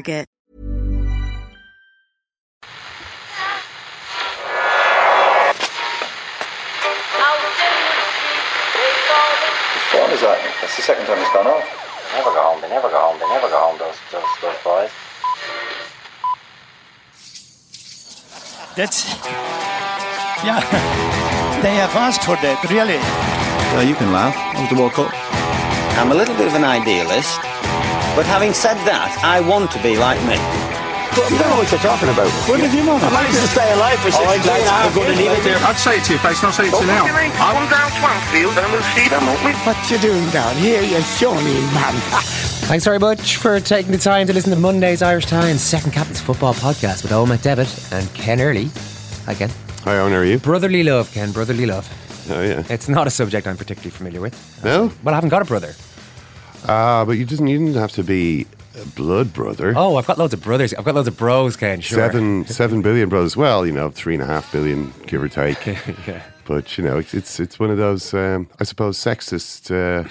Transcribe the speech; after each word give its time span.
Whose 0.00 0.26
phone 9.92 10.10
is 10.10 10.20
that? 10.22 10.38
That's 10.60 10.76
the 10.76 10.82
second 10.82 11.06
time 11.06 11.18
it's 11.18 11.32
gone 11.32 11.46
off. 11.46 11.64
Never 12.14 12.30
go 12.30 12.42
home. 12.42 12.60
They 12.60 12.68
never 12.68 12.88
go 12.88 12.98
home. 12.98 13.18
They 13.20 13.28
never 13.28 13.48
go 13.48 13.58
home. 13.60 13.78
Those 13.78 13.96
those 14.10 14.24
those 14.42 14.56
boys. 14.64 14.90
That's 18.76 19.04
yeah. 20.44 20.60
They 21.60 21.74
have 21.74 21.94
asked 21.94 22.24
for 22.24 22.36
that, 22.36 22.64
really. 22.70 22.96
Well, 23.76 23.86
you 23.86 23.94
can 23.94 24.12
laugh. 24.12 24.34
That 24.34 24.60
was 24.64 24.70
the 24.70 24.76
World 24.80 24.92
Cup. 24.92 25.12
I'm 26.00 26.10
a 26.10 26.14
little 26.14 26.34
bit 26.36 26.46
of 26.46 26.54
an 26.54 26.64
idealist, 26.64 27.38
but 28.16 28.26
having 28.26 28.52
said 28.52 28.74
that, 28.86 29.10
I 29.22 29.40
want 29.40 29.70
to 29.72 29.82
be 29.82 29.96
like 29.96 30.20
me. 30.26 30.36
You 31.10 31.36
don't 31.38 31.50
know 31.50 31.58
what 31.58 31.70
you're 31.70 31.82
talking 31.82 32.08
about. 32.08 32.30
What 32.46 32.60
did 32.62 32.70
you 32.72 32.86
want? 32.86 33.02
I 33.02 33.10
managed 33.10 33.34
to 33.42 33.50
stay 33.50 33.66
alive 33.74 33.98
for 33.98 34.10
16 34.14 34.30
and 34.30 34.46
a 34.46 34.70
half 34.70 34.94
years. 34.94 35.18
mate. 35.18 35.58
I'd 35.66 35.74
say 35.74 35.98
it 35.98 36.04
to 36.06 36.12
your 36.14 36.22
face, 36.22 36.42
not 36.42 36.54
say 36.54 36.68
it 36.68 36.70
to 36.70 36.80
you 36.80 36.86
now. 36.86 37.02
Come 37.34 37.66
down 37.66 37.90
Swanfield 37.98 38.54
and 38.54 38.70
we'll 38.70 38.86
see 38.94 39.08
them, 39.10 39.26
won't 39.26 39.42
we? 39.44 39.52
What 39.66 39.78
you 39.90 39.98
doing 39.98 40.22
down 40.30 40.54
here, 40.56 40.82
you 40.82 41.00
shawny 41.18 41.58
man? 41.74 41.94
Thanks 42.70 42.84
very 42.84 43.00
much 43.00 43.36
for 43.36 43.58
taking 43.58 43.90
the 43.90 43.98
time 43.98 44.28
to 44.28 44.32
listen 44.32 44.50
to 44.54 44.58
Monday's 44.58 45.02
Irish 45.02 45.26
Times 45.26 45.60
Second 45.60 45.90
Captain's 45.92 46.20
Football 46.20 46.54
Podcast 46.54 47.02
with 47.02 47.10
Eoin 47.10 47.26
McDevitt 47.26 47.90
and 47.90 48.06
Ken 48.14 48.40
Early. 48.40 48.70
Hi, 49.26 49.34
Ken. 49.34 49.50
Hi, 49.82 49.94
Eoin, 49.96 50.10
how 50.10 50.16
are 50.18 50.24
you? 50.24 50.38
Brotherly 50.38 50.84
love, 50.84 51.10
Ken. 51.12 51.32
Brotherly 51.32 51.66
love. 51.66 51.88
Oh, 52.30 52.40
yeah. 52.40 52.62
It's 52.70 52.88
not 52.88 53.08
a 53.08 53.10
subject 53.10 53.48
I'm 53.48 53.56
particularly 53.56 53.90
familiar 53.90 54.20
with. 54.20 54.62
No? 54.64 54.92
Well, 55.02 55.12
I 55.12 55.16
haven't 55.16 55.30
got 55.30 55.42
a 55.42 55.44
brother. 55.44 55.74
Ah, 56.68 57.04
but 57.04 57.12
you 57.12 57.24
didn't, 57.24 57.46
you 57.46 57.58
didn't 57.58 57.74
have 57.74 57.92
to 57.92 58.02
be 58.02 58.46
a 58.80 58.84
blood 58.86 59.32
brother. 59.32 59.72
Oh, 59.76 59.96
I've 59.96 60.06
got 60.06 60.18
loads 60.18 60.34
of 60.34 60.42
brothers. 60.42 60.74
I've 60.74 60.84
got 60.84 60.94
loads 60.94 61.08
of 61.08 61.16
bros, 61.16 61.56
Ken. 61.56 61.80
Sure. 61.80 61.98
Seven, 61.98 62.44
seven 62.46 62.82
billion 62.82 63.08
brothers. 63.08 63.36
Well, 63.36 63.66
you 63.66 63.72
know, 63.72 63.90
three 63.90 64.14
and 64.14 64.22
a 64.22 64.26
half 64.26 64.50
billion, 64.52 64.92
give 65.06 65.22
or 65.22 65.28
take. 65.28 65.64
yeah. 66.06 66.22
But 66.44 66.76
you 66.76 66.84
know, 66.84 66.98
it's 66.98 67.14
it's, 67.14 67.40
it's 67.40 67.58
one 67.58 67.70
of 67.70 67.76
those, 67.76 68.12
um, 68.14 68.48
I 68.58 68.64
suppose, 68.64 68.98
sexist 68.98 69.70
uh, 69.70 70.08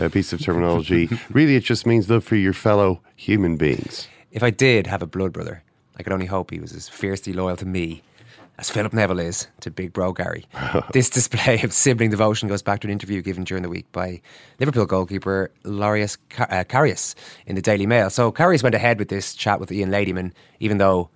uh, 0.00 0.08
piece 0.08 0.32
of 0.32 0.40
terminology. 0.40 1.08
really, 1.30 1.56
it 1.56 1.64
just 1.64 1.86
means 1.86 2.08
love 2.08 2.24
for 2.24 2.36
your 2.36 2.52
fellow 2.52 3.00
human 3.16 3.56
beings. 3.56 4.08
If 4.30 4.42
I 4.42 4.50
did 4.50 4.86
have 4.86 5.02
a 5.02 5.06
blood 5.06 5.32
brother, 5.32 5.62
I 5.96 6.02
could 6.02 6.12
only 6.12 6.26
hope 6.26 6.50
he 6.50 6.60
was 6.60 6.72
as 6.72 6.88
fiercely 6.88 7.32
loyal 7.32 7.56
to 7.56 7.66
me 7.66 8.02
as 8.58 8.70
Philip 8.70 8.92
Neville 8.92 9.18
is 9.18 9.48
to 9.60 9.70
Big 9.70 9.92
Bro 9.92 10.12
Gary. 10.14 10.46
this 10.92 11.10
display 11.10 11.60
of 11.62 11.72
sibling 11.72 12.10
devotion 12.10 12.48
goes 12.48 12.62
back 12.62 12.80
to 12.80 12.86
an 12.86 12.92
interview 12.92 13.20
given 13.22 13.44
during 13.44 13.62
the 13.62 13.68
week 13.68 13.90
by 13.92 14.20
Liverpool 14.60 14.86
goalkeeper 14.86 15.50
Larius 15.64 16.16
Car- 16.30 16.48
uh, 16.50 16.64
Karius 16.64 17.14
in 17.46 17.56
the 17.56 17.62
Daily 17.62 17.86
Mail. 17.86 18.10
So 18.10 18.30
Karius 18.30 18.62
went 18.62 18.74
ahead 18.74 18.98
with 18.98 19.08
this 19.08 19.34
chat 19.34 19.58
with 19.58 19.72
Ian 19.72 19.90
Ladyman, 19.90 20.32
even 20.60 20.78
though 20.78 21.10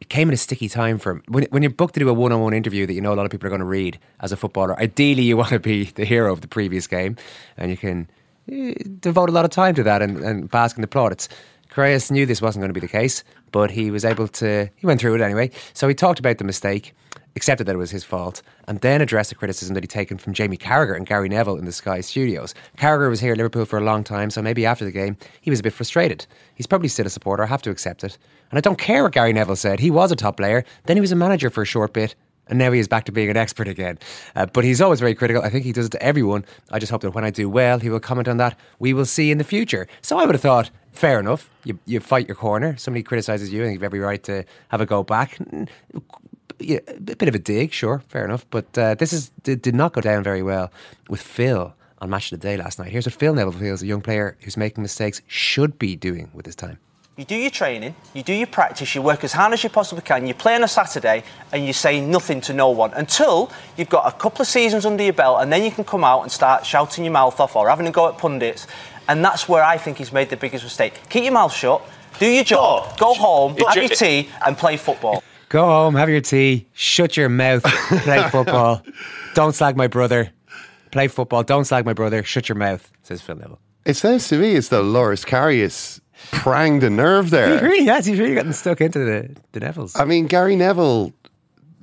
it 0.00 0.08
came 0.08 0.28
at 0.28 0.34
a 0.34 0.36
sticky 0.36 0.68
time 0.68 0.98
for 0.98 1.12
him. 1.12 1.22
When, 1.28 1.44
when 1.44 1.62
you're 1.62 1.70
booked 1.70 1.94
to 1.94 2.00
do 2.00 2.08
a 2.08 2.12
one-on-one 2.12 2.52
interview 2.52 2.86
that 2.86 2.92
you 2.92 3.00
know 3.00 3.12
a 3.12 3.16
lot 3.16 3.24
of 3.24 3.32
people 3.32 3.46
are 3.46 3.50
going 3.50 3.60
to 3.60 3.64
read 3.64 3.98
as 4.20 4.32
a 4.32 4.36
footballer, 4.36 4.78
ideally 4.78 5.22
you 5.22 5.36
want 5.36 5.50
to 5.50 5.58
be 5.58 5.84
the 5.84 6.04
hero 6.04 6.32
of 6.32 6.42
the 6.42 6.48
previous 6.48 6.86
game, 6.86 7.16
and 7.56 7.70
you 7.70 7.76
can 7.76 8.08
eh, 8.50 8.74
devote 9.00 9.28
a 9.28 9.32
lot 9.32 9.44
of 9.44 9.50
time 9.50 9.74
to 9.74 9.82
that 9.82 10.02
and, 10.02 10.18
and 10.18 10.50
bask 10.50 10.76
in 10.76 10.82
the 10.82 10.88
plaudits. 10.88 11.28
Karius 11.74 12.08
knew 12.08 12.24
this 12.24 12.40
wasn't 12.40 12.60
going 12.60 12.68
to 12.68 12.74
be 12.74 12.78
the 12.78 12.86
case, 12.86 13.24
but 13.50 13.68
he 13.68 13.90
was 13.90 14.04
able 14.04 14.28
to. 14.28 14.70
He 14.76 14.86
went 14.86 15.00
through 15.00 15.16
it 15.16 15.20
anyway. 15.20 15.50
So 15.72 15.88
he 15.88 15.94
talked 15.94 16.20
about 16.20 16.38
the 16.38 16.44
mistake, 16.44 16.94
accepted 17.34 17.66
that 17.66 17.74
it 17.74 17.78
was 17.78 17.90
his 17.90 18.04
fault, 18.04 18.42
and 18.68 18.80
then 18.80 19.00
addressed 19.00 19.30
the 19.30 19.34
criticism 19.34 19.74
that 19.74 19.82
he'd 19.82 19.90
taken 19.90 20.16
from 20.16 20.34
Jamie 20.34 20.56
Carragher 20.56 20.96
and 20.96 21.04
Gary 21.04 21.28
Neville 21.28 21.56
in 21.56 21.64
the 21.64 21.72
Sky 21.72 22.00
Studios. 22.00 22.54
Carragher 22.76 23.10
was 23.10 23.18
here 23.18 23.32
at 23.32 23.38
Liverpool 23.38 23.64
for 23.64 23.78
a 23.78 23.84
long 23.84 24.04
time, 24.04 24.30
so 24.30 24.40
maybe 24.40 24.64
after 24.64 24.84
the 24.84 24.92
game 24.92 25.16
he 25.40 25.50
was 25.50 25.58
a 25.58 25.64
bit 25.64 25.72
frustrated. 25.72 26.26
He's 26.54 26.68
probably 26.68 26.88
still 26.88 27.06
a 27.06 27.10
supporter. 27.10 27.42
I 27.42 27.46
have 27.46 27.62
to 27.62 27.70
accept 27.70 28.04
it, 28.04 28.18
and 28.50 28.58
I 28.58 28.60
don't 28.60 28.78
care 28.78 29.02
what 29.02 29.12
Gary 29.12 29.32
Neville 29.32 29.56
said. 29.56 29.80
He 29.80 29.90
was 29.90 30.12
a 30.12 30.16
top 30.16 30.36
player. 30.36 30.64
Then 30.84 30.96
he 30.96 31.00
was 31.00 31.10
a 31.10 31.16
manager 31.16 31.50
for 31.50 31.62
a 31.62 31.66
short 31.66 31.92
bit. 31.92 32.14
And 32.48 32.58
now 32.58 32.72
he 32.72 32.78
is 32.78 32.88
back 32.88 33.04
to 33.04 33.12
being 33.12 33.30
an 33.30 33.36
expert 33.36 33.68
again. 33.68 33.98
Uh, 34.36 34.46
but 34.46 34.64
he's 34.64 34.80
always 34.80 35.00
very 35.00 35.14
critical. 35.14 35.42
I 35.42 35.48
think 35.48 35.64
he 35.64 35.72
does 35.72 35.86
it 35.86 35.92
to 35.92 36.02
everyone. 36.02 36.44
I 36.70 36.78
just 36.78 36.92
hope 36.92 37.02
that 37.02 37.10
when 37.10 37.24
I 37.24 37.30
do 37.30 37.48
well, 37.48 37.78
he 37.78 37.88
will 37.88 38.00
comment 38.00 38.28
on 38.28 38.36
that. 38.36 38.58
We 38.78 38.92
will 38.92 39.06
see 39.06 39.30
in 39.30 39.38
the 39.38 39.44
future. 39.44 39.86
So 40.02 40.18
I 40.18 40.26
would 40.26 40.34
have 40.34 40.42
thought, 40.42 40.70
fair 40.92 41.18
enough. 41.18 41.50
You, 41.64 41.78
you 41.86 42.00
fight 42.00 42.28
your 42.28 42.36
corner. 42.36 42.76
Somebody 42.76 43.02
criticises 43.02 43.52
you, 43.52 43.64
and 43.64 43.72
you've 43.72 43.82
every 43.82 44.00
right 44.00 44.22
to 44.24 44.44
have 44.68 44.80
a 44.80 44.86
go 44.86 45.02
back. 45.02 45.38
Yeah, 46.58 46.78
a 46.86 47.00
bit 47.00 47.28
of 47.28 47.34
a 47.34 47.38
dig, 47.38 47.72
sure, 47.72 48.02
fair 48.08 48.24
enough. 48.24 48.46
But 48.50 48.76
uh, 48.78 48.94
this 48.94 49.12
is 49.12 49.30
did, 49.42 49.62
did 49.62 49.74
not 49.74 49.92
go 49.92 50.00
down 50.00 50.22
very 50.22 50.42
well 50.42 50.70
with 51.08 51.20
Phil 51.20 51.74
on 52.00 52.10
Match 52.10 52.30
of 52.30 52.40
the 52.40 52.46
Day 52.46 52.56
last 52.56 52.78
night. 52.78 52.92
Here's 52.92 53.06
what 53.06 53.14
Phil 53.14 53.34
Neville 53.34 53.52
feels 53.52 53.82
a 53.82 53.86
young 53.86 54.02
player 54.02 54.36
who's 54.42 54.56
making 54.56 54.82
mistakes 54.82 55.20
should 55.26 55.78
be 55.78 55.96
doing 55.96 56.30
with 56.32 56.46
his 56.46 56.54
time. 56.54 56.78
You 57.16 57.24
do 57.24 57.36
your 57.36 57.50
training, 57.50 57.94
you 58.12 58.24
do 58.24 58.32
your 58.32 58.48
practice, 58.48 58.92
you 58.92 59.00
work 59.00 59.22
as 59.22 59.32
hard 59.32 59.52
as 59.52 59.62
you 59.62 59.70
possibly 59.70 60.02
can, 60.02 60.26
you 60.26 60.34
play 60.34 60.56
on 60.56 60.64
a 60.64 60.68
Saturday 60.68 61.22
and 61.52 61.64
you 61.64 61.72
say 61.72 62.00
nothing 62.00 62.40
to 62.40 62.52
no 62.52 62.70
one 62.70 62.92
until 62.94 63.52
you've 63.76 63.88
got 63.88 64.12
a 64.12 64.18
couple 64.18 64.42
of 64.42 64.48
seasons 64.48 64.84
under 64.84 65.04
your 65.04 65.12
belt 65.12 65.40
and 65.40 65.52
then 65.52 65.62
you 65.62 65.70
can 65.70 65.84
come 65.84 66.02
out 66.02 66.22
and 66.22 66.32
start 66.32 66.66
shouting 66.66 67.04
your 67.04 67.12
mouth 67.12 67.38
off 67.38 67.54
or 67.54 67.68
having 67.68 67.86
a 67.86 67.92
go 67.92 68.08
at 68.08 68.18
pundits. 68.18 68.66
And 69.06 69.24
that's 69.24 69.48
where 69.48 69.62
I 69.62 69.78
think 69.78 69.98
he's 69.98 70.12
made 70.12 70.28
the 70.28 70.36
biggest 70.36 70.64
mistake. 70.64 70.94
Keep 71.08 71.22
your 71.22 71.32
mouth 71.32 71.52
shut, 71.52 71.82
do 72.18 72.26
your 72.26 72.42
job, 72.42 72.98
go 72.98 73.14
home, 73.14 73.56
have 73.58 73.76
your 73.76 73.88
tea 73.88 74.28
and 74.44 74.58
play 74.58 74.76
football. 74.76 75.22
Go 75.50 75.64
home, 75.64 75.94
have 75.94 76.08
your 76.08 76.20
tea, 76.20 76.66
shut 76.72 77.16
your 77.16 77.28
mouth, 77.28 77.62
play 77.62 78.28
football. 78.32 78.82
Don't 79.34 79.54
slag 79.54 79.76
my 79.76 79.86
brother. 79.86 80.32
Play 80.90 81.06
football. 81.06 81.44
Don't 81.44 81.64
slag 81.64 81.84
my 81.84 81.92
brother. 81.92 82.24
Shut 82.24 82.48
your 82.48 82.56
mouth, 82.56 82.90
says 83.02 83.20
Phil 83.20 83.36
Neville. 83.36 83.60
It 83.84 83.94
sounds 83.94 84.28
to 84.28 84.38
me 84.38 84.56
as 84.56 84.68
though 84.70 84.82
Loris 84.82 85.24
Karius 85.24 86.00
pranged 86.30 86.84
a 86.84 86.90
nerve 86.90 87.30
there. 87.30 87.58
He 87.60 87.64
really 87.66 87.84
has. 87.86 88.06
He's 88.06 88.18
really 88.18 88.34
gotten 88.34 88.52
stuck 88.52 88.80
into 88.80 88.98
the, 88.98 89.36
the 89.52 89.60
Nevilles. 89.60 89.98
I 90.00 90.04
mean, 90.04 90.26
Gary 90.26 90.56
Neville 90.56 91.12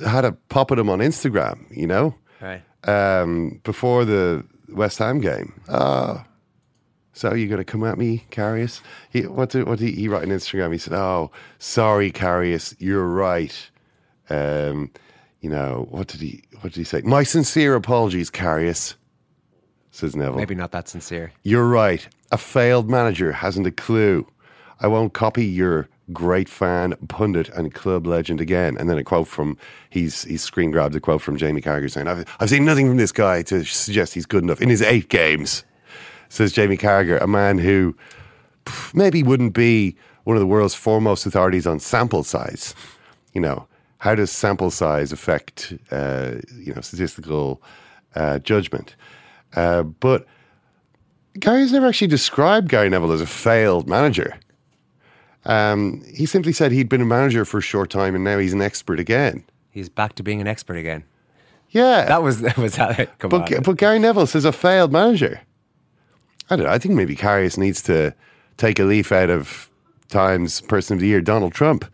had 0.05 0.25
a 0.25 0.31
pop 0.49 0.71
at 0.71 0.79
him 0.79 0.89
on 0.89 0.99
Instagram, 0.99 1.65
you 1.75 1.85
know, 1.87 2.15
Right. 2.41 2.63
um, 2.85 3.61
before 3.63 4.03
the 4.05 4.43
West 4.69 4.97
Ham 4.97 5.19
game. 5.21 5.61
Uh, 5.69 6.23
so 7.13 7.33
you're 7.35 7.49
going 7.49 7.59
to 7.59 7.63
come 7.65 7.83
at 7.83 7.97
me, 7.99 8.25
Karius? 8.31 8.81
He, 9.11 9.27
what 9.27 9.49
did, 9.51 9.67
what 9.67 9.77
did 9.79 9.89
he, 9.89 10.01
he 10.01 10.07
write 10.07 10.23
on 10.23 10.29
Instagram? 10.29 10.71
He 10.71 10.77
said, 10.79 10.93
oh, 10.93 11.29
sorry, 11.59 12.11
Karius, 12.11 12.73
you're 12.79 13.05
right. 13.05 13.69
Um, 14.29 14.89
you 15.41 15.49
know, 15.49 15.87
what 15.91 16.07
did 16.07 16.21
he, 16.21 16.43
what 16.61 16.73
did 16.73 16.79
he 16.79 16.83
say? 16.83 17.01
My 17.01 17.23
sincere 17.23 17.75
apologies, 17.75 18.31
Karius, 18.31 18.95
says 19.91 20.15
Neville. 20.15 20.37
Maybe 20.37 20.55
not 20.55 20.71
that 20.71 20.87
sincere. 20.87 21.31
You're 21.43 21.67
right. 21.67 22.07
A 22.31 22.37
failed 22.37 22.89
manager 22.89 23.31
hasn't 23.31 23.67
a 23.67 23.71
clue. 23.71 24.25
I 24.79 24.87
won't 24.87 25.13
copy 25.13 25.45
your 25.45 25.87
great 26.11 26.49
fan, 26.49 26.95
pundit, 27.07 27.49
and 27.49 27.73
club 27.73 28.07
legend 28.07 28.41
again. 28.41 28.77
And 28.77 28.89
then 28.89 28.97
a 28.97 29.03
quote 29.03 29.27
from 29.27 29.57
he's 29.89 30.23
he's 30.23 30.41
screen 30.41 30.71
grabbed 30.71 30.95
a 30.95 30.99
quote 30.99 31.21
from 31.21 31.37
Jamie 31.37 31.61
Carragher 31.61 31.91
saying, 31.91 32.07
"I've 32.07 32.25
I've 32.39 32.49
seen 32.49 32.65
nothing 32.65 32.87
from 32.87 32.97
this 32.97 33.11
guy 33.11 33.43
to 33.43 33.63
suggest 33.63 34.13
he's 34.13 34.25
good 34.25 34.43
enough 34.43 34.61
in 34.61 34.69
his 34.69 34.81
eight 34.81 35.09
games." 35.09 35.63
Says 36.29 36.53
Jamie 36.53 36.77
Carragher, 36.77 37.21
a 37.21 37.27
man 37.27 37.57
who 37.57 37.95
maybe 38.93 39.21
wouldn't 39.21 39.53
be 39.53 39.97
one 40.23 40.37
of 40.37 40.39
the 40.39 40.47
world's 40.47 40.75
foremost 40.75 41.25
authorities 41.25 41.67
on 41.67 41.79
sample 41.79 42.23
size. 42.23 42.73
You 43.33 43.41
know, 43.41 43.67
how 43.97 44.15
does 44.15 44.31
sample 44.31 44.71
size 44.71 45.11
affect 45.11 45.73
uh, 45.91 46.35
you 46.57 46.73
know 46.73 46.81
statistical 46.81 47.61
uh, 48.15 48.39
judgment? 48.39 48.95
Uh, 49.55 49.83
but 49.83 50.25
Gary's 51.39 51.71
never 51.71 51.87
actually 51.87 52.07
described 52.07 52.69
Gary 52.69 52.89
Neville 52.89 53.11
as 53.11 53.21
a 53.21 53.25
failed 53.25 53.87
manager. 53.87 54.37
Um, 55.45 56.03
he 56.13 56.25
simply 56.25 56.53
said 56.53 56.71
he'd 56.71 56.89
been 56.89 57.01
a 57.01 57.05
manager 57.05 57.45
for 57.45 57.57
a 57.57 57.61
short 57.61 57.89
time 57.89 58.13
and 58.15 58.23
now 58.23 58.37
he's 58.37 58.53
an 58.53 58.61
expert 58.61 58.99
again. 58.99 59.43
He's 59.71 59.89
back 59.89 60.13
to 60.15 60.23
being 60.23 60.39
an 60.41 60.47
expert 60.47 60.75
again. 60.75 61.03
Yeah, 61.69 62.05
That 62.05 62.21
was 62.21 62.41
that 62.47 62.57
was 62.57 62.75
how 62.75 62.89
it 62.89 63.09
come 63.17 63.29
but 63.29 63.53
on. 63.53 63.63
but 63.63 63.77
Gary 63.77 63.97
Neville 63.99 64.27
says 64.27 64.45
a 64.45 64.51
failed 64.51 64.91
manager. 64.91 65.41
I 66.49 66.57
don't 66.57 66.65
know. 66.65 66.71
I 66.71 66.77
think 66.77 66.95
maybe 66.95 67.15
Karius 67.15 67.57
needs 67.57 67.81
to 67.83 68.13
take 68.57 68.77
a 68.77 68.83
leaf 68.83 69.11
out 69.13 69.29
of 69.29 69.69
Times 70.09 70.59
Person 70.61 70.95
of 70.95 70.99
the 71.01 71.07
Year, 71.07 71.21
Donald 71.21 71.53
Trump, 71.53 71.85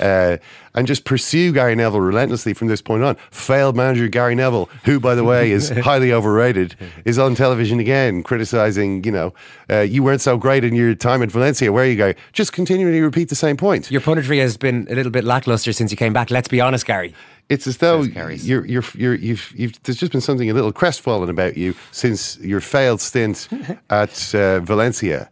uh, 0.00 0.38
and 0.74 0.86
just 0.86 1.04
pursue 1.04 1.52
Gary 1.52 1.74
Neville 1.74 2.00
relentlessly 2.00 2.54
from 2.54 2.68
this 2.68 2.80
point 2.80 3.02
on. 3.02 3.16
Failed 3.30 3.76
manager 3.76 4.08
Gary 4.08 4.34
Neville, 4.34 4.68
who, 4.84 4.98
by 4.98 5.14
the 5.14 5.24
way, 5.24 5.50
is 5.50 5.68
highly 5.84 6.12
overrated, 6.12 6.76
is 7.04 7.18
on 7.18 7.34
television 7.34 7.80
again 7.80 8.22
criticizing. 8.22 9.04
You 9.04 9.12
know, 9.12 9.34
uh, 9.70 9.80
you 9.80 10.02
weren't 10.02 10.20
so 10.20 10.36
great 10.36 10.64
in 10.64 10.74
your 10.74 10.94
time 10.94 11.22
at 11.22 11.30
Valencia. 11.30 11.72
Where 11.72 11.86
you 11.86 11.96
go? 11.96 12.14
Just 12.32 12.52
continually 12.52 13.00
repeat 13.00 13.28
the 13.28 13.34
same 13.34 13.56
point. 13.56 13.90
Your 13.90 14.00
punditry 14.00 14.40
has 14.40 14.56
been 14.56 14.86
a 14.90 14.94
little 14.94 15.12
bit 15.12 15.24
lackluster 15.24 15.72
since 15.72 15.90
you 15.90 15.96
came 15.96 16.12
back. 16.12 16.30
Let's 16.30 16.48
be 16.48 16.60
honest, 16.60 16.86
Gary. 16.86 17.14
It's 17.48 17.66
as 17.66 17.78
though 17.78 18.02
you're, 18.02 18.64
you're, 18.64 18.84
you're, 18.94 19.14
you've, 19.14 19.52
you've, 19.54 19.82
there's 19.82 19.98
just 19.98 20.12
been 20.12 20.20
something 20.22 20.48
a 20.48 20.54
little 20.54 20.72
crestfallen 20.72 21.28
about 21.28 21.56
you 21.56 21.74
since 21.90 22.38
your 22.38 22.60
failed 22.60 23.00
stint 23.00 23.48
at 23.90 24.34
uh, 24.34 24.60
Valencia. 24.60 25.28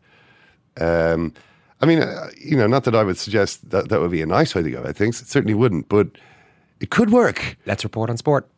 Um, 0.78 1.32
I 1.80 1.86
mean, 1.86 2.00
uh, 2.02 2.28
you 2.38 2.56
know, 2.56 2.66
not 2.66 2.84
that 2.84 2.94
I 2.94 3.02
would 3.02 3.16
suggest 3.16 3.70
that 3.70 3.88
that 3.88 4.00
would 4.00 4.10
be 4.10 4.22
a 4.22 4.26
nice 4.26 4.54
way 4.54 4.62
to 4.62 4.70
go. 4.70 4.82
I 4.84 4.92
think 4.92 5.14
it 5.14 5.26
certainly 5.26 5.54
wouldn't, 5.54 5.88
but 5.88 6.08
it 6.80 6.90
could 6.90 7.10
work. 7.10 7.56
Let's 7.66 7.84
report 7.84 8.10
on 8.10 8.16
sport. 8.16 8.48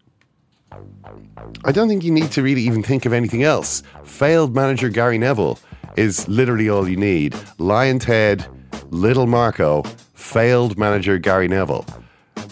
I 1.64 1.72
don't 1.72 1.88
think 1.88 2.02
you 2.02 2.10
need 2.10 2.30
to 2.32 2.42
really 2.42 2.62
even 2.62 2.82
think 2.82 3.04
of 3.04 3.12
anything 3.12 3.42
else. 3.42 3.82
Failed 4.04 4.54
manager 4.54 4.88
Gary 4.88 5.18
Neville 5.18 5.58
is 5.96 6.26
literally 6.28 6.68
all 6.68 6.88
you 6.88 6.96
need. 6.96 7.36
Lion 7.58 7.98
Ted, 7.98 8.46
Little 8.90 9.26
Marco, 9.26 9.82
failed 10.14 10.78
manager 10.78 11.18
Gary 11.18 11.48
Neville. 11.48 11.84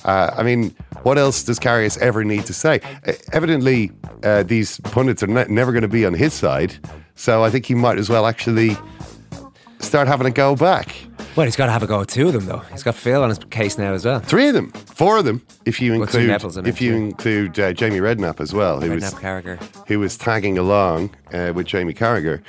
Uh, 0.04 0.32
I 0.36 0.42
mean, 0.42 0.74
what 1.02 1.18
else 1.18 1.42
does 1.42 1.58
Karius 1.58 1.98
ever 1.98 2.24
need 2.24 2.44
to 2.46 2.52
say? 2.52 2.80
Uh, 3.06 3.12
evidently, 3.32 3.90
uh, 4.22 4.42
these 4.42 4.80
pundits 4.80 5.22
are 5.22 5.26
ne- 5.26 5.46
never 5.48 5.72
going 5.72 5.82
to 5.82 5.88
be 5.88 6.04
on 6.04 6.14
his 6.14 6.34
side, 6.34 6.76
so 7.14 7.42
I 7.42 7.50
think 7.50 7.66
he 7.66 7.74
might 7.74 7.98
as 7.98 8.10
well 8.10 8.26
actually 8.26 8.76
start 9.80 10.08
having 10.08 10.26
a 10.26 10.30
go 10.30 10.54
back. 10.54 10.94
Well, 11.36 11.46
he's 11.46 11.56
got 11.56 11.66
to 11.66 11.72
have 11.72 11.82
a 11.82 11.86
go 11.86 12.00
at 12.00 12.08
two 12.08 12.26
of 12.26 12.32
them, 12.32 12.46
though. 12.46 12.58
He's 12.72 12.82
got 12.82 12.94
Phil 12.94 13.22
on 13.22 13.28
his 13.28 13.38
case 13.50 13.78
now 13.78 13.92
as 13.92 14.04
well. 14.04 14.20
Three 14.20 14.48
of 14.48 14.54
them, 14.54 14.70
four 14.72 15.18
of 15.18 15.24
them, 15.24 15.44
if 15.64 15.80
you 15.80 15.94
include 15.94 16.28
in 16.28 16.30
it, 16.30 16.66
if 16.66 16.80
you 16.80 16.90
yeah. 16.90 16.96
include 16.98 17.58
uh, 17.58 17.72
Jamie 17.72 17.98
Redknapp 18.00 18.40
as 18.40 18.52
well, 18.52 18.80
who 18.80 18.90
was 18.90 19.04
Redknapp 19.04 19.20
Carragher. 19.20 19.86
who 19.86 20.00
was 20.00 20.16
tagging 20.16 20.58
along 20.58 21.14
uh, 21.32 21.52
with 21.54 21.66
Jamie 21.66 21.94
Carragher, 21.94 22.42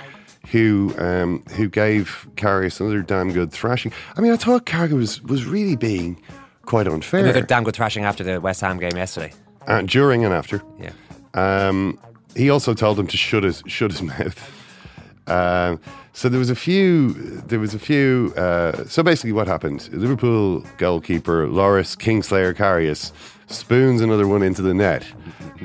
who 0.47 0.93
um, 0.97 1.43
who 1.51 1.69
gave 1.69 2.27
Karius 2.35 2.79
another 2.81 3.01
damn 3.01 3.31
good 3.31 3.51
thrashing. 3.51 3.93
I 4.17 4.21
mean, 4.21 4.31
I 4.31 4.37
thought 4.37 4.65
Carragher 4.65 4.93
was 4.93 5.21
was 5.23 5.45
really 5.45 5.75
being 5.75 6.19
quite 6.65 6.87
unfair 6.87 7.21
Another 7.21 7.41
damn 7.41 7.63
good 7.63 7.75
thrashing 7.75 8.03
after 8.03 8.23
the 8.23 8.41
West 8.41 8.61
Ham 8.61 8.79
game 8.79 8.95
yesterday. 8.95 9.33
and 9.67 9.87
during 9.87 10.25
and 10.25 10.33
after. 10.33 10.61
Yeah. 10.79 10.91
Um, 11.33 11.99
he 12.35 12.49
also 12.49 12.73
told 12.73 12.99
him 12.99 13.07
to 13.07 13.17
shut 13.17 13.43
his 13.43 13.63
shut 13.67 13.91
his 13.91 14.01
mouth. 14.11 14.51
Um, 15.27 15.79
so 16.13 16.29
there 16.29 16.39
was 16.39 16.49
a 16.49 16.55
few. 16.55 17.13
There 17.13 17.59
was 17.59 17.73
a 17.73 17.79
few. 17.79 18.33
Uh, 18.35 18.85
so 18.85 19.03
basically, 19.03 19.31
what 19.31 19.47
happened? 19.47 19.89
Liverpool 19.91 20.63
goalkeeper 20.77 21.47
Loris 21.47 21.95
Kingslayer 21.95 22.53
Karius 22.53 23.11
spoons 23.47 24.01
another 24.01 24.27
one 24.27 24.43
into 24.43 24.61
the 24.61 24.73
net 24.73 25.05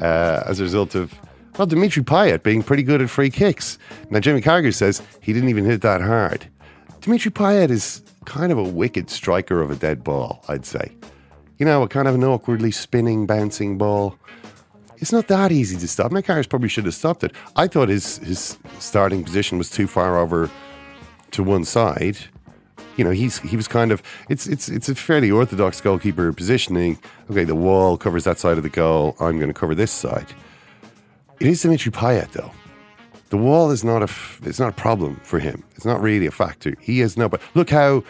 uh, 0.01 0.43
as 0.47 0.61
a 0.61 0.63
result 0.63 0.95
of 0.95 1.15
well, 1.59 1.67
Dimitri 1.67 2.03
Payet 2.03 2.43
being 2.43 2.63
pretty 2.63 2.83
good 2.83 3.01
at 3.01 3.09
free 3.09 3.31
kicks. 3.31 3.79
Now 4.11 4.21
Jamie 4.21 4.43
Carragher 4.43 4.75
says 4.75 5.03
he 5.21 5.33
didn't 5.33 5.49
even 5.49 5.65
hit 5.65 5.81
that 5.83 6.03
hard. 6.03 6.47
Dimitri 7.01 7.31
Payet 7.31 7.71
is 7.71 8.03
kind 8.27 8.53
of 8.53 8.59
a 8.59 8.65
wicked 8.65 9.09
striker 9.09 9.63
of 9.63 9.71
a 9.71 9.77
dead 9.77 10.05
ball, 10.05 10.45
I'd 10.49 10.67
say. 10.67 10.93
You 11.59 11.65
know, 11.65 11.83
a 11.83 11.89
kind 11.89 12.09
of 12.09 12.15
an 12.15 12.25
awkwardly 12.25 12.71
spinning, 12.71 13.27
bouncing 13.27 13.79
ball. 13.79 14.19
It's 14.99 15.13
not 15.13 15.29
that 15.29 15.53
easy 15.53 15.77
to 15.77 15.89
stop. 15.89 16.11
Macarthur 16.11 16.49
probably 16.49 16.69
should 16.69 16.85
have 16.87 16.95
stopped 16.95 17.23
it. 17.25 17.33
I 17.57 17.67
thought 17.67 17.89
his 17.89 18.19
his 18.19 18.59
starting 18.79 19.25
position 19.25 19.59
was 19.59 19.71
too 19.71 19.87
far 19.87 20.19
over 20.19 20.51
to 21.33 21.43
one 21.43 21.65
side. 21.65 22.17
You 22.97 23.05
know, 23.05 23.11
he's 23.11 23.39
he 23.41 23.57
was 23.57 23.69
kind 23.69 23.93
of 23.93 24.03
it's 24.29 24.47
it's 24.47 24.69
it's 24.69 24.89
a 24.89 24.95
fairly 24.95 25.31
orthodox 25.31 25.81
goalkeeper 25.81 26.33
positioning. 26.33 26.99
Okay, 27.31 27.45
the 27.45 27.55
wall 27.55 27.99
covers 27.99 28.25
that 28.25 28.39
side 28.39 28.57
of 28.57 28.63
the 28.63 28.71
goal. 28.71 29.17
I'm 29.21 29.39
going 29.39 29.49
to 29.49 29.55
cover 29.55 29.75
this 29.75 29.93
side. 29.93 30.27
It 31.41 31.47
is 31.47 31.61
Dimitri 31.61 31.93
Payet 31.93 32.33
though. 32.33 32.51
The 33.29 33.37
wall 33.37 33.71
is 33.71 33.85
not 33.85 34.03
a 34.03 34.09
it's 34.45 34.59
not 34.59 34.71
a 34.71 34.77
problem 34.77 35.17
for 35.23 35.39
him. 35.39 35.63
It's 35.75 35.85
not 35.85 36.01
really 36.01 36.27
a 36.27 36.31
factor. 36.31 36.75
He 36.81 37.03
is 37.03 37.19
no. 37.19 37.29
But 37.29 37.43
look 37.55 37.69
how 37.69 38.03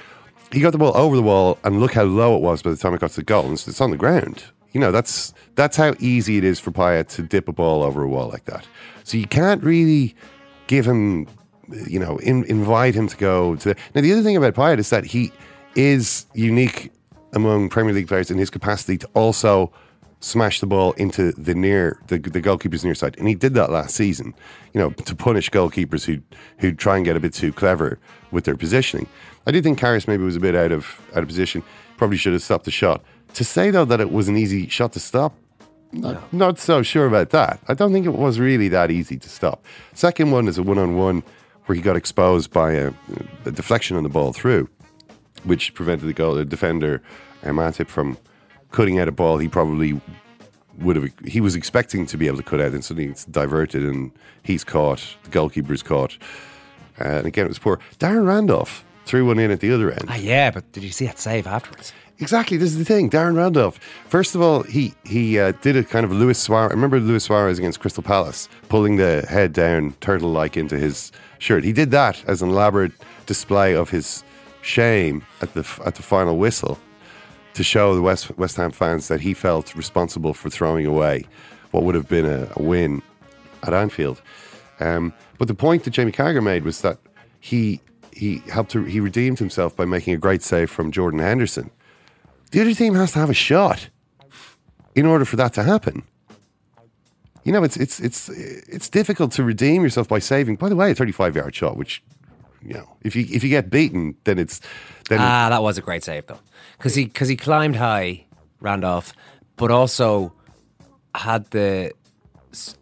he 0.53 0.61
got 0.61 0.71
the 0.71 0.79
ball 0.79 0.97
over 0.97 1.17
the 1.17 1.23
wall, 1.23 1.59
and 1.65 1.81
look 1.81 1.95
how 1.95 2.05
low 2.05 2.37
it 2.37 2.43
was 2.43 2.63
by 2.63 2.71
the 2.71 2.77
time 2.77 2.95
it 2.95 3.01
got 3.01 3.11
to 3.11 3.17
the 3.17 3.25
goal. 3.25 3.47
And 3.47 3.55
it's 3.55 3.81
on 3.81 3.91
the 3.91 3.97
ground. 3.97 4.45
You 4.77 4.81
know 4.81 4.93
that's 4.93 5.33
that's 5.55 5.75
how 5.75 5.95
easy 6.01 6.37
it 6.37 6.45
is 6.45 6.61
for 6.61 6.71
Payet 6.71 7.09
to 7.15 7.23
dip 7.23 7.49
a 7.49 7.53
ball 7.53 7.83
over 7.83 8.03
a 8.03 8.09
wall 8.09 8.29
like 8.29 8.45
that. 8.45 8.67
So 9.05 9.17
you 9.17 9.27
can't 9.27 9.65
really 9.65 10.15
give 10.67 10.85
him, 10.85 11.27
you 11.89 11.99
know, 11.99 12.19
in, 12.19 12.45
invite 12.45 12.95
him 12.95 13.09
to 13.09 13.17
go 13.17 13.57
to. 13.57 13.71
The, 13.71 13.77
now 13.95 14.03
the 14.03 14.13
other 14.13 14.23
thing 14.23 14.37
about 14.37 14.53
Payet 14.53 14.79
is 14.79 14.91
that 14.91 15.07
he 15.07 15.33
is 15.77 16.27
unique 16.35 16.93
among 17.33 17.71
Premier 17.71 17.95
League 17.95 18.07
players 18.07 18.31
in 18.31 18.37
his 18.37 18.51
capacity 18.51 18.99
to 18.99 19.09
also 19.15 19.73
smash 20.21 20.61
the 20.61 20.67
ball 20.67 20.93
into 20.99 21.33
the 21.33 21.55
near 21.55 21.99
the, 22.09 22.19
the 22.19 22.43
goalkeeper's 22.43 22.85
near 22.85 22.95
side, 22.95 23.17
and 23.17 23.29
he 23.29 23.35
did 23.35 23.55
that 23.55 23.71
last 23.71 23.95
season. 23.95 24.35
You 24.75 24.81
know, 24.81 24.91
to 24.91 25.17
punish 25.17 25.49
goalkeepers 25.49 26.05
who 26.05 26.21
who 26.59 26.71
try 26.73 26.97
and 26.97 27.05
get 27.07 27.17
a 27.17 27.21
bit 27.21 27.33
too 27.33 27.51
clever 27.51 27.99
with 28.31 28.45
their 28.45 28.59
positioning. 28.59 29.09
I 29.47 29.53
do 29.53 29.63
think 29.63 29.79
Karius 29.79 30.07
maybe 30.07 30.23
was 30.23 30.37
a 30.37 30.41
bit 30.41 30.55
out 30.55 30.71
of 30.71 31.01
out 31.15 31.23
of 31.23 31.29
position. 31.29 31.63
Probably 31.97 32.19
should 32.19 32.35
have 32.35 32.43
stopped 32.43 32.67
the 32.67 32.71
shot. 32.71 33.03
To 33.37 33.45
say 33.45 33.71
though 33.71 33.85
that 33.85 34.01
it 34.01 34.11
was 34.11 34.29
an 34.29 34.37
easy 34.37 34.67
shot 34.69 34.93
to 34.95 35.01
stop, 35.01 35.35
not, 35.93 36.33
not 36.33 36.59
so 36.59 36.83
sure 36.83 37.07
about 37.07 37.31
that. 37.31 37.61
I 37.69 37.75
don't 37.75 37.93
think 37.93 38.07
it 38.07 38.15
was 38.15 38.39
really 38.41 38.69
that 38.69 38.91
easy 38.91 39.19
to 39.19 39.29
stop. 39.29 39.65
Second 39.93 40.31
one 40.31 40.49
is 40.49 40.57
a 40.59 40.63
one 40.63 40.79
on 40.79 40.97
one 40.97 41.23
where 41.67 41.77
he 41.77 41.83
got 41.83 41.97
exposed 41.97 42.51
by 42.51 42.73
a, 42.73 42.93
a 43.45 43.51
deflection 43.51 43.97
on 43.97 44.03
the 44.05 44.09
ball 44.09 44.33
through, 44.33 44.69
which 45.45 45.75
prevented 45.75 46.09
the 46.09 46.13
goal 46.15 46.35
the 46.35 46.45
defender 46.45 47.03
Matip 47.43 47.89
from 47.89 48.17
cutting 48.73 48.99
out 48.99 49.07
a 49.09 49.13
ball 49.13 49.39
he 49.39 49.49
probably 49.49 50.01
would 50.79 50.97
have 50.97 51.11
he 51.25 51.41
was 51.41 51.55
expecting 51.55 52.07
to 52.07 52.17
be 52.17 52.27
able 52.27 52.37
to 52.39 52.43
cut 52.43 52.61
out 52.61 52.73
and 52.73 52.85
suddenly 52.85 53.09
it's 53.11 53.25
diverted 53.27 53.83
and 53.83 54.11
he's 54.43 54.65
caught 54.65 55.17
the 55.25 55.31
goalkeeper's 55.31 55.83
caught 55.83 56.19
uh, 57.01 57.05
and 57.05 57.27
again 57.27 57.47
it 57.47 57.49
was 57.49 57.59
poor 57.59 57.79
Darren 57.99 58.27
Randolph 58.27 58.85
threw 59.05 59.25
one 59.27 59.39
in 59.39 59.51
at 59.51 59.61
the 59.61 59.73
other 59.73 59.93
end 59.93 60.07
Ah, 60.09 60.17
yeah, 60.17 60.51
but 60.51 60.71
did 60.73 60.83
you 60.83 60.91
see 60.91 61.07
that 61.07 61.19
save 61.19 61.47
afterwards? 61.47 61.93
Exactly, 62.19 62.57
this 62.57 62.71
is 62.71 62.79
the 62.79 62.85
thing. 62.85 63.11
Darren 63.11 63.37
Randolph. 63.37 63.79
First 64.09 64.35
of 64.35 64.41
all, 64.41 64.63
he 64.63 64.95
he 65.05 65.39
uh, 65.39 65.53
did 65.61 65.77
a 65.77 65.85
kind 65.85 66.05
of 66.05 66.13
Luis 66.13 66.39
Suarez. 66.39 66.71
I 66.71 66.75
remember 66.75 66.99
Luis 66.99 67.25
Suarez 67.25 67.59
against 67.59 67.81
Crystal 67.81 68.03
Palace, 68.03 68.49
pulling 68.71 68.97
the 68.97 69.27
head 69.29 69.53
down 69.53 69.93
turtle-like 70.01 70.57
into 70.57 70.79
his 70.79 71.13
shirt. 71.39 71.63
He 71.63 71.73
did 71.73 71.91
that 71.91 72.25
as 72.27 72.41
an 72.41 72.49
elaborate 72.49 72.93
display 73.27 73.75
of 73.75 73.91
his 73.91 74.25
shame 74.63 75.25
at 75.43 75.53
the 75.53 75.67
at 75.85 75.97
the 75.97 76.03
final 76.03 76.39
whistle 76.39 76.79
to 77.53 77.63
show 77.63 77.95
the 77.95 78.03
West 78.03 78.37
West 78.39 78.57
Ham 78.57 78.71
fans 78.71 79.09
that 79.09 79.21
he 79.21 79.35
felt 79.35 79.75
responsible 79.75 80.33
for 80.33 80.49
throwing 80.49 80.87
away 80.87 81.25
what 81.71 81.83
would 81.85 81.95
have 81.95 82.09
been 82.09 82.25
a, 82.25 82.49
a 82.57 82.63
win 82.63 83.03
at 83.63 83.75
Anfield. 83.75 84.23
Um, 84.81 85.13
but 85.37 85.49
the 85.49 85.55
point 85.55 85.85
that 85.85 85.91
Jamie 85.91 86.13
Carragher 86.13 86.43
made 86.43 86.65
was 86.65 86.81
that 86.81 86.99
he 87.41 87.81
he 88.13 88.39
helped 88.51 88.71
to, 88.71 88.85
he 88.85 89.01
redeemed 89.01 89.39
himself 89.39 89.77
by 89.77 89.85
making 89.85 90.15
a 90.15 90.17
great 90.17 90.43
save 90.43 90.71
from 90.71 90.91
Jordan 90.91 91.21
Henderson. 91.21 91.71
The 92.51 92.61
other 92.61 92.75
team 92.75 92.95
has 92.95 93.13
to 93.13 93.19
have 93.19 93.31
a 93.31 93.35
shot 93.35 93.89
in 94.95 95.07
order 95.07 95.25
for 95.25 95.37
that 95.37 95.53
to 95.55 95.63
happen. 95.63 96.03
You 97.45 97.53
know, 97.53 97.63
it's 97.63 97.77
it's 97.77 98.01
it's 98.01 98.29
it's 98.29 98.89
difficult 98.89 99.33
to 99.33 99.45
redeem 99.45 99.83
yourself 99.83 100.09
by 100.09 100.19
saving. 100.19 100.57
By 100.57 100.69
the 100.69 100.77
way, 100.77 100.91
a 100.91 100.95
thirty-five 100.95 101.37
yard 101.37 101.55
shot, 101.55 101.77
which 101.77 102.03
you 102.63 102.75
know, 102.75 102.97
if 103.03 103.15
you 103.15 103.27
if 103.31 103.45
you 103.45 103.51
get 103.51 103.71
beaten, 103.71 104.17
then 104.25 104.39
it's 104.39 104.61
then 105.09 105.19
Ah, 105.21 105.49
that 105.49 105.63
was 105.63 105.79
a 105.79 105.83
great 105.83 106.03
save 106.03 106.27
though, 106.27 106.41
because 106.77 106.95
he 106.97 107.05
because 107.05 107.29
he 107.29 107.37
climbed 107.37 107.77
high, 107.77 108.25
Randolph, 108.61 109.13
but 109.57 109.71
also 109.71 110.33
had 111.15 111.49
the 111.51 111.93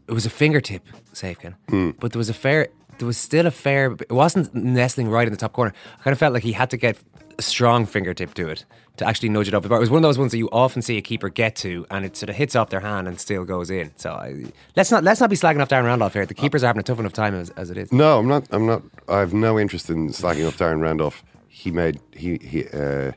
it 0.09 0.13
was 0.13 0.25
a 0.25 0.31
fingertip 0.31 0.83
save, 1.13 1.39
Ken. 1.41 1.55
Hmm. 1.69 1.91
But 2.01 2.13
there 2.13 2.19
was 2.19 2.31
a 2.31 2.35
fair, 2.35 2.69
there 2.99 3.07
was 3.07 3.19
still 3.19 3.47
a 3.47 3.51
fair. 3.51 3.93
It 3.93 4.13
wasn't 4.13 4.55
nestling 4.55 5.09
right 5.09 5.27
in 5.27 5.33
the 5.33 5.39
top 5.39 5.53
corner. 5.53 5.75
I 5.99 6.03
kind 6.03 6.13
of 6.13 6.19
felt 6.19 6.33
like 6.33 6.43
he 6.43 6.53
had 6.53 6.71
to 6.71 6.77
get 6.77 6.97
a 7.39 7.43
strong 7.43 7.87
fingertip 7.87 8.35
to 8.35 8.49
it 8.49 8.65
to 8.97 9.07
actually 9.07 9.29
nudge 9.29 9.49
it 9.49 9.55
over 9.55 9.63
the 9.63 9.69
bar. 9.69 9.79
It 9.79 9.81
was 9.81 9.91
one 9.91 9.99
of 9.99 10.03
those 10.03 10.19
ones 10.19 10.31
that 10.33 10.39
you 10.39 10.49
often 10.51 10.81
see 10.81 10.97
a 10.97 11.03
keeper 11.03 11.29
get 11.29 11.57
to, 11.57 11.85
and 11.91 12.05
it 12.05 12.17
sort 12.17 12.31
of 12.31 12.37
hits 12.37 12.55
off 12.55 12.71
their 12.71 12.81
hand 12.81 13.09
and 13.09 13.19
still 13.19 13.45
goes 13.45 13.71
in. 13.71 13.93
So 13.97 14.13
I, 14.13 14.45
let's 14.77 14.91
not 14.91 15.03
let's 15.03 15.21
not 15.21 15.31
be 15.31 15.37
slagging 15.37 15.61
off 15.61 15.69
Darren 15.69 15.85
Randolph 15.85 16.13
here. 16.13 16.27
The 16.27 16.35
keepers 16.35 16.63
are 16.63 16.69
having 16.69 16.81
a 16.81 16.85
tough 16.85 17.01
enough 17.01 17.13
time 17.13 17.35
as, 17.35 17.51
as 17.51 17.71
it 17.71 17.77
is. 17.77 17.93
No, 17.93 18.19
I'm 18.19 18.29
not. 18.29 18.47
I'm 18.51 18.67
not. 18.67 18.83
I 19.09 19.19
have 19.19 19.35
no 19.35 19.59
interest 19.59 19.91
in 19.91 20.09
slagging 20.11 20.47
off 20.47 20.59
Darren 20.59 20.81
Randolph. 20.81 21.25
He 21.49 21.71
made 21.71 22.01
he 22.13 22.39
he 22.39 22.69
uh, 22.69 23.13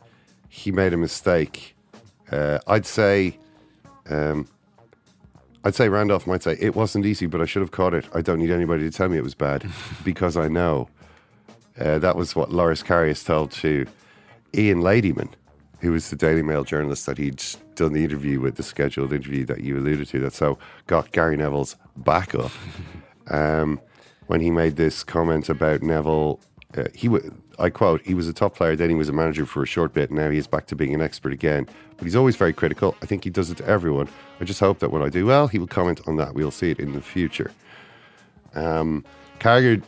he 0.50 0.72
made 0.72 0.94
a 0.94 0.98
mistake. 0.98 1.76
Uh, 2.32 2.60
I'd 2.68 2.86
say, 2.86 3.38
um, 4.10 4.48
I'd 5.64 5.76
say 5.76 5.90
Randolph 5.90 6.26
might 6.28 6.44
say 6.44 6.58
it 6.60 6.76
wasn't 6.76 7.06
easy, 7.06 7.28
but 7.28 7.40
I 7.40 7.46
should 7.46 7.62
have 7.62 7.72
caught 7.72 7.94
it. 7.94 8.06
I 8.14 8.22
don't 8.22 8.40
need 8.40 8.52
anybody 8.52 8.90
to 8.90 8.92
tell 8.92 9.10
me 9.10 9.18
it 9.18 9.24
was 9.24 9.36
bad 9.36 9.70
because 10.04 10.36
I 10.38 10.48
know. 10.48 10.90
Uh, 11.80 12.00
that 12.00 12.16
was 12.16 12.36
what 12.36 12.52
Loris 12.52 12.82
Karius 12.82 13.24
told 13.24 13.52
to 13.52 13.86
Ian 14.56 14.82
Ladyman, 14.82 15.30
who 15.80 15.92
was 15.92 16.10
the 16.10 16.16
Daily 16.16 16.42
Mail 16.42 16.64
journalist 16.64 17.06
that 17.06 17.18
he'd 17.18 17.44
done 17.76 17.94
the 17.94 18.04
interview 18.04 18.40
with, 18.40 18.56
the 18.56 18.64
scheduled 18.64 19.14
interview 19.14 19.46
that 19.46 19.62
you 19.62 19.78
alluded 19.78 20.08
to, 20.10 20.20
that 20.22 20.34
so 20.34 20.58
got 20.88 21.12
Gary 21.12 21.38
Neville's 21.38 21.76
back 21.98 22.34
up. 22.36 22.52
um, 23.30 23.80
when 24.28 24.42
he 24.42 24.52
made 24.52 24.76
this 24.76 25.04
comment 25.04 25.50
about 25.50 25.82
Neville, 25.82 26.40
uh, 26.78 26.86
he 26.94 27.08
wa 27.08 27.20
I 27.60 27.72
quote, 27.72 28.02
he 28.04 28.14
was 28.14 28.28
a 28.28 28.34
top 28.34 28.56
player, 28.56 28.76
then 28.76 28.90
he 28.90 28.96
was 28.96 29.10
a 29.10 29.14
manager 29.14 29.46
for 29.46 29.64
a 29.64 29.66
short 29.66 29.92
bit, 29.92 30.12
and 30.12 30.20
now 30.20 30.30
he 30.30 30.38
is 30.38 30.46
back 30.46 30.68
to 30.68 30.76
being 30.76 30.94
an 30.94 31.02
expert 31.02 31.34
again. 31.34 31.68
But 31.98 32.04
he's 32.04 32.16
always 32.16 32.36
very 32.36 32.54
critical. 32.54 32.96
I 33.02 33.08
think 33.08 33.24
he 33.24 33.32
does 33.32 33.50
it 33.50 33.58
to 33.58 33.66
everyone. 33.66 34.08
I 34.40 34.44
just 34.44 34.60
hope 34.60 34.78
that 34.80 34.92
when 34.92 35.02
I 35.02 35.10
do 35.10 35.26
well, 35.26 35.48
he 35.48 35.58
will 35.58 35.68
comment 35.68 36.02
on 36.06 36.18
that. 36.18 36.36
We'll 36.36 36.52
see 36.52 36.70
it 36.70 36.80
in 36.80 36.94
the 36.94 37.02
future. 37.02 37.52
Um, 38.54 39.04
Carragher 39.40 39.82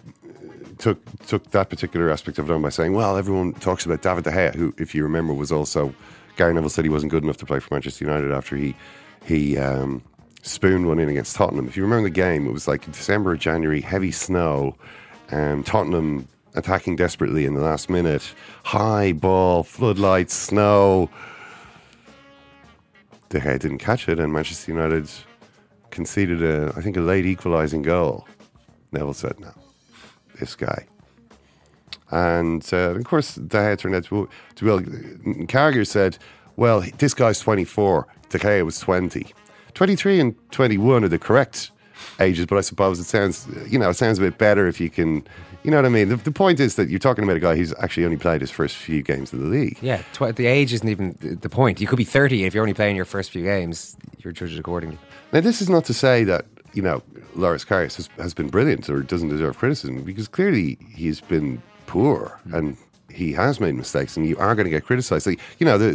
took 0.79 0.99
took 1.27 1.51
that 1.51 1.69
particular 1.69 2.09
aspect 2.09 2.39
of 2.39 2.49
it 2.49 2.53
on 2.53 2.61
by 2.61 2.69
saying, 2.69 2.93
"Well, 2.93 3.15
everyone 3.17 3.53
talks 3.53 3.85
about 3.85 4.01
David 4.01 4.23
De 4.23 4.31
Gea, 4.31 4.55
who, 4.55 4.73
if 4.77 4.95
you 4.95 5.03
remember, 5.03 5.33
was 5.33 5.51
also 5.51 5.93
Gary 6.35 6.53
Neville 6.53 6.69
said 6.69 6.85
he 6.85 6.89
wasn't 6.89 7.11
good 7.11 7.23
enough 7.23 7.37
to 7.37 7.45
play 7.45 7.59
for 7.59 7.73
Manchester 7.73 8.05
United 8.05 8.31
after 8.31 8.55
he 8.55 8.73
he 9.25 9.57
um, 9.57 10.01
spooned 10.41 10.87
one 10.87 10.97
in 10.97 11.09
against 11.09 11.35
Tottenham. 11.35 11.67
If 11.67 11.75
you 11.75 11.83
remember 11.83 12.07
the 12.07 12.13
game, 12.13 12.47
it 12.47 12.53
was 12.53 12.67
like 12.67 12.85
December 12.85 13.31
or 13.31 13.37
January, 13.37 13.81
heavy 13.81 14.11
snow, 14.11 14.75
and 15.29 15.65
Tottenham 15.65 16.27
attacking 16.55 16.95
desperately 16.95 17.45
in 17.45 17.53
the 17.53 17.61
last 17.61 17.89
minute, 17.89 18.33
high 18.63 19.11
ball, 19.11 19.63
floodlights, 19.63 20.33
snow. 20.33 21.09
De 23.27 23.39
Gea 23.39 23.59
didn't 23.59 23.77
catch 23.79 24.07
it, 24.09 24.17
and 24.17 24.33
Manchester 24.33 24.71
United 24.71 25.09
conceded 25.91 26.41
a, 26.41 26.73
I 26.75 26.81
think, 26.81 26.97
a 26.97 27.01
late 27.01 27.25
equalising 27.25 27.81
goal. 27.81 28.27
Neville 28.91 29.13
said, 29.13 29.39
"No, 29.39 29.51
this 30.39 30.55
guy." 30.55 30.85
And 32.11 32.67
uh, 32.73 32.95
of 32.95 33.03
course, 33.03 33.35
De 33.35 33.57
Gea 33.57 33.77
turned 33.77 33.95
out 33.95 34.05
to, 34.05 34.27
to 34.55 34.65
be 34.65 34.69
well. 34.69 34.79
Carragher 35.45 35.85
said, 35.85 36.17
"Well, 36.55 36.83
this 36.97 37.13
guy's 37.13 37.39
24. 37.39 38.07
De 38.29 38.39
Gea 38.39 38.65
was 38.65 38.79
20. 38.79 39.27
23 39.73 40.19
and 40.19 40.51
21 40.51 41.03
are 41.03 41.07
the 41.07 41.19
correct 41.19 41.71
ages, 42.19 42.45
but 42.45 42.57
I 42.57 42.61
suppose 42.61 42.99
it 42.99 43.05
sounds, 43.05 43.47
you 43.67 43.77
know, 43.77 43.89
it 43.89 43.95
sounds 43.95 44.17
a 44.17 44.21
bit 44.21 44.37
better 44.37 44.67
if 44.67 44.79
you 44.79 44.89
can." 44.89 45.27
You 45.63 45.71
know 45.71 45.77
what 45.77 45.85
I 45.85 45.89
mean? 45.89 46.07
The, 46.07 46.15
the 46.15 46.31
point 46.31 46.61
is 46.61 46.75
that 46.75 46.89
you're 46.89 46.99
talking 46.99 47.25
about 47.25 47.35
a 47.35 47.39
guy 47.41 47.57
who's 47.57 47.73
actually 47.79 48.05
only 48.05 48.15
played 48.15 48.39
his 48.39 48.49
first 48.49 48.77
few 48.77 49.01
games 49.01 49.33
of 49.33 49.39
the 49.39 49.45
league. 49.45 49.77
Yeah, 49.81 50.01
tw- 50.13 50.33
the 50.33 50.47
age 50.47 50.71
isn't 50.71 50.87
even 50.87 51.17
the 51.19 51.49
point. 51.49 51.81
You 51.81 51.87
could 51.87 51.97
be 51.97 52.05
30 52.05 52.45
if 52.45 52.53
you're 52.53 52.63
only 52.63 52.73
playing 52.73 52.95
your 52.95 53.03
first 53.03 53.29
few 53.29 53.43
games. 53.43 53.97
You're 54.19 54.31
judged 54.31 54.57
accordingly. 54.57 54.97
Now, 55.33 55.41
this 55.41 55.61
is 55.61 55.69
not 55.69 55.83
to 55.85 55.93
say 55.93 56.23
that, 56.23 56.45
you 56.73 56.81
know, 56.81 57.01
Loris 57.35 57.65
Karius 57.65 57.95
has, 57.97 58.09
has 58.17 58.33
been 58.33 58.49
brilliant 58.49 58.89
or 58.89 59.01
doesn't 59.01 59.29
deserve 59.29 59.57
criticism 59.57 60.03
because 60.03 60.27
clearly 60.27 60.77
he's 60.93 61.21
been 61.21 61.61
poor 61.87 62.39
hmm. 62.43 62.55
and 62.55 62.77
he 63.09 63.33
has 63.33 63.59
made 63.59 63.75
mistakes 63.75 64.15
and 64.15 64.27
you 64.27 64.37
are 64.37 64.55
going 64.55 64.65
to 64.65 64.71
get 64.71 64.85
criticised. 64.85 65.25
Like, 65.25 65.39
you 65.57 65.65
know, 65.65 65.77
the, 65.77 65.91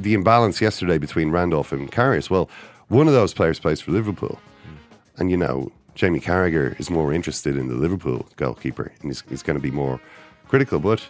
the 0.00 0.14
imbalance 0.14 0.60
yesterday 0.60 0.98
between 0.98 1.30
Randolph 1.30 1.72
and 1.72 1.90
Karius, 1.92 2.30
well, 2.30 2.48
one 2.88 3.06
of 3.06 3.14
those 3.14 3.34
players 3.34 3.58
plays 3.58 3.80
for 3.80 3.92
Liverpool. 3.92 4.40
Hmm. 4.62 5.20
And, 5.20 5.30
you 5.30 5.36
know, 5.36 5.70
Jamie 5.94 6.20
Carragher 6.20 6.78
is 6.80 6.90
more 6.90 7.12
interested 7.12 7.56
in 7.56 7.68
the 7.68 7.74
Liverpool 7.74 8.26
goalkeeper 8.36 8.92
and 9.00 9.10
he's, 9.10 9.22
he's 9.28 9.42
going 9.42 9.56
to 9.56 9.62
be 9.62 9.70
more 9.70 10.00
critical. 10.48 10.78
But 10.80 11.06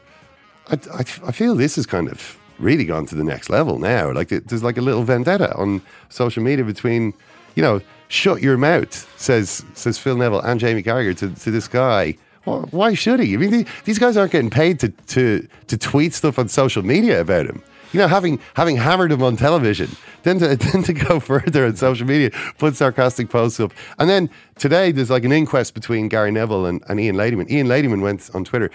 I, 0.69 0.79
I, 0.93 1.01
I 1.01 1.33
feel 1.33 1.55
this 1.55 1.77
has 1.77 1.87
kind 1.87 2.09
of 2.09 2.39
really 2.59 2.85
gone 2.85 3.07
to 3.07 3.15
the 3.15 3.25
next 3.25 3.51
level 3.51 3.79
now. 3.79 4.13
Like 4.13 4.29
there's 4.29 4.63
like 4.63 4.77
a 4.77 4.83
little 4.83 5.05
vendetta 5.05 5.55
on 5.57 5.83
social 6.09 6.43
media 6.43 6.65
between, 6.65 7.15
you 7.55 7.63
know, 7.63 7.81
shut 8.15 8.41
your 8.43 8.57
mouth, 8.57 8.93
says 9.21 9.65
says 9.75 9.99
Phil 9.99 10.17
Neville 10.17 10.41
and 10.41 10.61
Jamie 10.61 10.83
Carragher 10.83 11.17
to, 11.19 11.29
to 11.43 11.51
this 11.51 11.69
guy. 11.69 12.13
Wh- 12.45 12.73
Why 12.73 12.95
should 12.95 13.21
he? 13.21 13.35
I 13.35 13.37
mean, 13.39 13.51
the- 13.51 13.67
these 13.85 13.99
guys 13.99 14.17
aren't 14.17 14.33
getting 14.33 14.51
paid 14.51 14.79
to, 14.81 14.89
to, 14.89 15.47
to 15.69 15.77
tweet 15.77 16.15
stuff 16.15 16.39
on 16.39 16.49
social 16.49 16.83
media 16.85 17.21
about 17.21 17.47
him. 17.47 17.63
You 17.93 18.01
know, 18.01 18.09
having 18.09 18.41
having 18.55 18.77
hammered 18.77 19.13
him 19.13 19.23
on 19.23 19.37
television, 19.37 19.89
then 20.25 20.39
to 20.41 20.57
then 20.57 20.83
to 20.85 20.93
go 20.93 21.21
further 21.21 21.67
on 21.67 21.77
social 21.77 22.07
media, 22.07 22.31
put 22.59 22.75
sarcastic 22.77 23.29
posts 23.31 23.61
up, 23.61 23.73
and 23.99 24.09
then 24.11 24.29
today 24.59 24.91
there's 24.93 25.11
like 25.11 25.25
an 25.25 25.33
inquest 25.33 25.75
between 25.75 26.09
Gary 26.09 26.31
Neville 26.33 26.67
and, 26.67 26.83
and 26.89 26.99
Ian 27.01 27.17
Ladyman. 27.17 27.49
Ian 27.51 27.67
Ladyman 27.69 28.03
went 28.03 28.31
on 28.35 28.45
Twitter. 28.45 28.71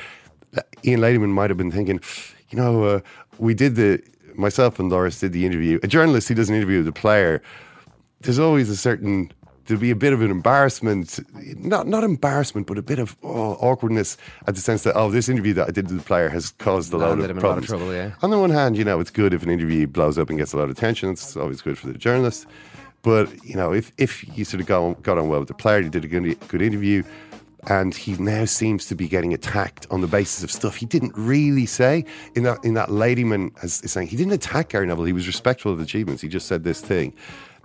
Ian 0.85 0.99
Ladyman 1.01 1.29
might 1.29 1.49
have 1.49 1.57
been 1.57 1.71
thinking, 1.71 1.99
you 2.49 2.57
know, 2.57 2.83
uh, 2.85 2.99
we 3.39 3.53
did 3.53 3.75
the 3.75 4.01
myself 4.35 4.79
and 4.79 4.89
Loris 4.89 5.19
did 5.19 5.33
the 5.33 5.45
interview. 5.45 5.79
A 5.83 5.87
journalist 5.87 6.27
who 6.29 6.33
does 6.35 6.49
an 6.49 6.55
interview 6.55 6.77
with 6.79 6.87
a 6.87 6.91
player, 6.93 7.41
there's 8.21 8.39
always 8.39 8.69
a 8.69 8.77
certain 8.77 9.31
there'll 9.69 9.79
be 9.79 9.91
a 9.91 9.95
bit 9.95 10.13
of 10.13 10.21
an 10.21 10.31
embarrassment, 10.31 11.19
not 11.57 11.87
not 11.87 12.03
embarrassment, 12.03 12.67
but 12.67 12.77
a 12.77 12.81
bit 12.81 12.99
of 12.99 13.15
oh, 13.23 13.53
awkwardness 13.61 14.17
at 14.47 14.55
the 14.55 14.61
sense 14.61 14.83
that 14.83 14.95
oh, 14.95 15.11
this 15.11 15.29
interview 15.29 15.53
that 15.53 15.67
I 15.67 15.71
did 15.71 15.87
with 15.87 15.97
the 15.97 16.03
player 16.03 16.27
has 16.29 16.51
caused 16.51 16.91
a 16.91 16.97
lot 16.97 17.11
of 17.11 17.19
a 17.19 17.21
lot 17.21 17.31
of 17.31 17.37
problems. 17.37 17.67
trouble, 17.67 17.93
yeah. 17.93 18.11
On 18.21 18.31
the 18.31 18.39
one 18.39 18.49
hand, 18.49 18.77
you 18.77 18.83
know, 18.83 18.99
it's 18.99 19.11
good 19.11 19.33
if 19.33 19.43
an 19.43 19.49
interview 19.49 19.85
blows 19.87 20.17
up 20.17 20.29
and 20.29 20.39
gets 20.39 20.53
a 20.53 20.57
lot 20.57 20.63
of 20.63 20.71
attention. 20.71 21.11
It's 21.11 21.37
always 21.37 21.61
good 21.61 21.77
for 21.77 21.87
the 21.87 21.93
journalist. 21.93 22.47
But 23.03 23.31
you 23.45 23.55
know, 23.55 23.71
if 23.71 23.93
if 23.97 24.25
you 24.37 24.43
sort 24.43 24.59
of 24.59 24.67
got 24.67 24.81
on, 24.83 24.93
got 25.01 25.17
on 25.17 25.29
well 25.29 25.39
with 25.39 25.47
the 25.47 25.53
player, 25.53 25.79
you 25.79 25.89
did 25.89 26.03
a 26.03 26.07
good 26.07 26.39
good 26.47 26.61
interview, 26.63 27.03
and 27.67 27.93
he 27.93 28.13
now 28.13 28.45
seems 28.45 28.87
to 28.87 28.95
be 28.95 29.07
getting 29.07 29.33
attacked 29.33 29.85
on 29.91 30.01
the 30.01 30.07
basis 30.07 30.43
of 30.43 30.51
stuff 30.51 30.75
he 30.75 30.87
didn't 30.87 31.13
really 31.15 31.67
say. 31.67 32.05
In 32.35 32.43
that 32.43 32.57
in 32.65 32.73
that 32.73 32.89
Ladyman 32.89 33.63
is, 33.63 33.81
is 33.83 33.91
saying 33.91 34.07
he 34.07 34.17
didn't 34.17 34.33
attack 34.33 34.69
Gary 34.69 34.87
Neville. 34.87 35.05
He 35.05 35.13
was 35.13 35.27
respectful 35.27 35.71
of 35.71 35.77
the 35.77 35.83
achievements. 35.83 36.23
He 36.23 36.27
just 36.27 36.47
said 36.47 36.63
this 36.63 36.81
thing. 36.81 37.13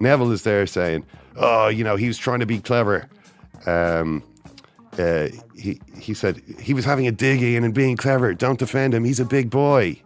Neville 0.01 0.33
is 0.33 0.43
there 0.43 0.67
saying, 0.67 1.05
"Oh, 1.37 1.69
you 1.69 1.85
know, 1.85 1.97
he 1.97 2.07
was 2.09 2.19
trying 2.19 2.41
to 2.41 2.47
be 2.47 2.59
clever." 2.59 3.09
Um, 3.67 4.23
uh, 4.99 5.29
he 5.57 5.81
he 5.99 6.15
said 6.15 6.41
he 6.61 6.75
was 6.75 6.85
having 6.85 7.07
a 7.07 7.13
dig 7.13 7.43
in 7.43 7.65
and 7.65 7.75
being 7.75 7.97
clever. 7.97 8.35
Don't 8.35 8.59
defend 8.59 8.95
him. 8.95 9.05
He's 9.05 9.21
a 9.21 9.25
big 9.25 9.51
boy. 9.51 10.01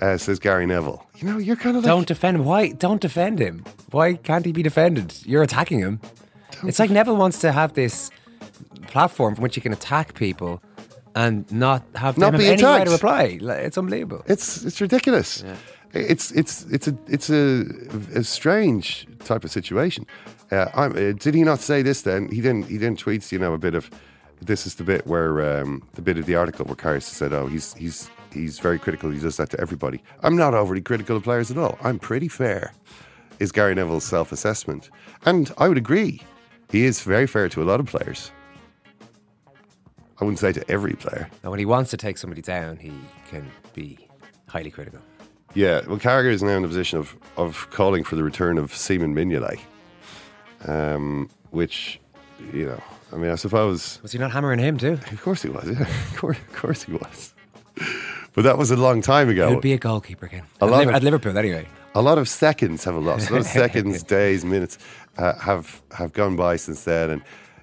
Uh, 0.00 0.16
says 0.18 0.38
Gary 0.40 0.66
Neville. 0.66 1.06
You 1.16 1.28
know, 1.28 1.38
you're 1.38 1.54
kind 1.56 1.76
of 1.76 1.84
like 1.84 1.88
Don't 1.90 2.08
defend 2.08 2.36
him. 2.38 2.44
Why? 2.44 2.68
Don't 2.72 3.00
defend 3.00 3.38
him. 3.38 3.64
Why 3.92 4.14
can't 4.14 4.44
he 4.44 4.50
be 4.52 4.62
defended? 4.62 5.14
You're 5.24 5.42
attacking 5.44 5.78
him. 5.78 6.00
It's 6.64 6.78
like 6.80 6.90
Neville 6.90 7.16
wants 7.16 7.38
to 7.40 7.52
have 7.52 7.74
this 7.74 8.10
platform 8.88 9.34
from 9.36 9.42
which 9.42 9.54
he 9.54 9.60
can 9.60 9.72
attack 9.72 10.14
people 10.14 10.60
and 11.14 11.50
not 11.52 11.84
have 11.94 12.18
Not 12.18 12.32
them 12.32 12.38
be 12.40 12.44
have 12.46 12.52
any 12.54 12.62
attacked. 12.62 12.86
to 12.86 12.92
reply. 12.92 13.38
Like, 13.40 13.60
It's 13.60 13.78
unbelievable. 13.78 14.22
It's 14.26 14.64
it's 14.64 14.80
ridiculous. 14.80 15.44
It's 15.94 16.30
it's 16.32 16.64
it's 16.70 16.88
a 16.88 16.96
it's 17.06 17.28
a, 17.28 17.64
a 18.14 18.24
strange 18.24 19.06
type 19.24 19.44
of 19.44 19.50
situation. 19.50 20.06
Uh, 20.50 20.68
uh, 20.74 21.12
did 21.12 21.34
he 21.34 21.42
not 21.42 21.60
say 21.60 21.82
this? 21.82 22.02
Then 22.02 22.30
he 22.30 22.40
then 22.40 22.62
he 22.62 22.78
then 22.78 22.96
tweets. 22.96 23.30
You 23.30 23.38
know, 23.38 23.52
a 23.52 23.58
bit 23.58 23.74
of 23.74 23.90
this 24.40 24.66
is 24.66 24.76
the 24.76 24.84
bit 24.84 25.06
where 25.06 25.60
um, 25.60 25.82
the 25.94 26.02
bit 26.02 26.16
of 26.16 26.26
the 26.26 26.34
article 26.34 26.64
where 26.64 26.76
Karius 26.76 27.02
said, 27.02 27.32
"Oh, 27.32 27.46
he's 27.46 27.74
he's 27.74 28.10
he's 28.32 28.58
very 28.58 28.78
critical. 28.78 29.10
He 29.10 29.20
does 29.20 29.36
that 29.36 29.50
to 29.50 29.60
everybody." 29.60 30.02
I'm 30.22 30.36
not 30.36 30.54
overly 30.54 30.80
critical 30.80 31.16
of 31.16 31.24
players 31.24 31.50
at 31.50 31.58
all. 31.58 31.78
I'm 31.82 31.98
pretty 31.98 32.28
fair. 32.28 32.72
Is 33.38 33.52
Gary 33.52 33.74
Neville's 33.74 34.04
self 34.04 34.32
assessment, 34.32 34.88
and 35.26 35.52
I 35.58 35.68
would 35.68 35.78
agree. 35.78 36.22
He 36.70 36.86
is 36.86 37.02
very 37.02 37.26
fair 37.26 37.50
to 37.50 37.62
a 37.62 37.64
lot 37.64 37.80
of 37.80 37.86
players. 37.86 38.30
I 40.20 40.24
wouldn't 40.24 40.38
say 40.38 40.52
to 40.52 40.70
every 40.70 40.94
player. 40.94 41.28
And 41.42 41.50
when 41.50 41.58
he 41.58 41.66
wants 41.66 41.90
to 41.90 41.96
take 41.96 42.16
somebody 42.16 42.40
down, 42.40 42.76
he 42.76 42.92
can 43.28 43.50
be 43.74 43.98
highly 44.46 44.70
critical. 44.70 45.00
Yeah, 45.54 45.80
well, 45.86 45.98
Carragher 45.98 46.30
is 46.30 46.42
now 46.42 46.56
in 46.56 46.62
the 46.62 46.68
position 46.68 46.98
of, 46.98 47.14
of 47.36 47.68
calling 47.70 48.04
for 48.04 48.16
the 48.16 48.22
return 48.22 48.56
of 48.58 48.74
Simon 48.74 49.14
Mignolet, 49.14 49.60
um, 50.66 51.28
which, 51.50 52.00
you 52.52 52.66
know, 52.66 52.82
I 53.12 53.16
mean, 53.16 53.30
I 53.30 53.34
suppose. 53.34 54.00
Was 54.02 54.12
he 54.12 54.18
not 54.18 54.30
hammering 54.32 54.58
him 54.58 54.78
too? 54.78 54.98
Of 55.10 55.20
course 55.22 55.42
he 55.42 55.50
was, 55.50 55.68
yeah. 55.68 55.80
Of 56.12 56.16
course, 56.16 56.38
of 56.38 56.52
course 56.54 56.82
he 56.84 56.92
was. 56.92 57.34
But 58.34 58.44
that 58.44 58.56
was 58.56 58.70
a 58.70 58.76
long 58.76 59.02
time 59.02 59.28
ago. 59.28 59.50
He'd 59.50 59.60
be 59.60 59.74
a 59.74 59.78
goalkeeper 59.78 60.24
again. 60.26 60.44
A 60.60 60.64
at, 60.64 60.70
lot 60.70 60.78
Liv- 60.78 60.88
of- 60.88 60.94
at 60.94 61.02
Liverpool, 61.02 61.36
anyway. 61.36 61.66
a 61.94 62.00
lot 62.00 62.16
of 62.16 62.28
seconds 62.28 62.84
have 62.84 62.94
elapsed. 62.94 63.28
A 63.28 63.32
lot 63.34 63.40
of 63.42 63.46
seconds, 63.62 64.02
days, 64.02 64.44
minutes 64.44 64.78
uh, 65.18 65.34
have 65.38 65.82
have 65.92 66.14
gone 66.14 66.34
by 66.36 66.56
since 66.56 66.84
then, 66.84 67.10
and 67.10 67.22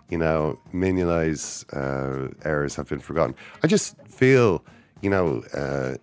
you 0.10 0.18
know, 0.20 0.60
Mignolet's 0.74 1.66
uh, 1.74 2.30
errors 2.46 2.76
have 2.76 2.88
been 2.88 3.00
forgotten. 3.00 3.34
I 3.64 3.68
just 3.68 3.96
feel, 4.08 4.64
you 5.02 5.10
know, 5.10 5.44
uh, 5.56 5.96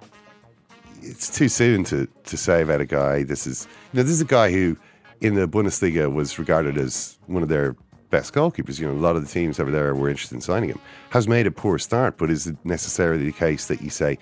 it's 1.06 1.34
too 1.34 1.48
soon 1.48 1.84
to 1.84 2.06
to 2.24 2.36
say 2.36 2.62
about 2.62 2.80
a 2.80 2.86
guy. 2.86 3.22
This 3.22 3.46
is, 3.46 3.66
you 3.92 3.98
know, 3.98 4.02
this 4.02 4.12
is 4.12 4.20
a 4.20 4.26
guy 4.26 4.50
who, 4.50 4.76
in 5.20 5.34
the 5.34 5.48
Bundesliga, 5.48 6.12
was 6.12 6.38
regarded 6.38 6.76
as 6.78 7.18
one 7.26 7.42
of 7.42 7.48
their 7.48 7.76
best 8.10 8.34
goalkeepers. 8.34 8.78
You 8.78 8.86
know, 8.86 8.92
a 8.92 8.98
lot 9.00 9.16
of 9.16 9.24
the 9.24 9.30
teams 9.30 9.58
over 9.58 9.70
there 9.70 9.94
were 9.94 10.08
interested 10.08 10.34
in 10.34 10.40
signing 10.40 10.70
him. 10.70 10.80
Has 11.10 11.28
made 11.28 11.46
a 11.46 11.50
poor 11.50 11.78
start, 11.78 12.18
but 12.18 12.30
is 12.30 12.46
it 12.46 12.56
necessarily 12.64 13.24
the 13.24 13.32
case 13.32 13.66
that 13.66 13.80
you 13.80 13.90
say 13.90 14.18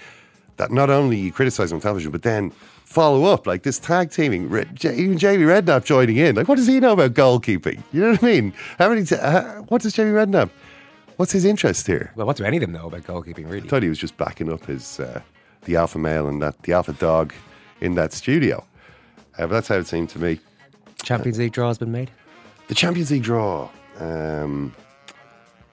that 0.56 0.70
not 0.70 0.90
only 0.90 1.18
you 1.18 1.32
criticise 1.32 1.72
him 1.72 1.76
on 1.76 1.82
television, 1.82 2.12
but 2.12 2.22
then 2.22 2.50
follow 2.84 3.24
up 3.24 3.46
like 3.46 3.62
this 3.64 3.78
tag 3.78 4.10
teaming, 4.10 4.44
even 4.46 5.18
Jamie 5.18 5.44
Redknapp 5.44 5.84
joining 5.84 6.16
in. 6.16 6.36
Like, 6.36 6.48
what 6.48 6.56
does 6.56 6.68
he 6.68 6.78
know 6.78 6.92
about 6.92 7.14
goalkeeping? 7.14 7.82
You 7.92 8.02
know 8.02 8.10
what 8.12 8.22
I 8.22 8.26
mean? 8.26 8.52
How 8.78 8.88
many? 8.88 9.04
T- 9.04 9.16
uh, 9.16 9.62
what 9.62 9.82
does 9.82 9.94
Jamie 9.94 10.12
Redknapp? 10.12 10.50
What's 11.16 11.32
his 11.32 11.44
interest 11.44 11.86
here? 11.86 12.12
Well, 12.16 12.26
what 12.26 12.36
do 12.36 12.44
any 12.44 12.56
of 12.56 12.60
them 12.60 12.72
know 12.72 12.86
about 12.86 13.02
goalkeeping, 13.02 13.48
really? 13.48 13.66
I 13.66 13.70
thought 13.70 13.82
he 13.82 13.88
was 13.88 13.98
just 13.98 14.16
backing 14.16 14.52
up 14.52 14.64
his 14.66 14.98
uh, 14.98 15.20
the 15.64 15.76
alpha 15.76 15.98
male 15.98 16.28
and 16.28 16.40
that 16.42 16.62
the 16.62 16.72
alpha 16.72 16.92
dog 16.94 17.32
in 17.80 17.94
that 17.94 18.12
studio. 18.12 18.64
Uh, 19.36 19.46
but 19.46 19.50
that's 19.50 19.68
how 19.68 19.76
it 19.76 19.86
seemed 19.86 20.08
to 20.10 20.18
me. 20.18 20.40
Champions 21.02 21.38
League 21.38 21.52
draw 21.52 21.68
has 21.68 21.78
been 21.78 21.92
made. 21.92 22.10
The 22.68 22.74
Champions 22.74 23.10
League 23.10 23.22
draw. 23.22 23.68
Um, 23.98 24.74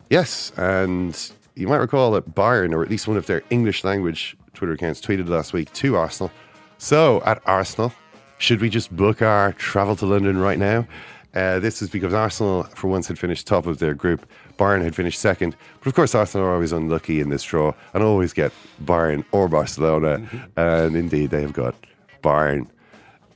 yes, 0.09 0.51
and 0.57 1.31
you 1.55 1.67
might 1.67 1.77
recall 1.77 2.11
that 2.11 2.35
Bayern, 2.35 2.73
or 2.73 2.83
at 2.83 2.89
least 2.89 3.07
one 3.07 3.17
of 3.17 3.25
their 3.27 3.43
English 3.49 3.83
language 3.83 4.35
Twitter 4.53 4.73
accounts 4.73 5.01
tweeted 5.01 5.27
last 5.29 5.53
week 5.53 5.71
to 5.73 5.95
Arsenal. 5.95 6.31
So 6.77 7.21
at 7.25 7.41
Arsenal, 7.45 7.93
should 8.37 8.59
we 8.59 8.69
just 8.69 8.95
book 8.95 9.21
our 9.21 9.53
travel 9.53 9.95
to 9.97 10.05
London 10.05 10.37
right 10.37 10.57
now? 10.57 10.87
Uh, 11.33 11.59
this 11.59 11.81
is 11.81 11.89
because 11.89 12.13
Arsenal, 12.13 12.63
for 12.75 12.87
once, 12.87 13.07
had 13.07 13.17
finished 13.17 13.47
top 13.47 13.65
of 13.65 13.77
their 13.77 13.93
group. 13.93 14.25
Bayern 14.61 14.83
had 14.83 14.95
finished 14.95 15.19
second. 15.19 15.55
But 15.79 15.87
of 15.87 15.95
course, 15.95 16.13
Arsenal 16.13 16.45
are 16.45 16.53
always 16.53 16.71
unlucky 16.71 17.19
in 17.19 17.29
this 17.29 17.41
draw 17.41 17.73
and 17.95 18.03
always 18.03 18.31
get 18.31 18.51
Bayern 18.85 19.25
or 19.31 19.47
Barcelona. 19.47 20.21
And 20.55 20.95
indeed, 20.95 21.31
they 21.31 21.41
have 21.41 21.53
got 21.53 21.73
Bayern. 22.21 22.67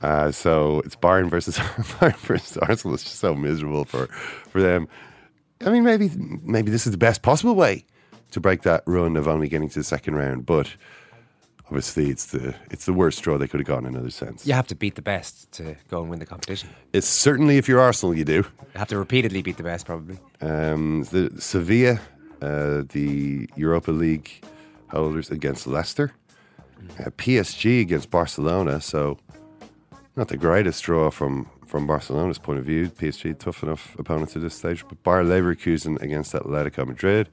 Uh, 0.02 0.30
so 0.30 0.82
it's 0.84 0.94
Bayern 0.94 1.28
versus 1.28 1.58
Bayern 1.98 2.16
versus 2.18 2.56
Arsenal. 2.58 2.94
It's 2.94 3.02
just 3.02 3.18
so 3.18 3.34
miserable 3.34 3.84
for, 3.84 4.06
for 4.06 4.62
them. 4.62 4.86
I 5.64 5.70
mean, 5.70 5.82
maybe 5.82 6.10
maybe 6.44 6.70
this 6.70 6.86
is 6.86 6.92
the 6.92 6.98
best 6.98 7.22
possible 7.22 7.56
way 7.56 7.84
to 8.30 8.40
break 8.40 8.62
that 8.62 8.84
run 8.86 9.16
of 9.16 9.26
only 9.26 9.48
getting 9.48 9.68
to 9.70 9.80
the 9.80 9.84
second 9.84 10.14
round. 10.14 10.46
But 10.46 10.76
obviously, 11.64 12.10
it's 12.10 12.26
the 12.26 12.54
it's 12.70 12.84
the 12.84 12.92
worst 12.92 13.22
draw 13.22 13.36
they 13.36 13.48
could 13.48 13.58
have 13.60 13.66
gone 13.66 13.84
in 13.86 13.94
another 13.94 14.10
sense. 14.10 14.46
You 14.46 14.52
have 14.52 14.66
to 14.68 14.74
beat 14.76 14.94
the 14.94 15.02
best 15.02 15.50
to 15.52 15.74
go 15.88 16.02
and 16.02 16.10
win 16.10 16.18
the 16.20 16.26
competition. 16.26 16.68
It's 16.92 17.08
certainly 17.08 17.56
if 17.56 17.68
you're 17.68 17.80
Arsenal, 17.80 18.14
you 18.14 18.24
do. 18.24 18.34
You 18.34 18.44
have 18.74 18.88
to 18.88 18.98
repeatedly 18.98 19.42
beat 19.42 19.56
the 19.56 19.62
best, 19.62 19.86
probably. 19.86 20.18
Um, 20.40 21.04
the 21.04 21.32
Sevilla, 21.38 22.00
uh, 22.42 22.82
the 22.88 23.48
Europa 23.56 23.90
League 23.90 24.30
holders 24.90 25.30
against 25.30 25.66
Leicester, 25.66 26.12
uh, 27.00 27.10
PSG 27.10 27.80
against 27.80 28.10
Barcelona. 28.10 28.80
So 28.80 29.18
not 30.16 30.28
the 30.28 30.36
greatest 30.36 30.82
draw 30.84 31.10
from 31.10 31.48
from 31.66 31.86
Barcelona's 31.86 32.38
point 32.38 32.58
of 32.58 32.64
view. 32.64 32.88
PSG 32.88 33.38
tough 33.38 33.62
enough 33.62 33.96
opponents 33.98 34.36
at 34.36 34.42
this 34.42 34.54
stage, 34.54 34.84
but 34.88 35.02
Bayer 35.02 35.24
Leverkusen 35.24 36.00
against 36.00 36.32
Atletico 36.32 36.86
Madrid. 36.86 37.28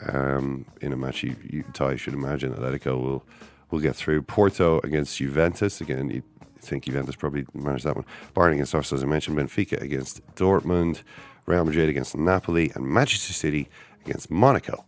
Um, 0.00 0.64
in 0.80 0.92
a 0.92 0.96
match 0.96 1.24
you, 1.24 1.34
you, 1.42 1.64
Ty 1.74 1.96
should 1.96 2.14
imagine 2.14 2.54
Atletico 2.54 3.00
will 3.00 3.26
will 3.70 3.80
get 3.80 3.96
through. 3.96 4.22
Porto 4.22 4.80
against 4.84 5.18
Juventus 5.18 5.80
again. 5.80 6.08
You 6.08 6.22
think 6.60 6.84
Juventus 6.84 7.16
probably 7.16 7.46
managed 7.52 7.84
that 7.84 7.96
one. 7.96 8.04
Bayern 8.34 8.54
against 8.54 8.74
Arsenal, 8.74 9.00
as 9.00 9.04
I 9.04 9.06
mentioned. 9.06 9.36
Benfica 9.36 9.80
against 9.80 10.24
Dortmund. 10.34 11.02
Real 11.48 11.64
Madrid 11.64 11.88
against 11.88 12.16
Napoli, 12.16 12.70
and 12.74 12.84
Manchester 12.84 13.32
City 13.32 13.68
against 14.04 14.30
Monaco. 14.30 14.84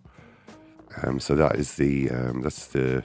Um, 1.03 1.19
so 1.19 1.35
that 1.35 1.57
is 1.57 1.77
the 1.77 2.11
um, 2.11 2.43
that's 2.43 2.67
the 2.69 3.03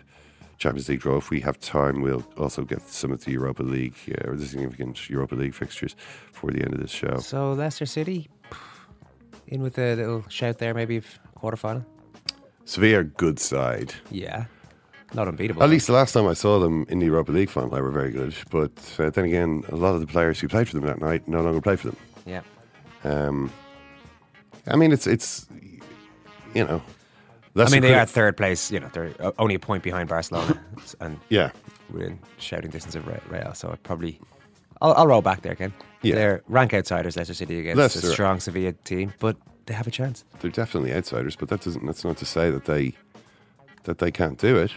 Champions 0.58 0.90
League 0.90 1.00
draw. 1.00 1.18
If 1.18 1.30
we 1.30 1.40
have 1.42 1.60
time, 1.60 2.02
we'll 2.02 2.26
also 2.38 2.64
get 2.64 2.82
some 2.82 3.12
of 3.12 3.24
the 3.24 3.32
Europa 3.32 3.64
League 3.64 3.96
uh, 4.10 4.30
or 4.30 4.36
the 4.36 4.46
significant 4.46 5.10
Europa 5.10 5.36
League 5.36 5.54
fixtures 5.54 5.96
for 6.34 6.52
the 6.52 6.62
end 6.62 6.74
of 6.74 6.82
this 6.82 6.92
show. 6.92 7.18
So 7.20 7.54
Leicester 7.54 7.86
City, 7.86 8.28
in 9.48 9.62
with 9.62 9.78
a 9.80 9.96
little 9.96 10.26
shout 10.30 10.58
there, 10.58 10.74
maybe 10.74 10.98
of 10.98 11.20
quarter 11.36 11.58
final. 11.58 11.86
Sevilla, 12.66 13.04
good 13.04 13.40
side. 13.40 13.94
Yeah, 14.12 14.46
not 15.14 15.28
unbeatable. 15.30 15.64
At 15.64 15.70
least 15.70 15.88
the 15.88 15.94
last 15.94 16.14
time 16.14 16.28
I 16.28 16.34
saw 16.34 16.60
them 16.60 16.86
in 16.90 17.00
the 17.00 17.06
Europa 17.06 17.32
League 17.32 17.50
final, 17.50 17.70
they 17.70 17.82
were 17.82 17.92
very 17.92 18.12
good. 18.12 18.36
But 18.50 18.74
uh, 19.00 19.12
then 19.12 19.26
again, 19.26 19.64
a 19.70 19.76
lot 19.76 19.94
of 19.94 20.02
the 20.02 20.08
players 20.08 20.42
who 20.42 20.50
played 20.50 20.68
for 20.68 20.76
them 20.76 20.86
that 20.88 21.00
night 21.00 21.26
no 21.28 21.42
longer 21.42 21.62
play 21.62 21.78
for 21.78 21.88
them. 21.88 21.98
Yeah. 22.26 22.42
Um, 23.06 23.52
I 24.68 24.76
mean, 24.76 24.92
it's 24.92 25.08
it's 25.08 25.48
you 26.54 26.64
know. 26.66 26.82
I 27.58 27.70
mean, 27.70 27.82
they 27.84 27.94
are 27.94 28.06
third 28.06 28.36
place. 28.36 28.70
You 28.72 28.82
know, 28.82 28.90
they're 28.92 29.14
only 29.40 29.56
a 29.56 29.60
point 29.60 29.82
behind 29.84 30.10
Barcelona, 30.10 30.60
and 31.00 31.18
Yeah. 31.30 31.52
we're 31.90 32.08
in 32.08 32.20
shouting 32.38 32.70
distance 32.70 32.96
of 32.96 33.08
Re- 33.08 33.20
Real. 33.30 33.54
So 33.54 33.70
I 33.72 33.76
probably, 33.78 34.20
I'll, 34.82 34.94
I'll 34.94 35.08
roll 35.08 35.22
back 35.22 35.42
there 35.44 35.54
again. 35.54 35.72
Yeah. 36.02 36.16
They're 36.16 36.44
rank 36.50 36.74
outsiders, 36.74 37.16
Leicester 37.16 37.34
City 37.34 37.60
against 37.62 37.78
Leicester- 37.78 38.10
a 38.10 38.12
strong 38.12 38.40
Sevilla 38.42 38.74
team, 38.84 39.14
but 39.20 39.38
they 39.68 39.74
have 39.74 39.88
a 39.88 39.92
chance. 39.92 40.26
they're 40.42 40.52
definitely 40.52 40.94
outsiders, 40.94 41.36
but 41.38 41.48
that 41.50 41.62
doesn't. 41.62 41.86
That's 41.86 42.04
not 42.04 42.18
to 42.18 42.26
say 42.26 42.50
that 42.52 42.66
they 42.66 42.94
that 43.84 44.00
they 44.00 44.12
can't 44.12 44.38
do 44.38 44.58
it. 44.58 44.72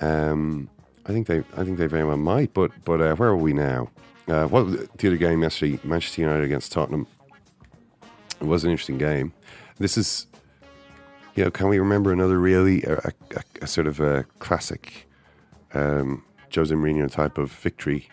Um, 0.00 0.70
I 1.04 1.12
think 1.12 1.26
they. 1.26 1.40
I 1.56 1.64
think 1.64 1.76
they 1.78 1.86
very 1.86 2.04
well 2.04 2.16
might. 2.16 2.54
But 2.54 2.70
but 2.84 3.00
uh, 3.02 3.16
where 3.16 3.28
are 3.28 3.36
we 3.36 3.52
now? 3.52 3.90
Uh, 4.28 4.46
what 4.46 4.96
the 4.98 5.08
other 5.08 5.16
game 5.18 5.42
yesterday? 5.42 5.78
Manchester 5.84 6.22
United 6.22 6.44
against 6.44 6.72
Tottenham. 6.72 7.06
It 8.42 8.46
was 8.46 8.64
an 8.64 8.70
interesting 8.70 8.98
game. 8.98 9.32
This 9.78 9.96
is, 9.96 10.26
you 11.34 11.44
know, 11.44 11.50
can 11.50 11.68
we 11.68 11.78
remember 11.78 12.12
another 12.12 12.38
really 12.38 12.82
a, 12.82 12.98
a, 12.98 13.42
a 13.62 13.66
sort 13.66 13.86
of 13.86 14.00
a 14.00 14.24
classic 14.38 15.08
um, 15.72 16.22
Jose 16.54 16.74
Mourinho 16.74 17.10
type 17.10 17.38
of 17.38 17.50
victory 17.50 18.08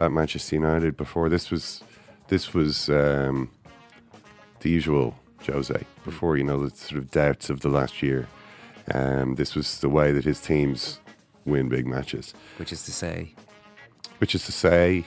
at 0.00 0.10
Manchester 0.10 0.56
United 0.56 0.96
before? 0.96 1.28
This 1.28 1.50
was 1.50 1.82
this 2.28 2.54
was. 2.54 2.88
Um, 2.88 3.50
the 4.60 4.72
usual 4.72 5.14
Jose 5.46 5.86
before 6.04 6.36
you 6.36 6.44
know 6.44 6.66
the 6.66 6.76
sort 6.76 6.98
of 6.98 7.10
doubts 7.10 7.50
of 7.50 7.60
the 7.60 7.68
last 7.68 8.02
year. 8.02 8.26
Um, 8.92 9.34
this 9.34 9.54
was 9.54 9.78
the 9.78 9.88
way 9.88 10.12
that 10.12 10.24
his 10.24 10.40
teams 10.40 11.00
win 11.44 11.68
big 11.68 11.86
matches, 11.86 12.34
Which 12.56 12.72
is 12.72 12.84
to 12.84 12.92
say, 12.92 13.34
which 14.18 14.34
is 14.34 14.44
to 14.46 14.52
say, 14.52 15.04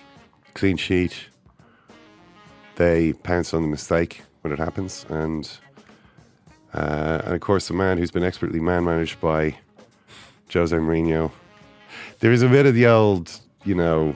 clean 0.54 0.78
sheet. 0.78 1.28
They 2.76 3.12
pounce 3.14 3.54
on 3.54 3.62
the 3.62 3.68
mistake 3.68 4.22
when 4.42 4.54
it 4.54 4.60
happens, 4.60 5.06
and 5.10 5.50
uh, 6.74 7.22
and 7.26 7.34
of 7.34 7.42
course 7.42 7.68
the 7.68 7.74
man 7.74 7.98
who's 7.98 8.12
been 8.12 8.24
expertly 8.24 8.60
man 8.60 8.86
managed 8.86 9.20
by 9.20 9.56
Jose 10.54 10.76
Mourinho. 10.76 11.32
There 12.20 12.32
is 12.32 12.42
a 12.42 12.50
bit 12.50 12.66
of 12.66 12.74
the 12.76 12.88
old, 12.88 13.40
you 13.66 13.76
know, 13.76 14.16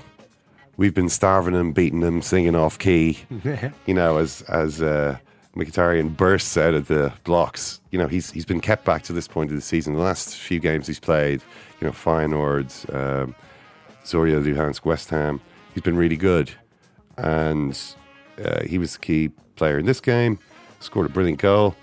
we've 0.77 0.93
been 0.93 1.09
starving 1.09 1.53
him, 1.53 1.71
beating 1.71 2.01
him, 2.01 2.21
singing 2.21 2.55
off 2.55 2.77
key. 2.77 3.19
you 3.85 3.93
know, 3.93 4.17
as 4.17 4.41
as 4.43 4.81
uh, 4.81 5.17
Mkhitaryan 5.55 6.17
bursts 6.17 6.57
out 6.57 6.73
of 6.73 6.87
the 6.87 7.13
blocks. 7.23 7.79
You 7.91 7.99
know, 7.99 8.07
he's 8.07 8.31
he's 8.31 8.45
been 8.45 8.61
kept 8.61 8.85
back 8.85 9.03
to 9.03 9.13
this 9.13 9.27
point 9.27 9.51
of 9.51 9.55
the 9.55 9.61
season. 9.61 9.93
The 9.93 9.99
last 9.99 10.35
few 10.35 10.59
games 10.59 10.87
he's 10.87 10.99
played, 10.99 11.41
you 11.79 11.87
know, 11.87 11.93
Feyenoord, 11.93 12.93
um, 12.93 13.35
Zorya 14.03 14.43
Luhansk, 14.43 14.85
West 14.85 15.09
Ham. 15.09 15.39
He's 15.73 15.83
been 15.83 15.97
really 15.97 16.17
good, 16.17 16.51
and 17.17 17.79
uh, 18.43 18.63
he 18.63 18.77
was 18.77 18.93
the 18.93 18.99
key 18.99 19.29
player 19.55 19.77
in 19.77 19.85
this 19.85 19.99
game. 19.99 20.39
Scored 20.79 21.05
a 21.05 21.09
brilliant 21.09 21.39
goal. 21.39 21.75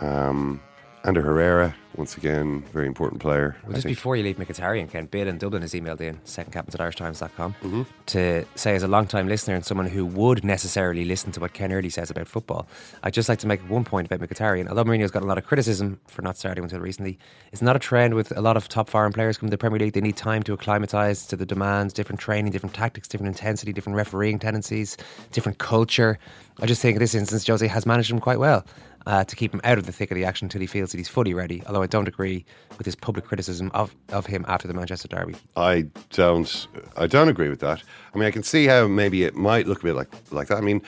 Um, 0.00 0.60
Ander 1.04 1.22
Herrera, 1.22 1.74
once 1.96 2.16
again, 2.16 2.62
very 2.72 2.86
important 2.86 3.20
player. 3.20 3.56
Well, 3.64 3.74
just 3.74 3.86
before 3.86 4.16
you 4.16 4.22
leave 4.22 4.36
Mkhitaryan, 4.36 4.90
Ken 4.90 5.06
Bill 5.06 5.28
in 5.28 5.38
Dublin 5.38 5.62
has 5.62 5.72
emailed 5.74 6.00
in, 6.00 6.16
secondcaptains 6.24 6.74
at 6.74 6.80
irishtimes.com, 6.80 7.54
Mm-hmm. 7.62 7.82
to 8.06 8.44
say, 8.54 8.74
as 8.74 8.82
a 8.82 8.88
long 8.88 9.06
time 9.06 9.28
listener 9.28 9.54
and 9.54 9.64
someone 9.64 9.86
who 9.86 10.06
would 10.06 10.44
necessarily 10.44 11.04
listen 11.04 11.32
to 11.32 11.40
what 11.40 11.52
Ken 11.52 11.72
Early 11.72 11.90
says 11.90 12.10
about 12.10 12.28
football, 12.28 12.66
I'd 13.02 13.12
just 13.12 13.28
like 13.28 13.38
to 13.40 13.46
make 13.46 13.60
one 13.68 13.84
point 13.84 14.10
about 14.10 14.26
Mkhitaryan. 14.26 14.68
Although 14.68 14.84
Mourinho's 14.84 15.10
got 15.10 15.22
a 15.22 15.26
lot 15.26 15.38
of 15.38 15.44
criticism 15.44 16.00
for 16.06 16.22
not 16.22 16.36
starting 16.36 16.64
until 16.64 16.80
recently, 16.80 17.18
it's 17.52 17.62
not 17.62 17.76
a 17.76 17.78
trend 17.78 18.14
with 18.14 18.36
a 18.36 18.40
lot 18.40 18.56
of 18.56 18.68
top 18.68 18.88
foreign 18.88 19.12
players 19.12 19.36
coming 19.38 19.50
to 19.50 19.54
the 19.54 19.58
Premier 19.58 19.78
League. 19.78 19.92
They 19.92 20.00
need 20.00 20.16
time 20.16 20.42
to 20.44 20.52
acclimatise 20.52 21.26
to 21.26 21.36
the 21.36 21.46
demands, 21.46 21.92
different 21.92 22.20
training, 22.20 22.52
different 22.52 22.74
tactics, 22.74 23.08
different 23.08 23.28
intensity, 23.36 23.72
different 23.72 23.96
refereeing 23.96 24.38
tendencies, 24.38 24.96
different 25.32 25.58
culture. 25.58 26.18
I 26.60 26.66
just 26.66 26.82
think 26.82 26.96
in 26.96 27.00
this 27.00 27.14
instance, 27.14 27.46
Jose 27.46 27.66
has 27.66 27.86
managed 27.86 28.10
him 28.10 28.20
quite 28.20 28.38
well 28.38 28.64
uh, 29.06 29.24
to 29.24 29.36
keep 29.36 29.52
him 29.52 29.60
out 29.64 29.78
of 29.78 29.86
the 29.86 29.92
thick 29.92 30.10
of 30.10 30.14
the 30.16 30.24
action 30.24 30.46
until 30.46 30.60
he 30.60 30.66
feels 30.66 30.92
that 30.92 30.98
he's 30.98 31.08
fully 31.08 31.34
ready. 31.34 31.62
Although 31.66 31.82
I 31.82 31.86
don't 31.86 32.08
agree 32.08 32.44
with 32.78 32.86
his 32.86 32.94
public 32.94 33.24
criticism 33.24 33.70
of, 33.74 33.94
of 34.10 34.26
him 34.26 34.44
after 34.48 34.68
the 34.68 34.74
Manchester 34.74 35.08
Derby. 35.08 35.34
I 35.56 35.86
don't. 36.10 36.66
I 36.96 37.06
don't 37.06 37.28
agree 37.28 37.48
with 37.48 37.60
that. 37.60 37.82
I 38.14 38.18
mean, 38.18 38.26
I 38.26 38.30
can 38.30 38.42
see 38.42 38.66
how 38.66 38.86
maybe 38.86 39.24
it 39.24 39.34
might 39.34 39.66
look 39.66 39.80
a 39.80 39.84
bit 39.84 39.94
like 39.94 40.12
like 40.30 40.48
that. 40.48 40.58
I 40.58 40.60
mean, 40.60 40.82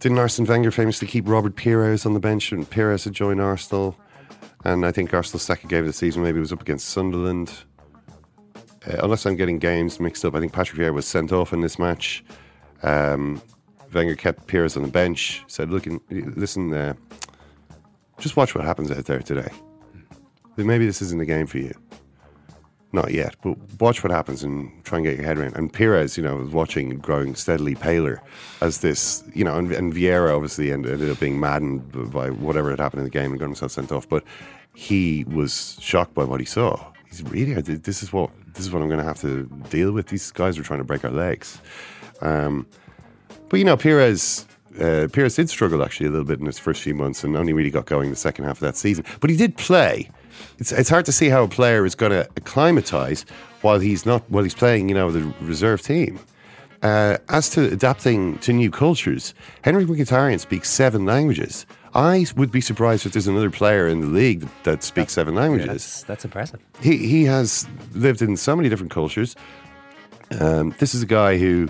didn't 0.00 0.18
Arsene 0.18 0.46
Wenger 0.46 0.70
famously 0.70 1.08
keep 1.08 1.28
Robert 1.28 1.56
Pires 1.56 2.06
on 2.06 2.14
the 2.14 2.20
bench, 2.20 2.52
and 2.52 2.68
Pires 2.68 3.04
had 3.04 3.12
joined 3.12 3.40
Arsenal, 3.40 3.96
and 4.64 4.86
I 4.86 4.92
think 4.92 5.12
Arsenal's 5.12 5.42
second 5.42 5.68
game 5.68 5.80
of 5.80 5.86
the 5.86 5.92
season 5.92 6.22
maybe 6.22 6.40
was 6.40 6.52
up 6.52 6.62
against 6.62 6.88
Sunderland. 6.88 7.52
Uh, 8.86 8.96
unless 9.02 9.26
I'm 9.26 9.36
getting 9.36 9.58
games 9.58 9.98
mixed 9.98 10.24
up, 10.24 10.34
I 10.34 10.40
think 10.40 10.52
Patrick 10.52 10.80
Vieira 10.80 10.94
was 10.94 11.06
sent 11.06 11.32
off 11.32 11.52
in 11.52 11.60
this 11.60 11.78
match. 11.78 12.24
Um, 12.82 13.42
Wenger 13.92 14.14
kept 14.14 14.46
Pires 14.46 14.76
on 14.76 14.82
the 14.84 14.88
bench. 14.88 15.42
Said, 15.48 15.70
"Look, 15.70 15.86
listen, 16.10 16.72
uh, 16.72 16.94
just 18.18 18.36
watch 18.36 18.54
what 18.54 18.64
happens 18.64 18.90
out 18.90 19.04
there 19.04 19.20
today. 19.20 19.50
Maybe 20.56 20.86
this 20.86 21.02
isn't 21.02 21.18
the 21.18 21.26
game 21.26 21.46
for 21.46 21.58
you." 21.58 21.72
Not 22.90 23.12
yet, 23.12 23.36
but 23.42 23.58
watch 23.80 24.02
what 24.02 24.10
happens 24.10 24.42
and 24.42 24.82
try 24.82 24.96
and 24.96 25.06
get 25.06 25.18
your 25.18 25.26
head 25.26 25.36
around. 25.36 25.54
And 25.56 25.70
Pires, 25.70 26.16
you 26.16 26.24
know, 26.24 26.36
was 26.36 26.48
watching 26.48 26.98
growing 26.98 27.34
steadily 27.34 27.74
paler 27.74 28.22
as 28.62 28.78
this, 28.78 29.22
you 29.34 29.44
know, 29.44 29.58
and, 29.58 29.70
and 29.72 29.92
Vieira 29.92 30.34
obviously 30.34 30.72
ended, 30.72 31.06
up 31.10 31.20
being 31.20 31.38
maddened 31.38 32.10
by 32.10 32.30
whatever 32.30 32.70
had 32.70 32.80
happened 32.80 33.00
in 33.00 33.04
the 33.04 33.10
game 33.10 33.30
and 33.30 33.38
got 33.38 33.44
himself 33.44 33.72
sent 33.72 33.92
off. 33.92 34.08
But 34.08 34.24
he 34.74 35.24
was 35.24 35.76
shocked 35.80 36.14
by 36.14 36.24
what 36.24 36.40
he 36.40 36.46
saw. 36.46 36.92
He's 37.06 37.22
really, 37.24 37.52
this 37.60 38.02
is 38.02 38.10
what 38.10 38.30
this 38.54 38.64
is 38.64 38.72
what 38.72 38.80
I'm 38.80 38.88
going 38.88 39.00
to 39.00 39.04
have 39.04 39.20
to 39.20 39.44
deal 39.68 39.92
with. 39.92 40.06
These 40.06 40.30
guys 40.30 40.58
are 40.58 40.62
trying 40.62 40.80
to 40.80 40.84
break 40.84 41.04
our 41.04 41.10
legs. 41.10 41.60
Um, 42.22 42.66
but 43.50 43.58
you 43.58 43.64
know, 43.64 43.76
Pires, 43.76 44.46
uh, 44.80 45.08
Pires 45.12 45.34
did 45.36 45.48
struggle 45.50 45.82
actually 45.82 46.06
a 46.06 46.10
little 46.10 46.26
bit 46.26 46.40
in 46.40 46.46
his 46.46 46.58
first 46.58 46.82
few 46.82 46.94
months 46.94 47.24
and 47.24 47.36
only 47.36 47.52
really 47.52 47.70
got 47.70 47.86
going 47.86 48.10
the 48.10 48.16
second 48.16 48.44
half 48.44 48.56
of 48.56 48.60
that 48.60 48.76
season. 48.76 49.04
But 49.20 49.30
he 49.30 49.36
did 49.36 49.56
play. 49.56 50.10
It's, 50.58 50.70
it's 50.72 50.88
hard 50.90 51.04
to 51.06 51.12
see 51.12 51.28
how 51.28 51.42
a 51.44 51.48
player 51.48 51.84
is 51.84 51.94
going 51.94 52.12
to 52.12 52.28
acclimatise 52.36 53.24
while 53.62 53.80
he's 53.80 54.06
not 54.06 54.22
while 54.30 54.44
he's 54.44 54.54
playing, 54.54 54.88
you 54.88 54.94
know, 54.94 55.10
the 55.10 55.22
reserve 55.40 55.82
team. 55.82 56.18
Uh, 56.80 57.18
as 57.28 57.50
to 57.50 57.72
adapting 57.72 58.38
to 58.38 58.52
new 58.52 58.70
cultures, 58.70 59.34
Henry 59.62 59.84
Mkhitaryan 59.84 60.38
speaks 60.38 60.70
seven 60.70 61.04
languages. 61.04 61.66
I 61.94 62.26
would 62.36 62.52
be 62.52 62.60
surprised 62.60 63.04
if 63.04 63.12
there's 63.14 63.26
another 63.26 63.50
player 63.50 63.88
in 63.88 64.00
the 64.00 64.06
league 64.06 64.46
that 64.62 64.84
speaks 64.84 65.12
seven 65.14 65.34
Yeah, 65.34 65.40
languages. 65.40 65.66
that's, 65.68 66.02
that's 66.04 66.24
impressive. 66.24 66.60
he 66.80 66.98
he 67.08 67.24
has 67.24 67.66
lived 67.94 68.22
in 68.22 68.36
so 68.36 68.54
many 68.54 68.68
different 68.68 68.92
cultures. 68.92 69.34
Um, 70.40 70.74
this 70.78 70.94
is 70.94 71.02
a 71.02 71.06
guy 71.06 71.38
who 71.38 71.68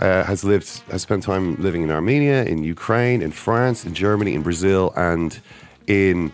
uh, 0.00 0.24
has 0.24 0.44
lived 0.44 0.82
has 0.90 1.02
spent 1.02 1.22
time 1.22 1.56
living 1.56 1.82
in 1.82 1.90
Armenia, 1.90 2.44
in 2.44 2.62
Ukraine, 2.62 3.22
in 3.22 3.30
France, 3.30 3.84
in 3.84 3.94
Germany, 3.94 4.34
in 4.34 4.42
Brazil, 4.42 4.92
and 4.96 5.40
in 5.86 6.32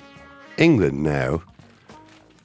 England 0.56 1.02
now. 1.02 1.42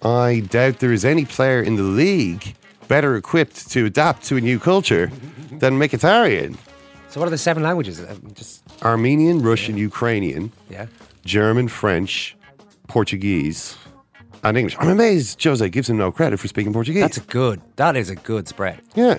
I 0.01 0.41
doubt 0.41 0.79
there 0.79 0.93
is 0.93 1.05
any 1.05 1.25
player 1.25 1.61
in 1.61 1.75
the 1.75 1.83
league 1.83 2.55
better 2.87 3.15
equipped 3.15 3.69
to 3.71 3.85
adapt 3.85 4.23
to 4.25 4.37
a 4.37 4.41
new 4.41 4.59
culture 4.59 5.11
than 5.51 5.79
Mkhitaryan. 5.79 6.57
So, 7.09 7.19
what 7.19 7.27
are 7.27 7.31
the 7.31 7.37
seven 7.37 7.63
languages? 7.63 8.01
Just 8.33 8.63
Armenian, 8.83 9.41
Russian, 9.41 9.77
Ukrainian, 9.77 10.51
yeah. 10.69 10.85
German, 11.25 11.67
French, 11.67 12.35
Portuguese, 12.87 13.75
and 14.43 14.57
English. 14.57 14.75
I'm 14.79 14.89
amazed 14.89 15.43
Jose 15.43 15.67
gives 15.69 15.89
him 15.89 15.97
no 15.97 16.11
credit 16.11 16.39
for 16.39 16.47
speaking 16.47 16.73
Portuguese. 16.73 17.01
That's 17.01 17.17
a 17.17 17.21
good. 17.21 17.61
That 17.77 17.95
is 17.95 18.09
a 18.09 18.15
good 18.15 18.47
spread. 18.47 18.81
Yeah, 18.95 19.17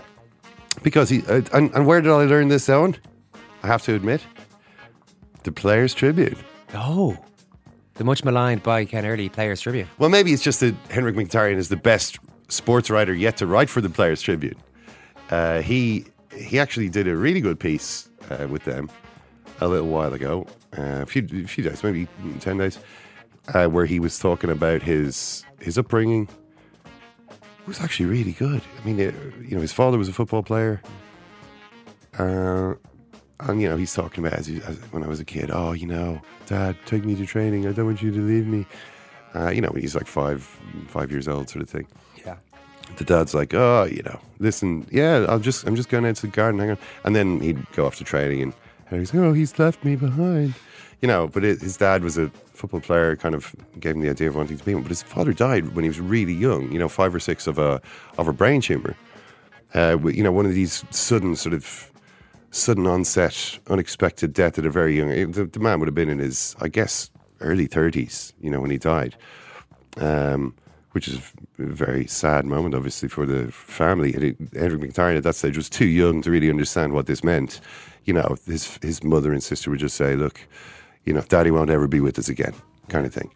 because 0.83 1.09
he 1.09 1.23
uh, 1.27 1.43
and, 1.53 1.75
and 1.75 1.87
where 1.87 2.01
did 2.01 2.11
I 2.11 2.25
learn 2.25 2.49
this, 2.49 2.67
Eoin? 2.69 2.97
I 3.63 3.67
have 3.67 3.83
to 3.83 3.95
admit, 3.95 4.25
the 5.43 5.53
Players 5.53 5.95
Tribune. 5.95 6.37
Oh, 6.75 7.17
the 7.95 8.05
much 8.05 8.25
maligned 8.25 8.63
by 8.63 8.85
Ken 8.85 9.05
Early 9.05 9.29
Players 9.29 9.61
Tribune. 9.61 9.89
Well, 9.99 10.11
maybe 10.11 10.33
it's 10.33 10.43
just 10.43 10.61
that 10.61 10.75
Henrik 10.91 11.17
Mkhitaryan 11.17 11.57
is 11.57 11.69
the 11.69 11.77
best 11.77 12.19
sports 12.49 12.91
writer 12.91 13.15
yet 13.15 13.37
to 13.39 13.47
write 13.47 13.69
for 13.69 13.81
the 13.81 13.91
Players 13.91 14.23
Tribune. 14.23 14.57
Uh, 15.31 15.61
he 15.61 16.05
he 16.37 16.59
actually 16.59 16.89
did 16.89 17.09
a 17.09 17.17
really 17.17 17.41
good 17.41 17.59
piece 17.59 18.09
uh, 18.31 18.47
with 18.49 18.65
them 18.65 18.89
a 19.61 19.69
little 19.69 19.89
while 19.89 20.13
ago, 20.13 20.47
uh, 20.77 21.03
a 21.03 21.07
few 21.07 21.27
a 21.33 21.47
few 21.47 21.65
days, 21.65 21.83
maybe 21.83 22.07
ten 22.41 22.59
days, 22.59 22.79
uh, 23.55 23.67
where 23.67 23.87
he 23.87 23.99
was 23.99 24.19
talking 24.19 24.51
about 24.51 24.83
his 24.83 25.45
his 25.61 25.77
upbringing. 25.77 26.29
It 27.69 27.77
was 27.77 27.81
actually 27.81 28.07
really 28.07 28.33
good. 28.33 28.63
I 28.81 28.87
mean, 28.87 28.99
uh, 28.99 29.13
you 29.47 29.55
know, 29.55 29.61
his 29.61 29.75
father 29.75 29.99
was 29.99 30.09
a 30.09 30.13
football 30.15 30.43
player, 30.43 30.81
uh, 32.19 32.73
and 33.41 33.61
you 33.61 33.69
know, 33.69 33.77
he's 33.77 33.93
talking 33.93 34.25
about 34.27 34.39
as, 34.39 34.47
he, 34.47 34.57
as 34.63 34.79
when 34.91 35.03
I 35.03 35.07
was 35.07 35.21
a 35.21 35.25
kid. 35.27 35.51
Oh, 35.53 35.73
you 35.73 35.87
know, 35.87 36.23
Dad, 36.47 36.77
take 36.87 37.05
me 37.05 37.15
to 37.17 37.27
training. 37.27 37.67
I 37.67 37.73
don't 37.73 37.85
want 37.85 38.01
you 38.01 38.11
to 38.11 38.21
leave 38.23 38.47
me. 38.47 38.65
Uh, 39.35 39.51
you 39.51 39.61
know, 39.61 39.69
when 39.69 39.83
he's 39.83 39.95
like 39.95 40.07
five 40.07 40.45
five 40.87 41.11
years 41.11 41.29
old, 41.29 41.51
sort 41.51 41.63
of 41.63 41.69
thing 41.69 41.87
Yeah. 42.25 42.37
the 42.97 43.05
dad's 43.05 43.35
like, 43.35 43.53
oh, 43.53 43.85
you 43.85 44.03
know, 44.03 44.19
listen, 44.39 44.87
yeah, 44.91 45.27
I'll 45.29 45.39
just, 45.39 45.67
I'm 45.67 45.77
just 45.77 45.91
going 45.91 46.07
out 46.07 46.17
to 46.17 46.23
the 46.23 46.29
garden, 46.29 46.59
hang 46.59 46.71
on, 46.71 46.79
and 47.05 47.15
then 47.15 47.39
he'd 47.41 47.71
go 47.73 47.85
off 47.85 47.97
to 47.97 48.05
training, 48.05 48.41
and 48.41 48.55
Harry's, 48.91 49.15
oh, 49.15 49.33
he's 49.33 49.59
left 49.59 49.85
me 49.85 49.97
behind, 49.97 50.55
you 51.03 51.09
know. 51.09 51.29
But 51.29 51.45
it, 51.45 51.61
his 51.61 51.77
dad 51.77 52.03
was 52.03 52.19
a 52.19 52.29
football 52.53 52.81
player, 52.81 53.17
kind 53.17 53.35
of 53.35 53.55
gave 53.79 53.95
him 53.95 54.03
the 54.03 54.11
idea 54.11 54.29
of 54.29 54.37
wanting 54.37 54.59
to 54.59 54.65
be 54.65 54.75
one. 54.75 54.83
But 54.83 54.91
his 54.91 55.03
father 55.03 55.33
died 55.33 55.75
when 55.75 55.85
he 55.85 55.89
was 55.89 56.01
really 56.01 56.33
young, 56.33 56.73
you 56.73 56.79
know, 56.79 56.89
five 56.89 57.15
or 57.15 57.21
six 57.21 57.47
of 57.47 57.59
a 57.59 57.81
of 58.17 58.29
a 58.29 58.33
brain 58.33 58.61
tumor. 58.61 58.97
Uh, 59.75 59.99
you 60.05 60.23
know, 60.23 60.33
one 60.33 60.47
of 60.47 60.55
these 60.55 60.85
sudden 60.91 61.37
sort 61.37 61.55
of 61.55 61.91
sudden 62.51 62.87
onset, 62.87 63.59
unexpected 63.69 64.33
death 64.33 64.59
at 64.59 64.65
a 64.65 64.71
very 64.71 64.97
young. 64.97 65.11
age. 65.11 65.33
The, 65.33 65.45
the 65.45 65.61
man 65.61 65.81
would 65.81 65.89
have 65.89 65.95
been 65.95 66.09
in 66.09 66.19
his, 66.19 66.57
I 66.61 66.69
guess, 66.69 67.11
early 67.41 67.67
thirties, 67.67 68.33
you 68.41 68.51
know, 68.51 68.61
when 68.61 68.71
he 68.71 68.79
died 68.79 69.15
um, 70.01 70.55
which 70.99 71.07
is 71.07 71.19
a 71.61 71.63
very 71.63 72.09
sad 72.09 72.45
moment, 72.45 72.75
obviously, 72.75 73.09
for 73.09 73.25
the 73.25 73.53
family. 73.53 74.11
Henrik 74.11 74.81
Mkhitaryan 74.81 75.19
at 75.19 75.23
that 75.23 75.37
stage 75.37 75.57
was 75.57 75.71
too 75.71 75.87
young 75.87 76.23
to 76.23 76.31
really 76.33 76.51
understand 76.51 76.93
what 76.93 77.07
this 77.07 77.23
meant. 77.23 77.61
You 78.05 78.15
know, 78.15 78.35
his 78.47 78.81
his 78.83 79.05
mother 79.05 79.33
and 79.33 79.41
sister 79.41 79.71
would 79.71 79.79
just 79.79 79.95
say, 79.95 80.17
"Look, 80.17 80.41
you 81.05 81.13
know, 81.13 81.21
Daddy 81.21 81.53
won't 81.53 81.71
ever 81.71 81.87
be 81.87 82.01
with 82.01 82.19
us 82.19 82.29
again," 82.29 82.53
kind 82.89 83.07
of 83.07 83.15
thing. 83.15 83.31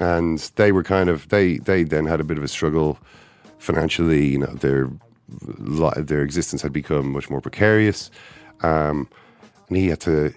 And 0.00 0.38
they 0.56 0.72
were 0.72 0.82
kind 0.82 1.10
of 1.10 1.28
they 1.28 1.58
they 1.58 1.82
then 1.82 2.06
had 2.06 2.18
a 2.18 2.24
bit 2.24 2.38
of 2.38 2.44
a 2.44 2.48
struggle 2.48 2.98
financially. 3.58 4.24
You 4.24 4.38
know, 4.38 4.54
their 4.54 4.88
their 5.98 6.22
existence 6.22 6.62
had 6.62 6.72
become 6.72 7.12
much 7.12 7.28
more 7.28 7.42
precarious, 7.42 8.10
um, 8.62 9.06
and 9.68 9.76
he 9.76 9.88
had 9.88 10.00
to 10.00 10.32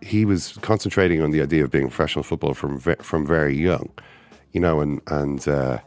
he 0.00 0.24
was 0.24 0.56
concentrating 0.62 1.20
on 1.20 1.30
the 1.30 1.42
idea 1.42 1.62
of 1.62 1.70
being 1.70 1.84
a 1.84 1.88
professional 1.88 2.22
footballer 2.22 2.54
from 2.54 2.80
from 2.80 3.26
very 3.26 3.54
young, 3.54 3.90
you 4.52 4.60
know, 4.60 4.80
and 4.80 5.00
and 5.06 5.46
uh, 5.48 5.78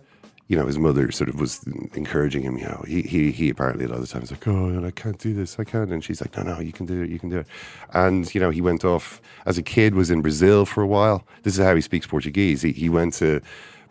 you 0.47 0.57
know 0.57 0.65
his 0.65 0.77
mother 0.77 1.11
sort 1.11 1.29
of 1.29 1.39
was 1.39 1.63
encouraging 1.93 2.43
him. 2.43 2.57
You 2.57 2.65
know, 2.65 2.83
he 2.87 3.01
he 3.03 3.31
he 3.31 3.49
apparently 3.49 3.85
a 3.85 3.87
lot 3.87 3.95
of 3.95 4.01
the 4.01 4.07
time 4.07 4.21
was 4.21 4.31
like, 4.31 4.47
"Oh, 4.47 4.85
I 4.85 4.91
can't 4.91 5.17
do 5.17 5.33
this, 5.33 5.57
I 5.59 5.63
can't," 5.63 5.91
and 5.91 6.03
she's 6.03 6.21
like, 6.21 6.35
"No, 6.37 6.43
no, 6.43 6.59
you 6.59 6.73
can 6.73 6.85
do 6.85 7.01
it, 7.01 7.09
you 7.09 7.19
can 7.19 7.29
do 7.29 7.39
it." 7.39 7.47
And 7.93 8.33
you 8.33 8.41
know, 8.41 8.49
he 8.49 8.61
went 8.61 8.83
off 8.83 9.21
as 9.45 9.57
a 9.57 9.63
kid, 9.63 9.95
was 9.95 10.11
in 10.11 10.21
Brazil 10.21 10.65
for 10.65 10.81
a 10.81 10.87
while. 10.87 11.25
This 11.43 11.57
is 11.57 11.63
how 11.63 11.75
he 11.75 11.81
speaks 11.81 12.05
Portuguese. 12.05 12.61
He 12.61 12.71
he 12.71 12.89
went 12.89 13.13
to 13.15 13.41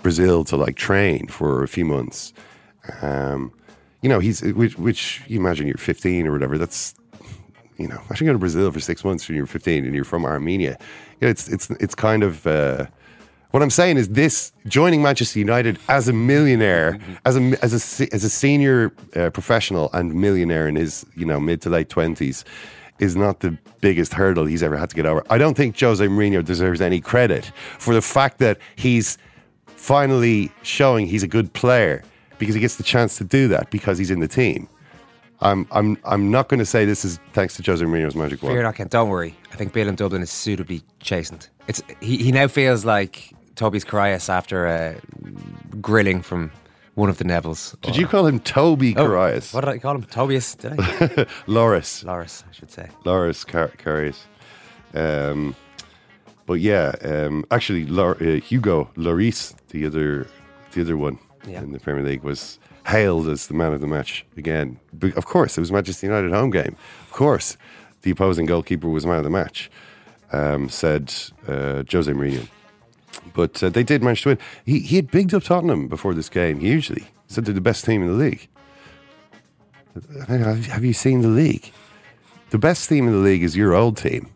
Brazil 0.03 0.45
to 0.45 0.57
like 0.57 0.77
train 0.77 1.29
for 1.29 1.63
a 1.63 1.69
few 1.69 1.85
months. 1.85 2.33
Um, 3.03 3.53
you 4.03 4.09
know, 4.09 4.19
he's 4.19 4.43
which, 4.43 4.79
which 4.79 5.23
you 5.29 5.39
imagine 5.39 5.67
you're 5.67 5.77
15 5.77 6.27
or 6.27 6.33
whatever. 6.33 6.59
That's 6.59 6.95
you 7.77 7.89
know, 7.89 8.01
imagine 8.11 8.27
going 8.27 8.35
to 8.35 8.39
Brazil 8.39 8.71
for 8.71 8.81
six 8.81 9.05
months 9.05 9.27
when 9.27 9.37
you're 9.37 9.47
15 9.47 9.87
and 9.87 9.95
you're 9.95 10.05
from 10.05 10.27
Armenia. 10.27 10.77
You 11.21 11.27
know, 11.27 11.31
it's 11.31 11.49
it's 11.49 11.71
it's 11.71 11.95
kind 11.95 12.23
of 12.23 12.47
uh, 12.47 12.87
what 13.51 13.63
I'm 13.63 13.71
saying 13.71 13.97
is 13.97 14.09
this: 14.11 14.53
joining 14.67 15.03
Manchester 15.03 15.39
United 15.39 15.79
as 15.89 16.09
a 16.09 16.13
millionaire, 16.13 16.99
as 17.25 17.37
a 17.37 17.41
as 17.63 18.01
a 18.01 18.15
as 18.15 18.25
a 18.25 18.31
senior 18.31 18.93
uh, 19.17 19.31
professional 19.31 19.91
and 19.93 20.15
millionaire 20.15 20.69
in 20.69 20.77
his 20.77 21.05
you 21.17 21.27
know 21.27 21.41
mid 21.41 21.61
to 21.63 21.71
late 21.71 21.89
twenties. 21.89 22.45
Is 22.99 23.17
not 23.17 23.41
the 23.41 23.57
biggest 23.81 24.13
hurdle 24.13 24.45
he's 24.45 24.63
ever 24.63 24.77
had 24.77 24.91
to 24.91 24.97
get 24.97 25.07
over. 25.07 25.25
I 25.31 25.39
don't 25.39 25.57
think 25.57 25.81
Jose 25.81 26.07
Mourinho 26.07 26.45
deserves 26.45 26.83
any 26.83 27.01
credit 27.01 27.51
for 27.79 27.95
the 27.95 28.03
fact 28.03 28.41
that 28.41 28.59
he's 28.77 29.17
finally 29.69 30.53
showing 30.61 31.07
he's 31.07 31.23
a 31.23 31.27
good 31.27 31.51
player 31.55 32.05
because 32.39 32.55
he 32.55 32.61
gets 32.61 32.77
the 32.77 32.83
chance 32.83 33.17
to 33.17 33.25
do 33.25 33.49
that 33.49 33.71
because 33.71 33.97
he's 33.97 34.11
in 34.11 34.21
the 34.21 34.29
team. 34.29 34.69
I'm 35.41 35.67
I'm 35.71 35.97
I'm 36.05 36.31
not 36.31 36.49
going 36.49 36.59
to 36.59 36.67
say 36.67 36.85
this 36.85 37.05
is 37.05 37.19
thanks 37.33 37.57
to 37.57 37.63
Jose 37.63 37.83
Mourinho's 37.83 38.15
magic 38.15 38.41
Fear 38.41 38.63
not, 38.63 38.75
Ken. 38.75 38.89
Don't 38.89 39.09
worry. 39.09 39.35
I 39.53 39.57
think 39.57 39.73
Bill 39.73 39.89
in 39.89 39.95
Dublin 39.95 40.21
is 40.21 40.31
suitably 40.31 40.83
chastened. 41.01 41.49
It's 41.67 41.83
he, 42.01 42.19
he 42.19 42.33
now 42.33 42.49
feels 42.49 42.85
like 42.85 43.33
Tobias 43.61 43.85
Karius 43.85 44.31
after 44.31 44.67
uh, 44.67 44.95
grilling 45.83 46.23
from 46.23 46.51
one 46.95 47.11
of 47.11 47.19
the 47.19 47.25
Nevilles. 47.25 47.79
Did 47.83 47.95
you 47.95 48.07
call 48.07 48.27
him 48.27 48.41
Toby 48.41 48.97
Oh, 48.97 49.07
Karius? 49.07 49.53
What 49.53 49.61
did 49.67 49.69
I 49.71 49.79
call 49.79 49.97
him? 49.97 50.05
Tobias? 50.05 50.55
Did 50.55 50.81
I? 50.81 51.27
Loris. 51.47 52.03
Loris, 52.03 52.43
I 52.49 52.53
should 52.55 52.71
say. 52.71 52.89
Loris 53.05 53.45
Car- 53.45 53.73
Karius. 53.77 54.17
Um, 54.95 55.55
but 56.47 56.55
yeah, 56.55 56.95
um, 57.03 57.45
actually, 57.51 57.85
Lor- 57.85 58.17
uh, 58.23 58.41
Hugo 58.41 58.89
Loris, 58.97 59.55
the 59.69 59.85
other, 59.85 60.27
the 60.73 60.81
other 60.81 60.97
one 60.97 61.19
Yeah. 61.47 61.61
in 61.63 61.73
the 61.73 61.79
Premier 61.81 62.03
League, 62.03 62.23
was 62.23 62.59
hailed 62.87 63.29
as 63.29 63.47
the 63.49 63.55
man 63.55 63.75
of 63.75 63.83
the 63.83 63.87
match 63.87 64.25
again. 64.39 64.81
But 64.95 65.15
of 65.19 65.27
course, 65.27 65.59
it 65.59 65.61
was 65.61 65.71
Manchester 65.71 66.07
United 66.07 66.33
home 66.33 66.49
game. 66.51 66.77
Of 67.03 67.13
course, 67.13 67.59
the 68.03 68.11
opposing 68.11 68.47
goalkeeper 68.47 68.89
was 68.89 69.05
man 69.05 69.19
of 69.19 69.25
the 69.25 69.31
match. 69.31 69.71
Um, 70.33 70.71
said 70.71 71.13
uh, 71.47 71.83
Jose 71.93 72.11
Mourinho. 72.11 72.49
But 73.35 73.63
uh, 73.63 73.69
they 73.69 73.83
did 73.83 74.03
manage 74.03 74.23
to 74.23 74.31
win. 74.31 74.39
He, 74.65 74.81
he 74.81 74.97
had 74.97 75.11
bigged 75.11 75.35
up 75.35 75.45
Tottenham 75.45 75.89
before 75.89 76.15
this 76.15 76.29
game, 76.29 76.61
hugely. 76.61 77.07
Said 77.27 77.45
they're 77.45 77.55
the 77.55 77.61
best 77.61 77.85
team 77.85 78.03
in 78.03 78.09
the 78.09 78.15
league. 78.15 78.49
Have 80.29 80.67
have 80.67 80.85
you 80.85 80.93
seen 80.93 81.23
the 81.23 81.29
league? 81.29 81.73
The 82.51 82.59
best 82.59 82.89
team 82.89 83.07
in 83.07 83.13
the 83.13 83.19
league 83.19 83.43
is 83.43 83.57
your 83.57 83.75
old 83.75 83.97
team. 83.97 84.31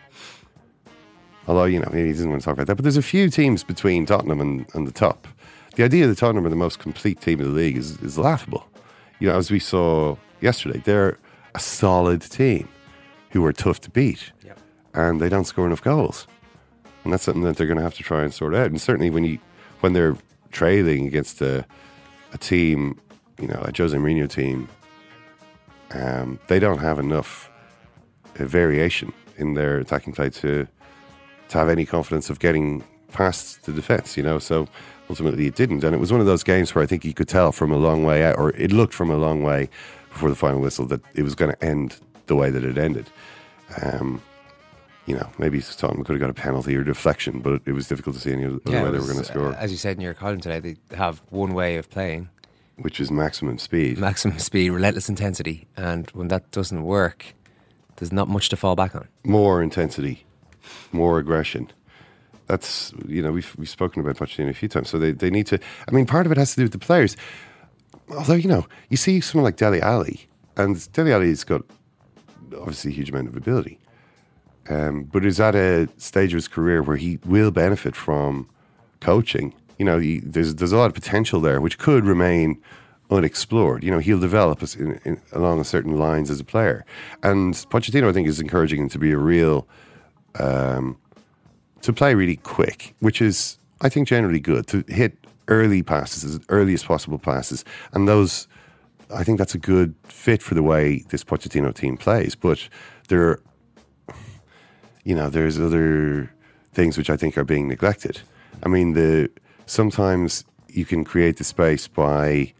Although, 1.46 1.64
you 1.64 1.78
know, 1.80 1.90
he 1.92 2.10
doesn't 2.10 2.30
want 2.30 2.40
to 2.40 2.44
talk 2.44 2.54
about 2.54 2.66
that. 2.68 2.76
But 2.76 2.84
there's 2.84 2.96
a 2.96 3.02
few 3.02 3.28
teams 3.28 3.62
between 3.64 4.06
Tottenham 4.06 4.40
and, 4.40 4.66
and 4.74 4.87
the 4.87 4.92
top. 4.92 5.26
The 5.76 5.84
idea 5.84 6.06
that 6.06 6.18
Tottenham 6.18 6.46
are 6.46 6.50
the 6.50 6.56
most 6.56 6.78
complete 6.78 7.20
team 7.20 7.40
in 7.40 7.46
the 7.46 7.52
league 7.52 7.76
is, 7.76 8.00
is 8.00 8.16
laughable. 8.16 8.66
You 9.18 9.28
know, 9.28 9.37
as 9.37 9.50
we 9.50 9.58
saw 9.58 10.16
yesterday, 10.40 10.80
they're 10.84 11.18
a 11.54 11.60
solid 11.60 12.22
team 12.22 12.68
who 13.30 13.44
are 13.44 13.52
tough 13.52 13.80
to 13.82 13.90
beat. 13.90 14.32
Yep. 14.44 14.58
And 14.94 15.20
they 15.20 15.28
don't 15.28 15.44
score 15.44 15.66
enough 15.66 15.82
goals. 15.82 16.26
And 17.04 17.12
that's 17.12 17.22
something 17.22 17.42
that 17.42 17.56
they're 17.56 17.66
going 17.66 17.76
to 17.76 17.82
have 17.82 17.94
to 17.94 18.02
try 18.02 18.22
and 18.22 18.32
sort 18.32 18.54
out. 18.54 18.66
And 18.66 18.80
certainly 18.80 19.10
when 19.10 19.24
you 19.24 19.38
when 19.80 19.92
they're 19.92 20.16
trailing 20.50 21.06
against 21.06 21.42
a, 21.42 21.66
a 22.32 22.38
team, 22.38 22.98
you 23.38 23.46
know, 23.46 23.62
a 23.62 23.72
Jose 23.76 23.96
Mourinho 23.96 24.28
team, 24.28 24.68
um, 25.92 26.38
they 26.48 26.58
don't 26.58 26.78
have 26.78 26.98
enough 26.98 27.50
uh, 28.38 28.44
variation 28.44 29.12
in 29.36 29.54
their 29.54 29.78
attacking 29.78 30.14
play 30.14 30.30
to 30.30 30.66
to 31.48 31.58
have 31.58 31.68
any 31.68 31.84
confidence 31.84 32.30
of 32.30 32.38
getting 32.38 32.82
past 33.12 33.66
the 33.66 33.72
defence, 33.72 34.16
you 34.16 34.22
know. 34.22 34.38
So 34.38 34.66
ultimately 35.10 35.46
it 35.46 35.54
didn't. 35.54 35.84
And 35.84 35.94
it 35.94 35.98
was 35.98 36.10
one 36.10 36.20
of 36.20 36.26
those 36.26 36.42
games 36.42 36.74
where 36.74 36.82
I 36.82 36.86
think 36.86 37.04
you 37.04 37.14
could 37.14 37.28
tell 37.28 37.52
from 37.52 37.70
a 37.70 37.76
long 37.76 38.04
way 38.04 38.24
out, 38.24 38.38
or 38.38 38.50
it 38.56 38.72
looked 38.72 38.94
from 38.94 39.10
a 39.10 39.16
long 39.16 39.42
way 39.42 39.68
before 40.10 40.30
the 40.30 40.36
final 40.36 40.60
whistle 40.60 40.86
that 40.86 41.02
it 41.14 41.22
was 41.22 41.34
going 41.34 41.52
to 41.52 41.64
end 41.64 41.98
the 42.26 42.36
way 42.36 42.50
that 42.50 42.64
it 42.64 42.78
ended. 42.78 43.10
Um, 43.82 44.22
you 45.06 45.14
know, 45.14 45.28
maybe 45.38 45.60
Tottenham 45.60 46.04
could 46.04 46.14
have 46.14 46.20
got 46.20 46.30
a 46.30 46.34
penalty 46.34 46.74
or 46.76 46.82
deflection, 46.82 47.40
but 47.40 47.60
it 47.66 47.72
was 47.72 47.88
difficult 47.88 48.16
to 48.16 48.22
see 48.22 48.32
any 48.32 48.46
other 48.46 48.54
way 48.54 48.88
it 48.88 48.92
they 48.92 48.98
were 48.98 49.04
going 49.04 49.18
to 49.18 49.24
score. 49.24 49.54
as 49.54 49.70
you 49.70 49.76
said 49.76 49.96
in 49.96 50.00
your 50.00 50.14
column 50.14 50.40
today, 50.40 50.60
they 50.60 50.96
have 50.96 51.22
one 51.30 51.52
way 51.54 51.76
of 51.76 51.90
playing. 51.90 52.28
which 52.76 53.00
is 53.00 53.10
maximum 53.10 53.58
speed. 53.58 53.98
Maximum 53.98 54.38
speed, 54.38 54.70
relentless 54.70 55.08
intensity, 55.08 55.66
and 55.76 56.10
when 56.10 56.28
that 56.28 56.50
doesn't 56.50 56.82
work, 56.82 57.34
there's 57.96 58.12
not 58.12 58.28
much 58.28 58.48
to 58.48 58.56
fall 58.56 58.74
back 58.76 58.94
on. 58.94 59.06
More 59.24 59.62
intensity, 59.62 60.24
more 60.92 61.18
aggression. 61.18 61.70
That's 62.46 62.92
you 63.06 63.22
know 63.22 63.32
we've 63.32 63.54
we've 63.56 63.68
spoken 63.68 64.00
about 64.02 64.16
Pochettino 64.16 64.50
a 64.50 64.54
few 64.54 64.68
times. 64.68 64.90
So 64.90 64.98
they, 64.98 65.12
they 65.12 65.30
need 65.30 65.46
to. 65.46 65.58
I 65.88 65.92
mean, 65.92 66.04
part 66.06 66.26
of 66.26 66.32
it 66.32 66.38
has 66.38 66.50
to 66.50 66.56
do 66.56 66.62
with 66.64 66.72
the 66.72 66.78
players. 66.78 67.16
Although 68.10 68.34
you 68.34 68.48
know 68.48 68.66
you 68.90 68.96
see 68.96 69.20
someone 69.20 69.44
like 69.44 69.56
Dele 69.56 69.80
Alli, 69.80 70.26
and 70.56 70.92
Dele 70.92 71.12
Alli's 71.12 71.44
got 71.44 71.62
obviously 72.58 72.90
a 72.90 72.94
huge 72.94 73.10
amount 73.10 73.28
of 73.28 73.36
ability, 73.36 73.78
um, 74.68 75.05
but 75.05 75.24
is 75.24 75.40
at 75.40 75.55
a 75.55 75.88
stage 75.98 76.33
of 76.33 76.37
his 76.37 76.48
career 76.48 76.83
where 76.83 76.96
he 76.96 77.18
will 77.24 77.50
benefit 77.50 77.94
from 77.94 78.48
coaching. 79.00 79.55
You 79.79 79.85
know, 79.85 79.98
he, 79.98 80.20
there's 80.20 80.55
there's 80.55 80.72
a 80.72 80.77
lot 80.77 80.87
of 80.87 80.94
potential 80.94 81.40
there, 81.40 81.61
which 81.61 81.79
could 81.79 82.05
remain 82.05 82.61
unexplored. 83.11 83.83
You 83.83 83.90
know, 83.90 83.98
he'll 83.98 84.20
develop 84.20 84.62
in, 84.62 85.00
in, 85.05 85.20
along 85.33 85.62
certain 85.64 85.96
lines 85.98 86.31
as 86.31 86.40
a 86.40 86.44
player, 86.44 86.85
and 87.22 87.55
Pochettino, 87.55 88.09
I 88.09 88.12
think, 88.12 88.29
is 88.29 88.40
encouraging 88.40 88.81
him 88.81 88.88
to 88.90 88.98
be 88.98 89.12
a 89.12 89.18
real, 89.18 89.66
um, 90.38 90.96
to 91.83 91.92
play 91.92 92.14
really 92.14 92.37
quick, 92.37 92.94
which 93.00 93.20
is, 93.20 93.59
I 93.81 93.88
think, 93.88 94.09
generally 94.09 94.40
good 94.40 94.66
to 94.68 94.85
hit 94.88 95.18
early 95.48 95.83
passes 95.83 96.24
as 96.24 96.40
early 96.48 96.72
as 96.74 96.83
possible 96.83 97.18
passes, 97.18 97.64
and 97.92 98.09
those. 98.09 98.48
I 99.14 99.22
think 99.22 99.38
that's 99.38 99.55
a 99.55 99.59
good 99.59 99.94
fit 100.05 100.42
for 100.42 100.55
the 100.55 100.62
way 100.62 101.05
this 101.11 101.22
Pochettino 101.22 101.74
team 101.74 101.96
plays, 101.96 102.35
but 102.35 102.68
there, 103.09 103.38
you 105.04 105.14
know, 105.14 105.28
there's 105.28 105.58
other 105.58 106.30
things 106.72 106.98
which 106.98 107.10
I 107.10 107.16
think 107.16 107.38
are 107.38 107.44
being 107.44 107.68
neglected. 107.68 108.20
I 108.62 108.68
mean, 108.68 108.94
the 108.94 109.30
sometimes 109.66 110.44
you 110.68 110.84
can 110.84 111.04
create 111.04 111.36
the 111.36 111.44
space 111.44 111.86
by 111.86 112.52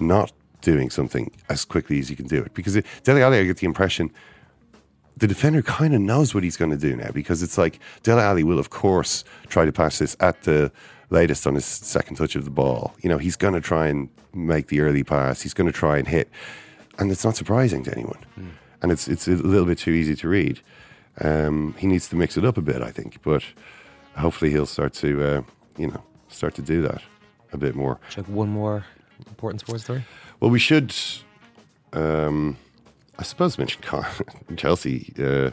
not 0.00 0.32
doing 0.62 0.90
something 0.90 1.30
as 1.48 1.64
quickly 1.64 1.98
as 1.98 2.08
you 2.08 2.16
can 2.16 2.26
do 2.26 2.42
it. 2.42 2.54
Because 2.54 2.74
it, 2.76 2.86
Dele 3.02 3.22
I 3.22 3.44
get 3.44 3.58
the 3.58 3.66
impression 3.66 4.10
the 5.16 5.26
defender 5.26 5.62
kind 5.62 5.94
of 5.94 6.00
knows 6.00 6.34
what 6.34 6.42
he's 6.42 6.56
going 6.56 6.70
to 6.70 6.76
do 6.76 6.96
now 6.96 7.10
because 7.12 7.42
it's 7.42 7.56
like 7.56 7.78
Dele 8.02 8.20
Alli 8.20 8.42
will, 8.42 8.58
of 8.58 8.70
course, 8.70 9.24
try 9.48 9.64
to 9.64 9.72
pass 9.72 9.98
this 9.98 10.16
at 10.20 10.42
the 10.42 10.72
latest 11.10 11.46
on 11.46 11.54
his 11.54 11.64
second 11.64 12.16
touch 12.16 12.34
of 12.34 12.44
the 12.44 12.50
ball. 12.50 12.94
You 13.00 13.08
know, 13.08 13.18
he's 13.18 13.36
going 13.36 13.54
to 13.54 13.60
try 13.60 13.86
and 13.86 14.08
make 14.32 14.68
the 14.68 14.80
early 14.80 15.04
pass. 15.04 15.40
He's 15.40 15.54
going 15.54 15.68
to 15.68 15.72
try 15.72 15.98
and 15.98 16.08
hit, 16.08 16.28
and 16.98 17.12
it's 17.12 17.24
not 17.24 17.36
surprising 17.36 17.84
to 17.84 17.92
anyone. 17.92 18.18
Mm. 18.38 18.50
And 18.82 18.92
it's 18.92 19.08
it's 19.08 19.28
a 19.28 19.32
little 19.32 19.66
bit 19.66 19.78
too 19.78 19.92
easy 19.92 20.16
to 20.16 20.28
read. 20.28 20.60
Um, 21.20 21.74
he 21.78 21.86
needs 21.86 22.08
to 22.08 22.16
mix 22.16 22.36
it 22.36 22.44
up 22.44 22.56
a 22.56 22.62
bit, 22.62 22.82
I 22.82 22.90
think, 22.90 23.22
but 23.22 23.42
hopefully 24.16 24.50
he'll 24.50 24.66
start 24.66 24.94
to, 24.94 25.22
uh, 25.22 25.42
you 25.78 25.88
know, 25.88 26.02
start 26.28 26.54
to 26.56 26.62
do 26.62 26.82
that 26.82 27.02
a 27.52 27.56
bit 27.56 27.74
more. 27.74 27.98
Check 28.10 28.28
one 28.28 28.48
more 28.48 28.84
important 29.26 29.60
sports 29.60 29.84
story. 29.84 30.04
Well, 30.40 30.50
we 30.50 30.58
should, 30.58 30.94
um, 31.92 32.56
I 33.18 33.22
suppose, 33.22 33.58
mention 33.58 33.82
Chelsea. 34.56 35.12
Uh, 35.18 35.50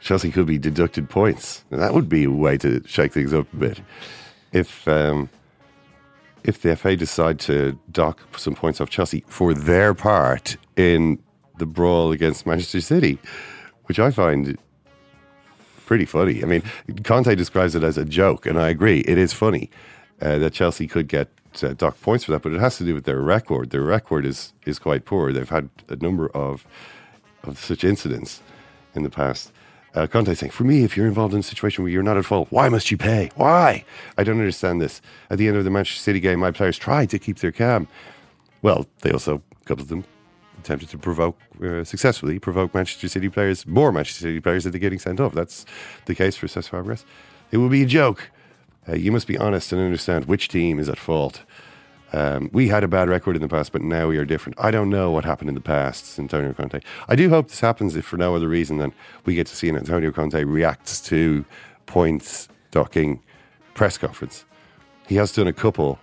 Chelsea 0.00 0.30
could 0.30 0.46
be 0.46 0.58
deducted 0.58 1.08
points. 1.08 1.64
That 1.70 1.94
would 1.94 2.08
be 2.08 2.24
a 2.24 2.30
way 2.30 2.58
to 2.58 2.82
shake 2.86 3.12
things 3.12 3.32
up 3.32 3.50
a 3.52 3.56
bit. 3.56 3.80
If 4.52 4.86
um, 4.86 5.30
if 6.44 6.60
the 6.60 6.76
FA 6.76 6.94
decide 6.94 7.40
to 7.40 7.78
dock 7.90 8.20
some 8.38 8.54
points 8.54 8.80
off 8.80 8.90
Chelsea 8.90 9.24
for 9.26 9.54
their 9.54 9.94
part 9.94 10.56
in 10.76 11.18
the 11.58 11.66
brawl 11.66 12.12
against 12.12 12.46
Manchester 12.46 12.82
City, 12.82 13.18
which 13.86 13.98
I 13.98 14.10
find 14.10 14.56
pretty 15.86 16.04
funny. 16.04 16.42
I 16.42 16.46
mean, 16.46 16.62
Conte 17.04 17.34
describes 17.34 17.74
it 17.74 17.82
as 17.82 17.98
a 17.98 18.04
joke, 18.04 18.46
and 18.46 18.58
I 18.58 18.68
agree. 18.68 19.00
It 19.00 19.18
is 19.18 19.32
funny 19.32 19.70
uh, 20.20 20.38
that 20.38 20.52
Chelsea 20.52 20.86
could 20.86 21.08
get 21.08 21.28
uh, 21.62 21.74
docked 21.74 22.00
points 22.02 22.24
for 22.24 22.32
that, 22.32 22.42
but 22.42 22.52
it 22.52 22.60
has 22.60 22.78
to 22.78 22.84
do 22.84 22.94
with 22.94 23.04
their 23.04 23.20
record. 23.20 23.70
Their 23.70 23.82
record 23.82 24.24
is 24.24 24.52
is 24.64 24.78
quite 24.78 25.04
poor. 25.04 25.32
They've 25.32 25.48
had 25.48 25.68
a 25.88 25.96
number 25.96 26.28
of 26.30 26.66
of 27.42 27.58
such 27.58 27.84
incidents 27.84 28.40
in 28.94 29.02
the 29.02 29.10
past. 29.10 29.52
Uh, 29.94 30.08
Conte 30.08 30.34
saying, 30.34 30.50
for 30.50 30.64
me, 30.64 30.82
if 30.82 30.96
you're 30.96 31.06
involved 31.06 31.34
in 31.34 31.40
a 31.40 31.44
situation 31.44 31.84
where 31.84 31.92
you're 31.92 32.02
not 32.02 32.16
at 32.16 32.24
fault, 32.24 32.48
why 32.50 32.68
must 32.68 32.90
you 32.90 32.96
pay? 32.96 33.30
Why? 33.36 33.84
I 34.18 34.24
don't 34.24 34.38
understand 34.40 34.80
this. 34.80 35.00
At 35.30 35.38
the 35.38 35.46
end 35.46 35.56
of 35.56 35.62
the 35.62 35.70
Manchester 35.70 36.00
City 36.00 36.18
game, 36.18 36.40
my 36.40 36.50
players 36.50 36.76
tried 36.76 37.10
to 37.10 37.18
keep 37.20 37.38
their 37.38 37.52
calm. 37.52 37.86
Well, 38.60 38.88
they 39.02 39.12
also, 39.12 39.40
a 39.52 39.64
couple 39.66 39.82
of 39.82 39.88
them, 39.88 40.04
attempted 40.64 40.88
to 40.88 40.98
provoke, 40.98 41.38
uh, 41.62 41.84
successfully 41.84 42.38
provoke 42.38 42.74
Manchester 42.74 43.08
City 43.08 43.28
players, 43.28 43.66
more 43.66 43.92
Manchester 43.92 44.22
City 44.22 44.40
players 44.40 44.64
into 44.66 44.78
getting 44.78 44.98
sent 44.98 45.20
off. 45.20 45.34
That's 45.34 45.66
the 46.06 46.14
case 46.14 46.36
for 46.36 46.46
Cesc 46.46 46.70
Fabregas. 46.70 47.04
It 47.50 47.58
will 47.58 47.68
be 47.68 47.82
a 47.82 47.86
joke. 47.86 48.30
Uh, 48.88 48.94
you 48.94 49.12
must 49.12 49.26
be 49.26 49.36
honest 49.38 49.72
and 49.72 49.80
understand 49.80 50.24
which 50.24 50.48
team 50.48 50.78
is 50.78 50.88
at 50.88 50.98
fault. 50.98 51.42
Um, 52.12 52.48
we 52.52 52.68
had 52.68 52.84
a 52.84 52.88
bad 52.88 53.08
record 53.08 53.36
in 53.36 53.42
the 53.42 53.48
past, 53.48 53.72
but 53.72 53.82
now 53.82 54.08
we 54.08 54.18
are 54.18 54.24
different. 54.24 54.58
I 54.58 54.70
don't 54.70 54.88
know 54.88 55.10
what 55.10 55.24
happened 55.24 55.48
in 55.48 55.54
the 55.54 55.60
past, 55.60 56.18
Antonio 56.18 56.52
Conte. 56.52 56.80
I 57.08 57.16
do 57.16 57.28
hope 57.28 57.48
this 57.48 57.60
happens, 57.60 57.96
if 57.96 58.04
for 58.04 58.16
no 58.16 58.34
other 58.36 58.48
reason 58.48 58.78
than 58.78 58.92
we 59.24 59.34
get 59.34 59.46
to 59.48 59.56
see 59.56 59.68
an 59.68 59.76
Antonio 59.76 60.12
Conte 60.12 60.42
reacts 60.44 61.00
to 61.02 61.44
points 61.86 62.48
docking 62.70 63.20
press 63.74 63.98
conference. 63.98 64.44
He 65.08 65.16
has 65.16 65.32
done 65.32 65.48
a 65.48 65.52
couple 65.52 65.98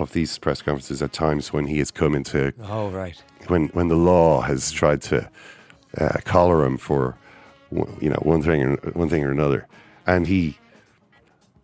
of 0.00 0.12
these 0.12 0.38
press 0.38 0.62
conferences 0.62 1.02
at 1.02 1.12
times 1.12 1.52
when 1.52 1.66
he 1.66 1.78
has 1.78 1.90
come 1.90 2.14
into 2.14 2.52
oh 2.64 2.88
right 2.90 3.22
when 3.48 3.68
when 3.68 3.88
the 3.88 3.96
law 3.96 4.40
has 4.40 4.70
tried 4.70 5.00
to 5.02 5.28
uh, 5.98 6.18
collar 6.24 6.64
him 6.64 6.76
for 6.78 7.16
you 8.00 8.10
know 8.10 8.18
one 8.22 8.42
thing 8.42 8.62
or 8.62 8.76
one 8.92 9.08
thing 9.08 9.24
or 9.24 9.30
another, 9.30 9.66
and 10.06 10.26
he 10.26 10.58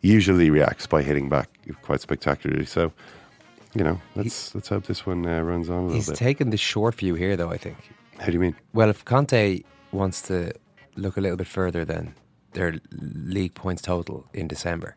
usually 0.01 0.51
reacts 0.51 0.87
by 0.87 1.03
hitting 1.03 1.29
back 1.29 1.49
quite 1.83 2.01
spectacularly. 2.01 2.65
So, 2.65 2.93
you 3.75 3.83
know, 3.83 4.01
let's 4.15 4.53
he, 4.53 4.59
let's 4.59 4.69
hope 4.69 4.85
this 4.85 5.05
one 5.05 5.27
uh, 5.27 5.41
runs 5.41 5.69
on 5.69 5.77
a 5.77 5.81
little 5.83 5.95
he's 5.95 6.07
bit. 6.07 6.13
He's 6.13 6.19
taken 6.19 6.51
the 6.51 6.57
short 6.57 6.95
view 6.95 7.15
here, 7.15 7.37
though. 7.37 7.51
I 7.51 7.57
think. 7.57 7.79
How 8.19 8.27
do 8.27 8.33
you 8.33 8.41
mean? 8.41 8.57
Well, 8.73 8.89
if 8.89 9.05
Conte 9.05 9.63
wants 9.93 10.23
to 10.23 10.53
look 10.97 11.17
a 11.17 11.21
little 11.21 11.37
bit 11.37 11.47
further 11.47 11.85
than 11.85 12.15
their 12.53 12.81
league 12.91 13.55
points 13.55 13.83
total 13.83 14.27
in 14.33 14.49
December, 14.49 14.97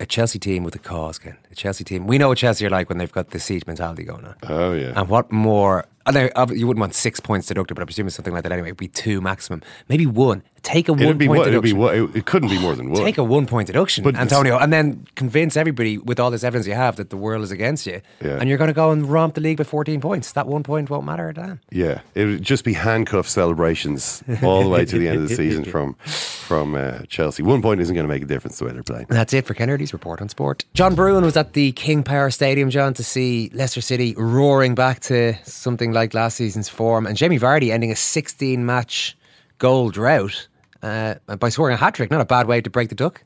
a 0.00 0.06
Chelsea 0.06 0.38
team 0.38 0.64
with 0.64 0.74
a 0.74 0.78
cause, 0.78 1.18
Ken. 1.18 1.36
A 1.50 1.54
Chelsea 1.54 1.84
team. 1.84 2.06
We 2.06 2.18
know 2.18 2.28
what 2.28 2.38
Chelsea 2.38 2.66
are 2.66 2.70
like 2.70 2.88
when 2.88 2.98
they've 2.98 3.12
got 3.12 3.30
the 3.30 3.40
siege 3.40 3.66
mentality 3.66 4.04
going 4.04 4.24
on. 4.24 4.34
Oh 4.44 4.72
yeah. 4.72 4.92
And 4.96 5.08
what 5.08 5.30
more? 5.32 5.86
Know, 6.10 6.30
you 6.50 6.66
wouldn't 6.66 6.80
want 6.80 6.94
six 6.94 7.20
points 7.20 7.48
deducted, 7.48 7.74
but 7.74 7.82
I 7.82 7.84
presume 7.84 8.06
it's 8.06 8.16
something 8.16 8.32
like 8.32 8.42
that 8.44 8.52
anyway. 8.52 8.68
It'd 8.68 8.78
be 8.78 8.88
two 8.88 9.20
maximum, 9.20 9.62
maybe 9.90 10.06
one. 10.06 10.42
Take 10.62 10.88
a 10.88 10.92
it'd 10.92 11.06
one 11.06 11.18
be 11.18 11.26
point 11.26 11.38
one, 11.38 11.48
deduction. 11.50 11.80
It, 11.80 12.12
be, 12.12 12.18
it, 12.18 12.26
couldn't 12.26 12.48
be 12.48 12.58
more 12.58 12.74
than 12.74 12.90
one. 12.90 13.02
Take 13.02 13.18
a 13.18 13.24
one 13.24 13.46
point 13.46 13.68
deduction, 13.68 14.04
but 14.04 14.16
Antonio, 14.16 14.58
and 14.58 14.72
then 14.72 15.06
convince 15.14 15.56
everybody 15.56 15.98
with 15.98 16.18
all 16.18 16.30
this 16.30 16.44
evidence 16.44 16.66
you 16.66 16.74
have 16.74 16.96
that 16.96 17.10
the 17.10 17.16
world 17.16 17.42
is 17.42 17.50
against 17.50 17.86
you, 17.86 18.00
yeah. 18.22 18.38
and 18.38 18.48
you're 18.48 18.58
going 18.58 18.68
to 18.68 18.74
go 18.74 18.90
and 18.90 19.08
romp 19.08 19.34
the 19.34 19.40
league 19.40 19.58
by 19.58 19.64
14 19.64 20.00
points. 20.00 20.32
That 20.32 20.46
one 20.46 20.62
point 20.62 20.90
won't 20.90 21.06
matter, 21.06 21.32
Dan. 21.32 21.60
Yeah, 21.70 22.00
it 22.14 22.24
would 22.24 22.42
just 22.42 22.64
be 22.64 22.72
handcuff 22.72 23.28
celebrations 23.28 24.22
all 24.42 24.62
the 24.62 24.68
way 24.68 24.84
to 24.84 24.98
the 24.98 25.08
end 25.08 25.18
of 25.18 25.28
the 25.28 25.34
season 25.34 25.64
from 25.72 25.94
from 25.94 26.74
uh, 26.74 27.00
Chelsea. 27.08 27.42
One 27.42 27.62
point 27.62 27.80
isn't 27.80 27.94
going 27.94 28.06
to 28.06 28.12
make 28.12 28.22
a 28.22 28.26
difference 28.26 28.58
the 28.58 28.64
way 28.64 28.72
they're 28.72 28.82
playing. 28.82 29.06
That's 29.08 29.32
it 29.32 29.46
for 29.46 29.54
Kennedy's 29.54 29.92
report 29.92 30.20
on 30.20 30.28
sport. 30.28 30.64
John 30.74 30.94
Brewin 30.94 31.22
was 31.22 31.36
at 31.36 31.52
the 31.52 31.72
King 31.72 32.02
Power 32.02 32.30
Stadium, 32.30 32.70
John, 32.70 32.94
to 32.94 33.04
see 33.04 33.50
Leicester 33.52 33.80
City 33.80 34.14
roaring 34.16 34.74
back 34.74 35.00
to 35.00 35.34
something 35.44 35.92
like 35.92 36.14
last 36.14 36.36
season's 36.36 36.68
form, 36.68 37.06
and 37.06 37.16
Jamie 37.16 37.38
Vardy 37.38 37.70
ending 37.70 37.92
a 37.92 37.96
16 37.96 38.64
match 38.64 39.17
goal 39.58 39.90
drought 39.90 40.48
uh, 40.82 41.16
by 41.38 41.48
scoring 41.48 41.74
a 41.74 41.76
hat 41.76 41.94
trick. 41.94 42.10
Not 42.10 42.20
a 42.20 42.24
bad 42.24 42.46
way 42.46 42.60
to 42.60 42.70
break 42.70 42.88
the 42.88 42.94
duck. 42.94 43.24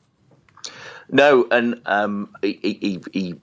No, 1.09 1.47
and 1.49 1.81
um, 1.85 2.35
he, 2.41 2.59
he, 2.61 3.01
he, 3.11 3.35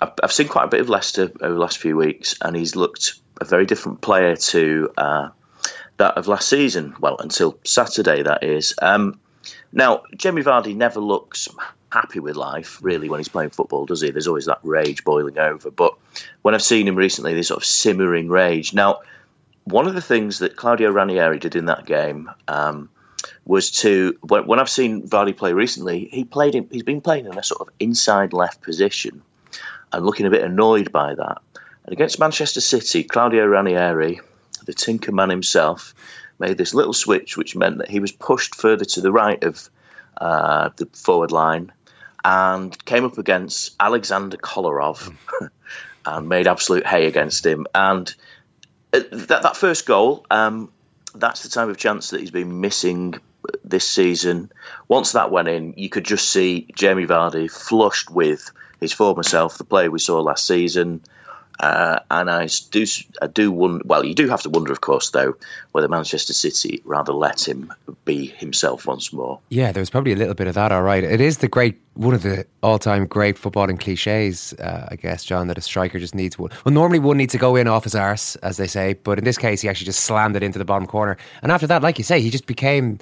I've 0.00 0.32
seen 0.32 0.48
quite 0.48 0.64
a 0.64 0.68
bit 0.68 0.80
of 0.80 0.88
Leicester 0.88 1.30
over 1.40 1.54
the 1.54 1.60
last 1.60 1.78
few 1.78 1.96
weeks, 1.96 2.36
and 2.40 2.56
he's 2.56 2.74
looked 2.76 3.14
a 3.40 3.44
very 3.44 3.66
different 3.66 4.00
player 4.00 4.36
to 4.36 4.90
uh, 4.96 5.28
that 5.98 6.16
of 6.16 6.28
last 6.28 6.48
season. 6.48 6.94
Well, 6.98 7.16
until 7.18 7.58
Saturday, 7.64 8.22
that 8.22 8.42
is. 8.44 8.74
Um, 8.80 9.20
now, 9.72 10.02
Jamie 10.16 10.42
Vardy 10.42 10.74
never 10.74 11.00
looks 11.00 11.48
happy 11.90 12.20
with 12.20 12.36
life, 12.36 12.78
really, 12.82 13.08
when 13.08 13.18
he's 13.18 13.28
playing 13.28 13.50
football, 13.50 13.84
does 13.84 14.00
he? 14.00 14.10
There's 14.10 14.28
always 14.28 14.46
that 14.46 14.60
rage 14.62 15.04
boiling 15.04 15.38
over. 15.38 15.70
But 15.70 15.94
when 16.42 16.54
I've 16.54 16.62
seen 16.62 16.86
him 16.86 16.96
recently, 16.96 17.34
this 17.34 17.48
sort 17.48 17.60
of 17.60 17.66
simmering 17.66 18.28
rage. 18.28 18.72
Now, 18.72 19.00
one 19.64 19.86
of 19.86 19.94
the 19.94 20.00
things 20.00 20.38
that 20.38 20.56
Claudio 20.56 20.90
Ranieri 20.90 21.38
did 21.38 21.56
in 21.56 21.66
that 21.66 21.86
game 21.86 22.30
um, 22.48 22.88
was 23.44 23.70
to 23.70 24.16
when, 24.22 24.46
when, 24.46 24.58
I've 24.58 24.70
seen 24.70 25.08
Vardy 25.08 25.36
play 25.36 25.52
recently, 25.52 26.08
he 26.10 26.24
played 26.24 26.54
in, 26.54 26.68
he's 26.70 26.82
been 26.82 27.00
playing 27.00 27.26
in 27.26 27.38
a 27.38 27.42
sort 27.42 27.60
of 27.60 27.74
inside 27.78 28.32
left 28.32 28.62
position 28.62 29.22
and 29.92 30.04
looking 30.04 30.26
a 30.26 30.30
bit 30.30 30.42
annoyed 30.42 30.92
by 30.92 31.14
that. 31.14 31.38
And 31.84 31.92
against 31.92 32.18
Manchester 32.18 32.60
City, 32.60 33.04
Claudio 33.04 33.46
Ranieri, 33.46 34.20
the 34.66 34.72
Tinker 34.72 35.12
Man 35.12 35.30
himself, 35.30 35.94
made 36.38 36.56
this 36.56 36.74
little 36.74 36.92
switch, 36.92 37.36
which 37.36 37.56
meant 37.56 37.78
that 37.78 37.90
he 37.90 38.00
was 38.00 38.12
pushed 38.12 38.54
further 38.54 38.84
to 38.84 39.00
the 39.00 39.12
right 39.12 39.42
of 39.44 39.68
uh, 40.20 40.70
the 40.76 40.86
forward 40.94 41.32
line 41.32 41.72
and 42.24 42.84
came 42.84 43.04
up 43.04 43.18
against 43.18 43.74
Alexander 43.80 44.36
Kolarov 44.36 45.14
and 46.06 46.28
made 46.28 46.46
absolute 46.46 46.86
hay 46.86 47.06
against 47.06 47.44
him. 47.44 47.66
And 47.74 48.14
that, 48.92 49.42
that 49.42 49.56
first 49.56 49.86
goal, 49.86 50.26
um, 50.30 50.70
that's 51.14 51.42
the 51.42 51.48
type 51.48 51.68
of 51.68 51.76
chance 51.76 52.10
that 52.10 52.20
he's 52.20 52.30
been 52.30 52.60
missing 52.60 53.14
this 53.64 53.88
season. 53.88 54.50
Once 54.88 55.12
that 55.12 55.30
went 55.30 55.48
in, 55.48 55.74
you 55.76 55.88
could 55.88 56.04
just 56.04 56.30
see 56.30 56.66
Jamie 56.74 57.06
Vardy 57.06 57.50
flushed 57.50 58.10
with 58.10 58.50
his 58.80 58.92
former 58.92 59.22
self, 59.22 59.58
the 59.58 59.64
player 59.64 59.90
we 59.90 59.98
saw 59.98 60.20
last 60.20 60.46
season. 60.46 61.02
Uh, 61.60 62.00
and 62.10 62.30
I 62.30 62.48
do, 62.70 62.86
I 63.20 63.26
do 63.26 63.52
wonder. 63.52 63.82
Well, 63.84 64.02
you 64.02 64.14
do 64.14 64.28
have 64.28 64.40
to 64.42 64.48
wonder, 64.48 64.72
of 64.72 64.80
course, 64.80 65.10
though, 65.10 65.36
whether 65.72 65.88
Manchester 65.88 66.32
City 66.32 66.80
rather 66.86 67.12
let 67.12 67.46
him 67.46 67.70
be 68.06 68.28
himself 68.28 68.86
once 68.86 69.12
more. 69.12 69.38
Yeah, 69.50 69.70
there 69.70 69.82
was 69.82 69.90
probably 69.90 70.12
a 70.12 70.16
little 70.16 70.32
bit 70.32 70.46
of 70.46 70.54
that. 70.54 70.72
All 70.72 70.82
right, 70.82 71.04
it 71.04 71.20
is 71.20 71.38
the 71.38 71.48
great, 71.48 71.78
one 71.94 72.14
of 72.14 72.22
the 72.22 72.46
all-time 72.62 73.06
great 73.06 73.36
footballing 73.36 73.78
cliches, 73.78 74.54
uh, 74.54 74.88
I 74.90 74.96
guess, 74.96 75.22
John, 75.22 75.48
that 75.48 75.58
a 75.58 75.60
striker 75.60 75.98
just 75.98 76.14
needs 76.14 76.38
one. 76.38 76.50
Well, 76.64 76.72
normally 76.72 76.98
one 76.98 77.18
needs 77.18 77.32
to 77.32 77.38
go 77.38 77.56
in 77.56 77.68
off 77.68 77.84
his 77.84 77.94
arse, 77.94 78.36
as 78.36 78.56
they 78.56 78.66
say, 78.66 78.94
but 78.94 79.18
in 79.18 79.24
this 79.24 79.36
case, 79.36 79.60
he 79.60 79.68
actually 79.68 79.84
just 79.84 80.00
slammed 80.00 80.36
it 80.36 80.42
into 80.42 80.58
the 80.58 80.64
bottom 80.64 80.86
corner. 80.86 81.18
And 81.42 81.52
after 81.52 81.66
that, 81.66 81.82
like 81.82 81.98
you 81.98 82.04
say, 82.04 82.22
he 82.22 82.30
just 82.30 82.46
became 82.46 82.98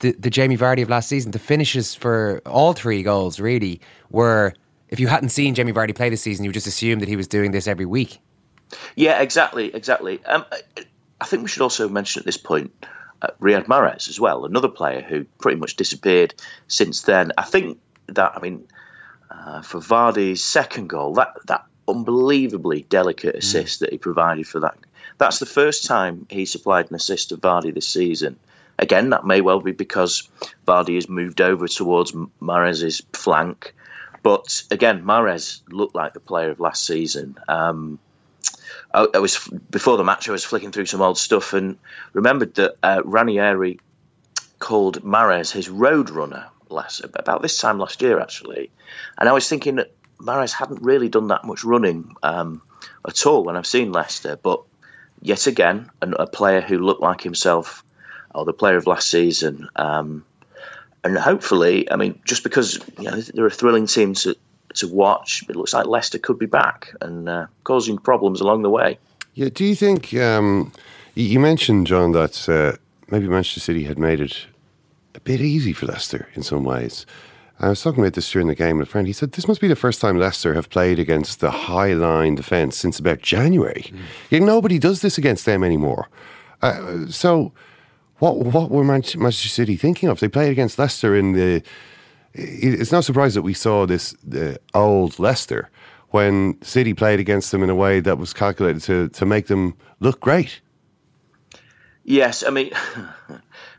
the, 0.00 0.12
the 0.12 0.28
Jamie 0.28 0.58
Vardy 0.58 0.82
of 0.82 0.90
last 0.90 1.08
season. 1.08 1.30
The 1.30 1.38
finishes 1.38 1.94
for 1.94 2.42
all 2.44 2.74
three 2.74 3.02
goals 3.02 3.40
really 3.40 3.80
were 4.10 4.52
if 4.92 5.00
you 5.00 5.06
hadn't 5.06 5.30
seen 5.30 5.54
Jamie 5.54 5.72
Vardy 5.72 5.94
play 5.94 6.10
this 6.10 6.20
season, 6.20 6.44
you 6.44 6.50
would 6.50 6.54
just 6.54 6.66
assume 6.66 7.00
that 7.00 7.08
he 7.08 7.16
was 7.16 7.26
doing 7.26 7.50
this 7.50 7.66
every 7.66 7.86
week. 7.86 8.20
Yeah, 8.94 9.22
exactly, 9.22 9.74
exactly. 9.74 10.22
Um, 10.26 10.44
I 11.18 11.24
think 11.24 11.42
we 11.42 11.48
should 11.48 11.62
also 11.62 11.88
mention 11.88 12.20
at 12.20 12.26
this 12.26 12.36
point 12.36 12.72
uh, 13.22 13.28
Riyad 13.40 13.66
Mahrez 13.66 14.10
as 14.10 14.20
well, 14.20 14.44
another 14.44 14.68
player 14.68 15.00
who 15.00 15.24
pretty 15.40 15.58
much 15.58 15.76
disappeared 15.76 16.34
since 16.68 17.02
then. 17.02 17.32
I 17.38 17.42
think 17.42 17.78
that, 18.08 18.32
I 18.36 18.40
mean, 18.40 18.68
uh, 19.30 19.62
for 19.62 19.80
Vardy's 19.80 20.44
second 20.44 20.88
goal, 20.88 21.14
that 21.14 21.36
that 21.46 21.64
unbelievably 21.88 22.82
delicate 22.90 23.34
assist 23.34 23.78
mm. 23.78 23.80
that 23.80 23.92
he 23.92 23.98
provided 23.98 24.46
for 24.46 24.60
that, 24.60 24.76
that's 25.16 25.38
the 25.38 25.46
first 25.46 25.86
time 25.86 26.26
he 26.28 26.44
supplied 26.44 26.90
an 26.90 26.96
assist 26.96 27.30
to 27.30 27.38
Vardy 27.38 27.72
this 27.72 27.88
season. 27.88 28.38
Again, 28.78 29.10
that 29.10 29.24
may 29.24 29.40
well 29.40 29.60
be 29.60 29.72
because 29.72 30.28
Vardy 30.68 30.96
has 30.96 31.08
moved 31.08 31.40
over 31.40 31.66
towards 31.66 32.12
Mahrez's 32.42 33.00
flank 33.14 33.74
but 34.22 34.62
again, 34.70 35.02
Mahrez 35.04 35.60
looked 35.68 35.94
like 35.94 36.14
the 36.14 36.20
player 36.20 36.50
of 36.50 36.60
last 36.60 36.86
season. 36.86 37.36
Um, 37.48 37.98
I, 38.94 39.08
I, 39.14 39.18
was 39.18 39.48
before 39.70 39.96
the 39.96 40.04
match. 40.04 40.28
I 40.28 40.32
was 40.32 40.44
flicking 40.44 40.72
through 40.72 40.86
some 40.86 41.02
old 41.02 41.18
stuff 41.18 41.52
and 41.52 41.78
remembered 42.12 42.54
that 42.54 42.76
uh, 42.82 43.02
Ranieri 43.04 43.80
called 44.58 45.02
Mahrez 45.02 45.50
his 45.50 45.68
road 45.68 46.10
runner 46.10 46.46
last 46.68 47.02
about 47.04 47.42
this 47.42 47.58
time 47.58 47.78
last 47.78 48.00
year, 48.02 48.20
actually. 48.20 48.70
And 49.18 49.28
I 49.28 49.32
was 49.32 49.48
thinking 49.48 49.76
that 49.76 49.92
Mahrez 50.18 50.52
hadn't 50.52 50.82
really 50.82 51.08
done 51.08 51.28
that 51.28 51.44
much 51.44 51.64
running 51.64 52.14
um, 52.22 52.62
at 53.06 53.26
all 53.26 53.44
when 53.44 53.56
I've 53.56 53.66
seen 53.66 53.92
Leicester. 53.92 54.36
But 54.36 54.62
yet 55.20 55.46
again, 55.46 55.90
a, 56.00 56.10
a, 56.10 56.26
player 56.26 56.60
who 56.60 56.78
looked 56.78 57.02
like 57.02 57.20
himself, 57.20 57.84
or 58.34 58.44
the 58.44 58.52
player 58.52 58.76
of 58.76 58.86
last 58.86 59.10
season. 59.10 59.68
Um, 59.76 60.24
and 61.04 61.18
hopefully, 61.18 61.90
I 61.90 61.96
mean, 61.96 62.18
just 62.24 62.42
because 62.42 62.78
you 62.98 63.04
know 63.04 63.20
they're 63.20 63.46
a 63.46 63.50
thrilling 63.50 63.86
team 63.86 64.14
to 64.14 64.36
to 64.74 64.88
watch, 64.88 65.44
it 65.48 65.56
looks 65.56 65.74
like 65.74 65.86
Leicester 65.86 66.18
could 66.18 66.38
be 66.38 66.46
back 66.46 66.94
and 67.00 67.28
uh, 67.28 67.46
causing 67.64 67.98
problems 67.98 68.40
along 68.40 68.62
the 68.62 68.70
way. 68.70 68.98
Yeah. 69.34 69.48
Do 69.52 69.64
you 69.64 69.74
think 69.74 70.14
um, 70.14 70.72
you 71.14 71.40
mentioned 71.40 71.86
John 71.86 72.12
that 72.12 72.48
uh, 72.48 72.76
maybe 73.10 73.28
Manchester 73.28 73.60
City 73.60 73.84
had 73.84 73.98
made 73.98 74.20
it 74.20 74.46
a 75.14 75.20
bit 75.20 75.40
easy 75.40 75.72
for 75.72 75.86
Leicester 75.86 76.28
in 76.34 76.42
some 76.42 76.64
ways? 76.64 77.06
I 77.60 77.68
was 77.68 77.82
talking 77.82 78.02
about 78.02 78.14
this 78.14 78.30
during 78.30 78.48
the 78.48 78.54
game 78.56 78.78
with 78.78 78.88
a 78.88 78.90
friend. 78.90 79.06
He 79.06 79.12
said 79.12 79.32
this 79.32 79.46
must 79.46 79.60
be 79.60 79.68
the 79.68 79.76
first 79.76 80.00
time 80.00 80.18
Leicester 80.18 80.54
have 80.54 80.68
played 80.68 80.98
against 80.98 81.40
the 81.40 81.50
high 81.50 81.92
line 81.92 82.34
defence 82.34 82.76
since 82.76 82.98
about 82.98 83.20
January. 83.20 83.86
Mm. 83.88 83.98
Yet 84.30 84.42
nobody 84.42 84.78
does 84.78 85.00
this 85.00 85.16
against 85.16 85.44
them 85.46 85.62
anymore. 85.62 86.08
Uh, 86.60 87.06
so 87.06 87.52
what 88.22 88.36
what 88.36 88.70
were 88.70 88.84
Manchester 88.84 89.48
City 89.48 89.76
thinking 89.76 90.08
of? 90.08 90.20
They 90.20 90.28
played 90.28 90.52
against 90.52 90.78
Leicester 90.78 91.16
in 91.16 91.32
the. 91.32 91.60
It's 92.34 92.92
no 92.92 93.00
surprise 93.00 93.34
that 93.34 93.42
we 93.42 93.52
saw 93.52 93.84
this 93.84 94.14
the 94.22 94.60
old 94.74 95.18
Leicester 95.18 95.68
when 96.10 96.56
City 96.62 96.94
played 96.94 97.18
against 97.18 97.50
them 97.50 97.64
in 97.64 97.68
a 97.68 97.74
way 97.74 97.98
that 97.98 98.18
was 98.18 98.32
calculated 98.32 98.80
to 98.82 99.08
to 99.08 99.26
make 99.26 99.48
them 99.48 99.74
look 99.98 100.20
great. 100.20 100.60
Yes, 102.04 102.44
I 102.44 102.50
mean. 102.50 102.70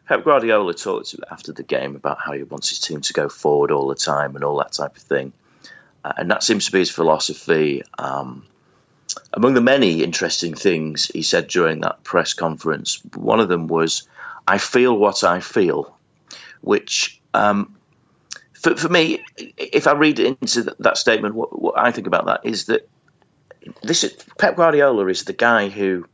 Pep 0.09 0.25
Guardiola 0.25 0.73
talked 0.73 1.15
after 1.31 1.53
the 1.53 1.63
game 1.63 1.95
about 1.95 2.17
how 2.19 2.33
he 2.33 2.43
wants 2.43 2.67
his 2.67 2.81
team 2.81 2.99
to 2.99 3.13
go 3.13 3.29
forward 3.29 3.71
all 3.71 3.87
the 3.87 3.95
time 3.95 4.35
and 4.35 4.43
all 4.43 4.57
that 4.57 4.73
type 4.73 4.97
of 4.97 5.01
thing, 5.01 5.31
uh, 6.03 6.11
and 6.17 6.29
that 6.29 6.43
seems 6.43 6.65
to 6.65 6.73
be 6.73 6.79
his 6.79 6.89
philosophy. 6.89 7.83
Um, 7.97 8.45
among 9.31 9.53
the 9.53 9.61
many 9.61 10.03
interesting 10.03 10.53
things 10.53 11.05
he 11.05 11.21
said 11.21 11.47
during 11.47 11.79
that 11.79 12.03
press 12.03 12.33
conference, 12.33 13.01
one 13.15 13.39
of 13.39 13.47
them 13.47 13.67
was 13.67 14.05
I 14.47 14.57
feel 14.57 14.97
what 14.97 15.23
I 15.23 15.39
feel, 15.39 15.95
which 16.61 17.21
um, 17.33 17.75
for, 18.53 18.75
for 18.77 18.89
me, 18.89 19.23
if 19.57 19.87
I 19.87 19.91
read 19.93 20.19
into 20.19 20.75
that 20.79 20.97
statement, 20.97 21.35
what, 21.35 21.61
what, 21.61 21.77
I 21.77 21.91
think 21.91 22.07
about 22.07 22.25
that 22.25 22.41
is 22.43 22.65
that 22.65 22.87
this 23.81 24.03
is, 24.03 24.13
Pep 24.37 24.55
Guardiola 24.55 25.05
is 25.07 25.25
the 25.25 25.33
guy 25.33 25.69
who, 25.69 26.07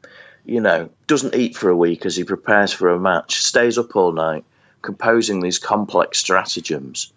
you 0.45 0.59
know, 0.59 0.89
doesn't 1.07 1.35
eat 1.35 1.55
for 1.55 1.69
a 1.69 1.77
week 1.77 2.05
as 2.05 2.15
he 2.15 2.23
prepares 2.23 2.73
for 2.73 2.89
a 2.89 2.99
match, 2.99 3.41
stays 3.41 3.77
up 3.77 3.95
all 3.95 4.11
night 4.11 4.43
composing 4.81 5.41
these 5.41 5.59
complex 5.59 6.17
stratagems. 6.17 7.11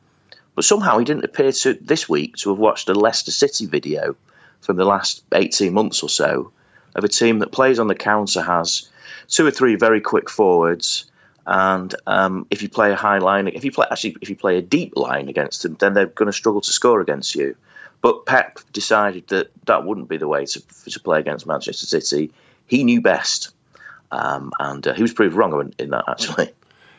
But 0.55 0.65
somehow 0.65 0.99
he 0.99 1.05
didn't 1.05 1.25
appear 1.25 1.53
to 1.53 1.75
this 1.75 2.09
week 2.09 2.37
to 2.39 2.51
have 2.51 2.59
watched 2.59 2.89
a 2.89 2.95
Leicester 2.95 3.31
City 3.31 3.67
video 3.67 4.17
from 4.61 4.77
the 4.77 4.85
last 4.85 5.25
18 5.33 5.73
months 5.73 6.03
or 6.03 6.09
so 6.09 6.53
of 6.95 7.05
a 7.05 7.09
team 7.09 7.39
that 7.39 7.53
plays 7.53 7.79
on 7.79 7.89
the 7.89 7.95
counter, 7.95 8.43
has 8.43 8.91
two 9.33 9.47
or 9.47 9.51
three 9.51 9.75
very 9.75 10.01
quick 10.01 10.31
forwards. 10.31 11.11
And 11.45 11.93
um, 12.07 12.47
if 12.51 12.63
you 12.63 12.69
play 12.69 12.93
a 12.93 12.97
high 12.97 13.19
line, 13.19 13.49
if 13.49 13.65
you 13.65 13.73
play 13.73 13.87
actually, 13.91 14.17
if 14.23 14.31
you 14.31 14.37
play 14.37 14.59
a 14.59 14.63
deep 14.63 14.97
line 14.97 15.29
against 15.29 15.65
them, 15.65 15.77
then 15.81 15.95
they're 15.95 16.07
going 16.07 16.27
to 16.27 16.33
struggle 16.33 16.61
to 16.61 16.71
score 16.71 17.01
against 17.01 17.35
you. 17.35 17.57
But 18.01 18.27
Pep 18.27 18.61
decided 18.73 19.27
that 19.29 19.51
that 19.67 19.85
wouldn't 19.85 20.09
be 20.09 20.17
the 20.17 20.29
way 20.29 20.45
to, 20.47 20.63
to 20.91 21.01
play 21.01 21.19
against 21.19 21.47
Manchester 21.47 21.87
City. 21.87 22.31
He 22.67 22.85
knew 22.85 23.01
best, 23.01 23.53
um, 24.13 24.53
and 24.61 24.87
uh, 24.87 24.95
he 24.95 25.03
was 25.03 25.13
proved 25.13 25.35
wrong 25.35 25.59
in, 25.61 25.75
in 25.85 25.91
that 25.91 26.05
actually. 26.09 26.53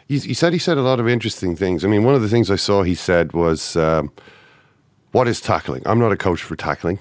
He, 0.07 0.19
he, 0.19 0.33
said 0.33 0.51
he 0.51 0.59
said 0.59 0.77
a 0.77 0.81
lot 0.81 0.99
of 0.99 1.07
interesting 1.07 1.55
things. 1.55 1.85
I 1.85 1.87
mean, 1.87 2.03
one 2.03 2.13
of 2.13 2.21
the 2.21 2.27
things 2.27 2.51
I 2.51 2.57
saw 2.57 2.83
he 2.83 2.95
said 2.95 3.31
was, 3.31 3.77
um, 3.77 4.11
"What 5.11 5.29
is 5.29 5.39
tackling? 5.39 5.83
I'm 5.85 5.99
not 5.99 6.11
a 6.11 6.17
coach 6.17 6.43
for 6.43 6.57
tackling." 6.57 6.99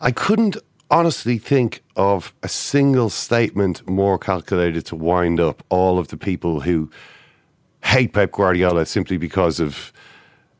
I 0.00 0.10
couldn't 0.10 0.56
honestly 0.90 1.38
think 1.38 1.82
of 1.96 2.34
a 2.42 2.48
single 2.48 3.10
statement 3.10 3.88
more 3.88 4.18
calculated 4.18 4.84
to 4.86 4.96
wind 4.96 5.40
up 5.40 5.62
all 5.68 5.98
of 5.98 6.08
the 6.08 6.16
people 6.16 6.60
who 6.60 6.90
hate 7.84 8.12
Pep 8.12 8.32
Guardiola 8.32 8.86
simply 8.86 9.16
because 9.16 9.60
of 9.60 9.92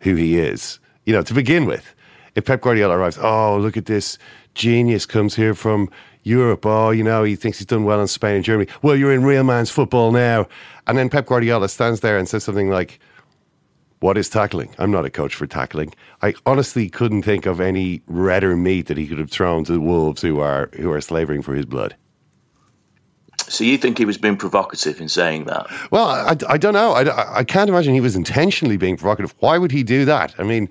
who 0.01 0.15
he 0.15 0.39
is. 0.39 0.79
You 1.05 1.13
know, 1.13 1.23
to 1.23 1.35
begin 1.35 1.67
with, 1.67 1.95
if 2.35 2.45
Pep 2.45 2.61
Guardiola 2.61 2.97
arrives, 2.97 3.19
oh, 3.21 3.59
look 3.59 3.77
at 3.77 3.87
this 3.87 4.19
genius 4.55 5.07
comes 5.07 5.35
here 5.35 5.55
from 5.55 5.91
Europe. 6.23 6.67
Oh, 6.67 6.91
you 6.91 7.03
know, 7.03 7.25
he 7.25 7.37
thinks 7.37 7.59
he's 7.59 7.67
done 7.67 7.85
well 7.85 8.01
in 8.01 8.07
Spain 8.07 8.37
and 8.37 8.45
Germany. 8.45 8.71
Well, 8.83 8.97
you're 8.97 9.13
in 9.13 9.25
real 9.25 9.45
man's 9.45 9.71
football 9.71 10.13
now. 10.13 10.47
And 10.87 10.97
then 10.97 11.09
Pep 11.09 11.27
Guardiola 11.27 11.69
stands 11.69 12.01
there 12.01 12.19
and 12.19 12.29
says 12.29 12.45
something 12.45 12.69
like, 12.71 13.01
what 14.01 14.17
is 14.17 14.29
tackling? 14.29 14.75
I'm 14.79 14.91
not 14.91 15.05
a 15.05 15.11
coach 15.11 15.35
for 15.35 15.47
tackling. 15.47 15.95
I 16.23 16.35
honestly 16.47 16.89
couldn't 16.89 17.23
think 17.23 17.47
of 17.47 17.61
any 17.61 18.03
redder 18.07 18.57
meat 18.57 18.87
that 18.87 18.97
he 18.97 19.07
could 19.07 19.19
have 19.19 19.31
thrown 19.31 19.65
to 19.65 19.73
the 19.73 19.81
wolves 19.81 20.23
who 20.23 20.41
are 20.41 20.71
who 20.75 20.91
are 20.91 21.01
slavering 21.01 21.43
for 21.43 21.55
his 21.55 21.67
blood. 21.67 21.95
So 23.47 23.65
you 23.65 23.79
think 23.79 23.99
he 23.99 24.05
was 24.05 24.17
being 24.17 24.37
provocative 24.37 25.01
in 25.01 25.09
saying 25.09 25.45
that? 25.47 25.67
Well, 25.91 26.07
I, 26.07 26.37
I 26.49 26.57
don't 26.57 26.75
know. 26.75 26.93
I, 26.93 27.39
I 27.39 27.45
can't 27.45 27.69
imagine 27.69 27.95
he 27.95 28.01
was 28.01 28.15
intentionally 28.15 28.77
being 28.77 28.97
provocative. 28.97 29.35
Why 29.41 29.59
would 29.59 29.73
he 29.73 29.83
do 29.83 30.05
that? 30.05 30.35
I 30.39 30.45
mean, 30.45 30.69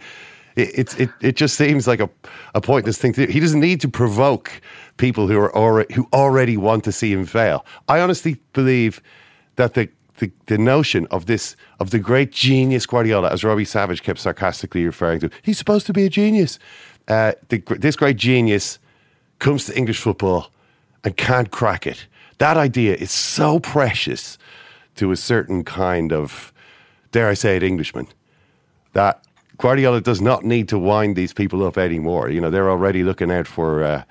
it, 0.56 1.00
it, 1.00 1.10
it 1.22 1.36
just 1.36 1.56
seems 1.56 1.88
like 1.88 2.00
a, 2.00 2.10
a 2.56 2.62
pointless 2.62 2.98
thing 2.98 3.14
to 3.14 3.26
do. 3.26 3.32
He 3.32 3.40
doesn't 3.40 3.60
need 3.60 3.82
to 3.82 3.90
provoke 3.90 4.62
people 4.98 5.28
who 5.28 5.38
are 5.40 5.54
already, 5.56 5.94
who 5.94 6.08
already 6.14 6.58
want 6.58 6.84
to 6.86 6.92
see 6.92 7.12
him 7.12 7.26
fail. 7.26 7.66
I 7.88 8.00
honestly 8.00 8.38
believe 8.54 9.02
that 9.56 9.74
the 9.74 9.90
the, 10.20 10.32
the 10.46 10.58
notion 10.58 11.08
of 11.08 11.26
this 11.26 11.56
of 11.80 11.90
the 11.90 12.00
great 12.00 12.32
genius 12.32 12.86
Guardiola, 12.86 13.32
as 13.32 13.44
Robbie 13.44 13.66
Savage 13.66 14.04
kept 14.04 14.20
sarcastically 14.20 14.86
referring 14.86 15.20
to, 15.22 15.30
he's 15.42 15.58
supposed 15.58 15.86
to 15.88 15.94
be 15.94 16.06
a 16.06 16.10
genius. 16.10 16.60
Uh, 17.08 17.34
the, 17.50 17.58
this 17.80 17.96
great 17.96 18.18
genius 18.18 18.80
comes 19.40 19.66
to 19.66 19.78
English 19.78 20.00
football 20.00 20.52
and 21.04 21.18
can't 21.18 21.50
crack 21.50 21.88
it. 21.88 22.06
That 22.38 22.58
idea 22.58 22.96
is 22.96 23.12
so 23.12 23.60
precious 23.60 24.38
to 24.96 25.12
a 25.12 25.16
certain 25.16 25.64
kind 25.64 26.14
of, 26.14 26.54
dare 27.12 27.28
I 27.28 27.34
say 27.34 27.56
it, 27.56 27.64
Englishman, 27.64 28.08
that 28.94 29.24
Guardiola 29.58 30.02
does 30.02 30.22
not 30.22 30.44
need 30.44 30.70
to 30.70 30.78
wind 30.78 31.16
these 31.16 31.34
people 31.34 31.66
up 31.66 31.78
anymore. 31.78 32.30
You 32.30 32.42
know, 32.42 32.50
they're 32.50 32.70
already 32.70 33.04
looking 33.04 33.32
out 33.32 33.48
for 33.48 33.84
uh, 33.84 34.04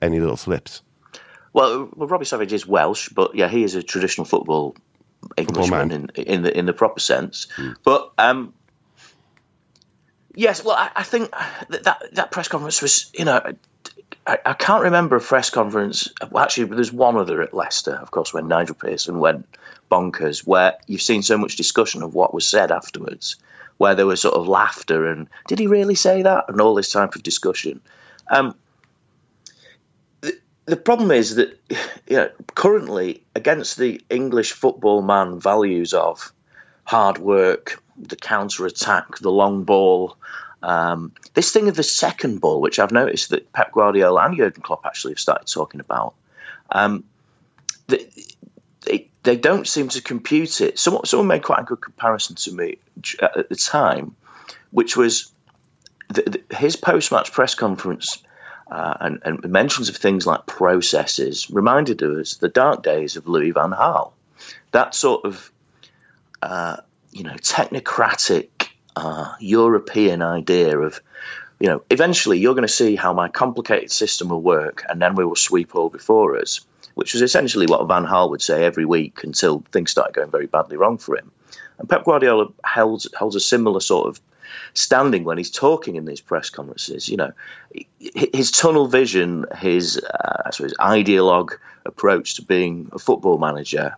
any 0.00 0.20
little 0.20 0.36
slips. 0.36 0.82
Well, 1.52 1.88
well, 1.94 2.08
Robbie 2.08 2.24
Savage 2.24 2.52
is 2.52 2.66
Welsh, 2.66 3.08
but 3.10 3.34
yeah, 3.34 3.48
he 3.48 3.62
is 3.62 3.74
a 3.74 3.82
traditional 3.82 4.24
football 4.24 4.76
Englishman 5.36 5.90
in, 5.90 6.08
in 6.16 6.42
the 6.42 6.56
in 6.56 6.66
the 6.66 6.72
proper 6.72 7.00
sense. 7.00 7.46
Mm. 7.56 7.76
But 7.84 8.12
um, 8.18 8.54
yes, 10.34 10.64
well, 10.64 10.76
I, 10.76 10.90
I, 10.96 11.02
think 11.02 11.30
that, 11.68 11.84
that 11.84 12.14
that 12.14 12.30
press 12.30 12.48
conference 12.48 12.82
was, 12.82 13.10
you 13.14 13.24
know, 13.24 13.40
I, 14.26 14.38
I, 14.44 14.52
can't 14.54 14.82
remember 14.82 15.16
a 15.16 15.20
press 15.20 15.50
conference. 15.50 16.08
Well, 16.30 16.44
actually, 16.44 16.66
there's 16.74 16.92
one 16.92 17.16
other 17.16 17.42
at 17.42 17.54
Leicester, 17.54 17.94
of 17.94 18.10
course, 18.10 18.32
when 18.32 18.48
Nigel 18.48 18.74
Pearson 18.74 19.18
went 19.18 19.46
bonkers, 19.90 20.46
where 20.46 20.74
you've 20.86 21.02
seen 21.02 21.22
so 21.22 21.38
much 21.38 21.56
discussion 21.56 22.02
of 22.02 22.14
what 22.14 22.34
was 22.34 22.46
said 22.48 22.70
afterwards. 22.72 23.36
where 23.78 23.94
there 23.94 24.06
was 24.06 24.20
sort 24.20 24.34
of 24.34 24.46
laughter 24.46 25.06
and 25.06 25.28
did 25.48 25.58
he 25.58 25.66
really 25.66 25.96
say 25.96 26.22
that 26.22 26.44
and 26.48 26.60
all 26.60 26.74
this 26.74 26.92
type 26.92 27.16
of 27.16 27.22
discussion. 27.22 27.80
Um, 28.28 28.54
the, 30.66 30.76
problem 30.76 31.10
is 31.10 31.36
that 31.36 31.58
you 32.08 32.16
know, 32.16 32.30
currently, 32.54 33.22
against 33.34 33.76
the 33.76 34.00
English 34.10 34.52
football 34.52 35.02
man 35.02 35.40
values 35.40 35.92
of 35.92 36.32
hard 36.84 37.18
work, 37.18 37.82
the 37.96 38.16
counter 38.16 38.66
attack, 38.66 39.18
the 39.18 39.30
long 39.30 39.64
ball, 39.64 40.16
um, 40.62 41.12
this 41.34 41.52
thing 41.52 41.68
of 41.68 41.76
the 41.76 41.82
second 41.82 42.40
ball, 42.40 42.60
which 42.60 42.78
I've 42.78 42.90
noticed 42.90 43.30
that 43.30 43.52
Pep 43.52 43.72
Guardiola 43.72 44.24
and 44.24 44.36
Jurgen 44.36 44.62
Klopp 44.62 44.86
actually 44.86 45.12
have 45.12 45.20
started 45.20 45.46
talking 45.46 45.80
about, 45.80 46.14
um, 46.70 47.04
they, 47.86 48.08
they, 48.86 49.08
they, 49.24 49.36
don't 49.36 49.68
seem 49.68 49.88
to 49.88 50.00
compute 50.00 50.62
it. 50.62 50.78
Someone, 50.78 51.04
someone 51.04 51.26
made 51.26 51.42
quite 51.42 51.60
a 51.60 51.64
good 51.64 51.82
comparison 51.82 52.36
to 52.36 52.52
me 52.52 52.78
at 53.20 53.50
the 53.50 53.56
time, 53.56 54.16
which 54.70 54.96
was 54.96 55.32
the, 56.08 56.22
the, 56.22 56.56
his 56.56 56.76
post 56.76 57.12
match 57.12 57.30
press 57.30 57.54
conference. 57.54 58.22
Uh, 58.70 58.94
and, 59.00 59.20
and, 59.24 59.44
mentions 59.50 59.90
of 59.90 59.96
things 59.96 60.26
like 60.26 60.46
processes 60.46 61.50
reminded 61.50 62.02
us 62.02 62.36
the 62.36 62.48
dark 62.48 62.82
days 62.82 63.16
of 63.16 63.28
Louis 63.28 63.50
van 63.50 63.72
Gaal. 63.72 64.12
That 64.70 64.94
sort 64.94 65.26
of, 65.26 65.52
uh, 66.40 66.78
you 67.12 67.24
know, 67.24 67.34
technocratic 67.34 68.48
uh, 68.96 69.34
European 69.38 70.22
idea 70.22 70.78
of, 70.78 71.00
you 71.60 71.68
know, 71.68 71.82
eventually 71.90 72.38
you're 72.38 72.54
going 72.54 72.66
to 72.66 72.72
see 72.72 72.96
how 72.96 73.12
my 73.12 73.28
complicated 73.28 73.92
system 73.92 74.30
will 74.30 74.42
work, 74.42 74.82
and 74.88 75.00
then 75.00 75.14
we 75.14 75.26
will 75.26 75.36
sweep 75.36 75.76
all 75.76 75.90
before 75.90 76.38
us, 76.38 76.60
which 76.94 77.12
was 77.12 77.20
essentially 77.20 77.66
what 77.66 77.86
Van 77.86 78.06
Gaal 78.06 78.30
would 78.30 78.42
say 78.42 78.64
every 78.64 78.86
week 78.86 79.24
until 79.24 79.62
things 79.72 79.90
started 79.90 80.14
going 80.14 80.30
very 80.30 80.46
badly 80.46 80.78
wrong 80.78 80.96
for 80.96 81.18
him. 81.18 81.30
And 81.78 81.88
Pep 81.88 82.04
Guardiola 82.04 82.48
holds 82.64 83.08
holds 83.14 83.36
a 83.36 83.40
similar 83.40 83.80
sort 83.80 84.08
of 84.08 84.20
standing 84.74 85.24
when 85.24 85.38
he's 85.38 85.50
talking 85.50 85.96
in 85.96 86.04
these 86.04 86.20
press 86.20 86.50
conferences. 86.50 87.08
You 87.08 87.16
know, 87.16 87.32
his 87.98 88.50
tunnel 88.50 88.86
vision, 88.86 89.46
his 89.56 89.98
uh, 89.98 90.42
I 90.46 90.50
suppose 90.50 90.74
ideologue 90.74 91.52
approach 91.84 92.34
to 92.34 92.42
being 92.42 92.90
a 92.92 92.98
football 92.98 93.38
manager, 93.38 93.96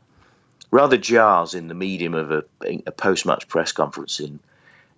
rather 0.71 0.97
jars 0.97 1.55
in 1.55 1.69
the 1.69 1.75
medium 1.75 2.15
of 2.15 2.31
a, 2.33 2.45
a 2.87 2.93
post-match 2.93 3.49
press 3.49 3.73
conference 3.73 4.21
in 4.21 4.41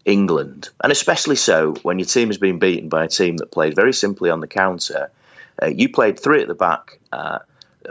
England, 0.05 0.71
and 0.83 0.91
especially 0.91 1.37
so 1.37 1.75
when 1.83 1.99
your 1.99 2.07
team 2.07 2.29
has 2.29 2.39
been 2.39 2.59
beaten 2.59 2.89
by 2.89 3.05
a 3.05 3.09
team 3.09 3.37
that 3.37 3.51
played 3.51 3.75
very 3.75 3.93
simply 3.93 4.31
on 4.31 4.41
the 4.41 4.47
counter. 4.47 5.11
Uh, 5.61 5.67
you 5.67 5.89
played 5.89 6.19
three 6.19 6.41
at 6.41 6.47
the 6.47 6.55
back, 6.55 7.01
uh, 7.13 7.41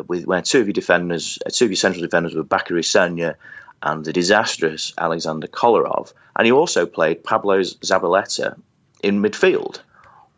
with 0.08 0.26
where 0.26 0.42
two 0.42 0.62
of 0.62 0.68
your 0.68 0.74
defenders, 0.74 1.38
uh, 1.46 1.50
two 1.52 1.66
of 1.66 1.72
your 1.72 1.76
central 1.76 2.02
defenders 2.02 2.34
were 2.34 2.44
Bakary 2.44 2.84
Sagna 2.84 3.36
and 3.82 4.04
the 4.04 4.14
disastrous 4.14 4.94
Alexander 4.98 5.48
Kolarov, 5.48 6.14
and 6.36 6.46
he 6.46 6.52
also 6.52 6.86
played 6.86 7.24
Pablo 7.24 7.62
Zabaleta 7.62 8.60
in 9.04 9.22
midfield. 9.22 9.80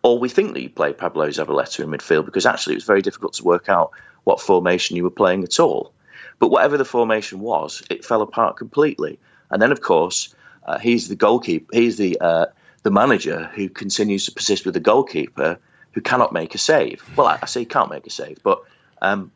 Or 0.02 0.18
we 0.18 0.30
think 0.30 0.54
that 0.54 0.62
you 0.62 0.70
played 0.70 0.98
Pablo 0.98 1.28
Zabaleta 1.28 1.82
in 1.84 1.90
midfield 1.90 2.26
because 2.26 2.46
actually 2.46 2.74
it 2.74 2.78
was 2.78 2.86
very 2.86 3.02
difficult 3.02 3.34
to 3.34 3.44
work 3.44 3.70
out 3.70 3.92
what 4.24 4.40
formation 4.40 4.96
you 4.96 5.04
were 5.04 5.10
playing 5.10 5.44
at 5.44 5.60
all. 5.60 5.94
But 6.40 6.50
whatever 6.50 6.78
the 6.78 6.86
formation 6.86 7.40
was, 7.40 7.84
it 7.90 8.06
fell 8.06 8.22
apart 8.22 8.56
completely. 8.56 9.20
And 9.50 9.62
then, 9.62 9.72
of 9.72 9.82
course, 9.82 10.34
uh, 10.66 10.80
he's 10.80 11.10
the 11.10 11.16
goalkeeper. 11.16 11.70
He's 11.74 11.98
the 11.98 12.18
uh, 12.22 12.46
the 12.84 12.92
manager 12.92 13.50
who 13.56 13.68
continues 13.68 14.26
to 14.26 14.32
persist 14.32 14.66
with 14.66 14.74
the 14.74 14.80
goalkeeper 14.80 15.60
who 15.92 16.02
cannot 16.02 16.32
make 16.32 16.56
a 16.56 16.58
save. 16.58 17.04
Well, 17.18 17.28
I, 17.28 17.40
I 17.42 17.46
say 17.46 17.62
he 17.62 17.66
can't 17.66 17.90
make 17.90 18.08
a 18.08 18.10
save, 18.10 18.42
but 18.44 18.64
um, 19.02 19.32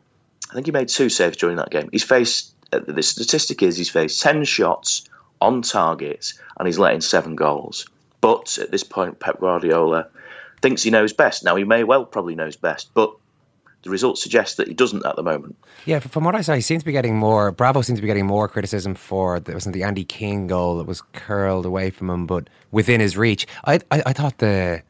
I 0.49 0.54
think 0.54 0.66
he 0.68 0.72
made 0.72 0.88
two 0.88 1.10
saves 1.10 1.38
during 1.38 1.58
that 1.58 1.72
game. 1.72 1.89
He's 1.91 2.04
faced 2.04 2.53
the 2.80 3.03
statistic 3.03 3.61
is 3.63 3.78
he's 3.78 3.89
faced 3.89 4.21
ten 4.21 4.43
shots 4.43 5.03
on 5.41 5.61
target 5.61 6.34
and 6.57 6.67
he's 6.67 6.80
letting 6.80 7.01
seven 7.01 7.36
goals. 7.36 7.88
But 8.21 8.57
at 8.57 8.71
this 8.71 8.84
point, 8.84 9.19
Pep 9.19 9.39
Guardiola 9.41 10.07
thinks 10.61 10.82
he 10.82 10.89
knows 10.91 11.11
best. 11.11 11.43
Now 11.43 11.55
he 11.55 11.65
may 11.65 11.84
well 11.84 12.05
probably 12.05 12.36
knows 12.36 12.55
best, 12.55 12.89
but 12.93 13.13
the 13.84 13.89
results 13.89 14.24
suggest 14.24 14.55
that 14.57 14.69
he 14.69 14.74
doesn't 14.74 15.05
at 15.05 15.17
the 15.17 15.24
moment. 15.24 15.57
Yeah, 15.86 15.99
from 15.99 16.24
what 16.24 16.36
I 16.36 16.41
saw, 16.41 16.53
he 16.53 16.61
seems 16.61 16.84
to 16.84 16.86
be 16.86 16.93
getting 16.93 17.17
more. 17.17 17.51
Bravo 17.51 17.82
seems 17.82 17.97
to 17.97 18.01
be 18.01 18.07
getting 18.07 18.26
more 18.26 18.47
criticism 18.47 18.95
for 18.95 19.41
there 19.41 19.55
wasn't 19.55 19.74
the 19.74 19.84
Andy 19.84 20.05
King 20.05 20.47
goal 20.47 20.78
that 20.78 20.88
was 20.88 21.01
curled 21.11 21.65
away 21.65 21.89
from 21.89 22.09
him, 22.09 22.26
but 22.26 22.49
within 22.71 23.01
his 23.01 23.17
reach. 23.17 23.45
I 23.65 23.82
I, 23.91 24.03
I 24.05 24.13
thought 24.13 24.38
the 24.38 24.82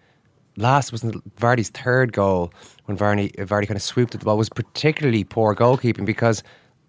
last 0.56 0.92
wasn't 0.92 1.36
Vardy's 1.36 1.70
third 1.70 2.14
goal 2.14 2.54
when 2.86 2.96
Vardy 2.96 3.36
Vardy 3.38 3.68
kind 3.68 3.76
of 3.76 3.82
swooped 3.82 4.14
at 4.14 4.22
the 4.22 4.26
ball 4.26 4.38
was 4.38 4.50
particularly 4.50 5.24
poor 5.24 5.56
goalkeeping 5.56 6.06
because. 6.06 6.44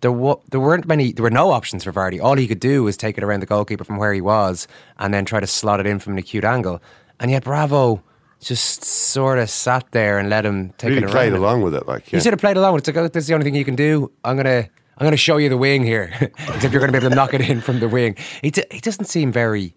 There, 0.05 0.13
w- 0.13 0.39
there 0.51 0.61
weren't 0.61 0.87
many. 0.87 1.13
There 1.13 1.23
were 1.23 1.31
no 1.31 1.51
options 1.51 1.83
for 1.83 1.91
Vardy. 1.93 2.23
All 2.23 2.37
he 2.37 2.47
could 2.47 2.61
do 2.61 2.83
was 2.83 2.95
take 2.95 3.17
it 3.17 3.25
around 3.25 3.41
the 3.41 3.47
goalkeeper 3.47 3.85
from 3.85 3.97
where 3.97 4.13
he 4.13 4.21
was, 4.21 4.69
and 4.99 5.15
then 5.15 5.25
try 5.25 5.41
to 5.41 5.47
slot 5.47 5.81
it 5.81 5.87
in 5.87 5.99
from 5.99 6.13
an 6.13 6.19
acute 6.19 6.45
angle. 6.45 6.83
And 7.21 7.31
yet, 7.31 7.45
Bravo 7.45 8.03
just 8.41 8.85
sort 8.85 9.39
of 9.39 9.49
sat 9.49 9.87
there 9.93 10.19
and 10.19 10.29
let 10.29 10.45
him 10.45 10.75
take 10.77 10.91
really 10.91 11.05
it 11.05 11.09
played 11.09 11.33
around. 11.33 11.41
along 11.41 11.63
with 11.63 11.75
it, 11.75 11.87
like 11.89 12.13
yeah. 12.13 12.19
He 12.19 12.23
should 12.23 12.35
have 12.35 12.41
played 12.41 12.59
along 12.59 12.75
with 12.75 12.81
it. 12.87 12.91
It's 12.91 12.97
like, 12.97 13.03
oh, 13.03 13.09
this 13.09 13.23
is 13.25 13.29
the 13.29 13.33
only 13.35 13.45
thing 13.45 13.55
you 13.55 13.65
can 13.65 13.77
do. 13.77 14.13
I'm 14.25 14.37
gonna, 14.37 14.69
I'm 14.99 15.05
gonna 15.07 15.17
show 15.17 15.39
you 15.39 15.49
the 15.49 15.57
wing 15.57 15.83
here. 15.83 16.13
Except 16.21 16.71
you're 16.71 16.81
gonna 16.81 16.93
be 16.93 16.99
able 16.99 17.09
to 17.09 17.17
knock 17.17 17.33
it 17.33 17.41
in 17.41 17.63
from 17.63 17.81
the 17.81 17.89
wing. 17.89 18.15
He, 18.43 18.51
d- 18.51 18.65
he 18.71 18.81
doesn't 18.81 19.07
seem 19.07 19.33
very, 19.33 19.75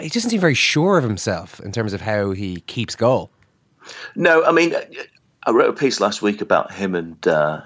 he 0.00 0.10
doesn't 0.10 0.28
seem 0.28 0.40
very 0.40 0.52
sure 0.52 0.98
of 0.98 1.04
himself 1.04 1.60
in 1.60 1.72
terms 1.72 1.94
of 1.94 2.02
how 2.02 2.32
he 2.32 2.60
keeps 2.66 2.94
goal. 2.94 3.30
No, 4.16 4.44
I 4.44 4.52
mean, 4.52 4.74
I 5.44 5.50
wrote 5.50 5.70
a 5.70 5.72
piece 5.72 5.98
last 5.98 6.20
week 6.20 6.42
about 6.42 6.72
him 6.72 6.94
and 6.94 7.26
uh, 7.26 7.62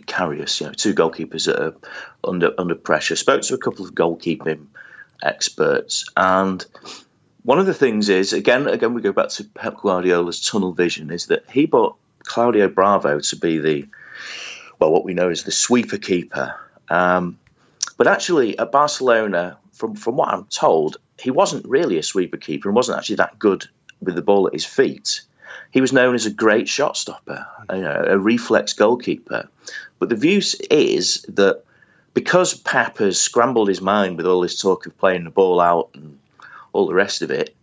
Karius, 0.00 0.60
you 0.60 0.66
know, 0.66 0.72
two 0.72 0.94
goalkeepers 0.94 1.46
that 1.46 1.62
are 1.62 1.74
under 2.24 2.52
under 2.58 2.74
pressure. 2.74 3.16
Spoke 3.16 3.42
to 3.42 3.54
a 3.54 3.58
couple 3.58 3.84
of 3.84 3.94
goalkeeping 3.94 4.66
experts 5.22 6.08
and 6.16 6.64
one 7.44 7.58
of 7.58 7.66
the 7.66 7.74
things 7.74 8.08
is 8.08 8.32
again, 8.32 8.68
again, 8.68 8.94
we 8.94 9.02
go 9.02 9.12
back 9.12 9.28
to 9.30 9.44
Pep 9.44 9.78
Guardiola's 9.78 10.40
tunnel 10.40 10.72
vision 10.72 11.10
is 11.10 11.26
that 11.26 11.44
he 11.50 11.66
bought 11.66 11.96
Claudio 12.24 12.68
Bravo 12.68 13.20
to 13.20 13.36
be 13.36 13.58
the 13.58 13.86
well, 14.78 14.90
what 14.90 15.04
we 15.04 15.14
know 15.14 15.30
is 15.30 15.44
the 15.44 15.52
sweeper 15.52 15.98
keeper. 15.98 16.54
Um, 16.88 17.38
but 17.96 18.08
actually, 18.08 18.58
at 18.58 18.72
Barcelona, 18.72 19.58
from 19.72 19.94
from 19.94 20.16
what 20.16 20.28
I'm 20.28 20.44
told, 20.46 20.96
he 21.20 21.30
wasn't 21.30 21.66
really 21.66 21.98
a 21.98 22.02
sweeper 22.02 22.36
keeper 22.36 22.68
and 22.68 22.76
wasn't 22.76 22.98
actually 22.98 23.16
that 23.16 23.38
good 23.38 23.66
with 24.00 24.14
the 24.14 24.22
ball 24.22 24.46
at 24.48 24.52
his 24.52 24.64
feet. 24.64 25.22
He 25.70 25.80
was 25.80 25.92
known 25.92 26.14
as 26.14 26.26
a 26.26 26.30
great 26.30 26.68
shot 26.68 26.96
stopper, 26.96 27.46
you 27.70 27.82
know, 27.82 28.04
a 28.06 28.18
reflex 28.18 28.72
goalkeeper. 28.72 29.48
But 29.98 30.08
the 30.08 30.16
view 30.16 30.40
is 30.70 31.22
that 31.28 31.62
because 32.14 32.54
Pep 32.54 32.98
has 32.98 33.20
scrambled 33.20 33.68
his 33.68 33.80
mind 33.80 34.16
with 34.16 34.26
all 34.26 34.40
this 34.40 34.60
talk 34.60 34.86
of 34.86 34.98
playing 34.98 35.24
the 35.24 35.30
ball 35.30 35.60
out 35.60 35.90
and 35.94 36.18
all 36.72 36.86
the 36.86 36.94
rest 36.94 37.22
of 37.22 37.30
it. 37.30 37.54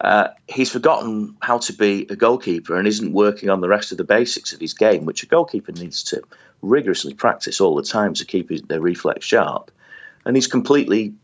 Uh, 0.00 0.28
he's 0.48 0.70
forgotten 0.70 1.36
how 1.40 1.58
to 1.58 1.72
be 1.72 2.06
a 2.10 2.16
goalkeeper 2.16 2.76
and 2.76 2.88
isn't 2.88 3.12
working 3.12 3.48
on 3.48 3.60
the 3.60 3.68
rest 3.68 3.92
of 3.92 3.98
the 3.98 4.04
basics 4.04 4.52
of 4.52 4.58
his 4.58 4.74
game, 4.74 5.04
which 5.04 5.22
a 5.22 5.26
goalkeeper 5.26 5.70
needs 5.72 6.02
to 6.02 6.20
rigorously 6.60 7.14
practice 7.14 7.60
all 7.60 7.76
the 7.76 7.82
time 7.82 8.14
to 8.14 8.24
keep 8.24 8.50
his, 8.50 8.62
their 8.62 8.80
reflex 8.80 9.24
sharp. 9.24 9.70
And 10.24 10.36
he's 10.36 10.48
completely, 10.48 11.14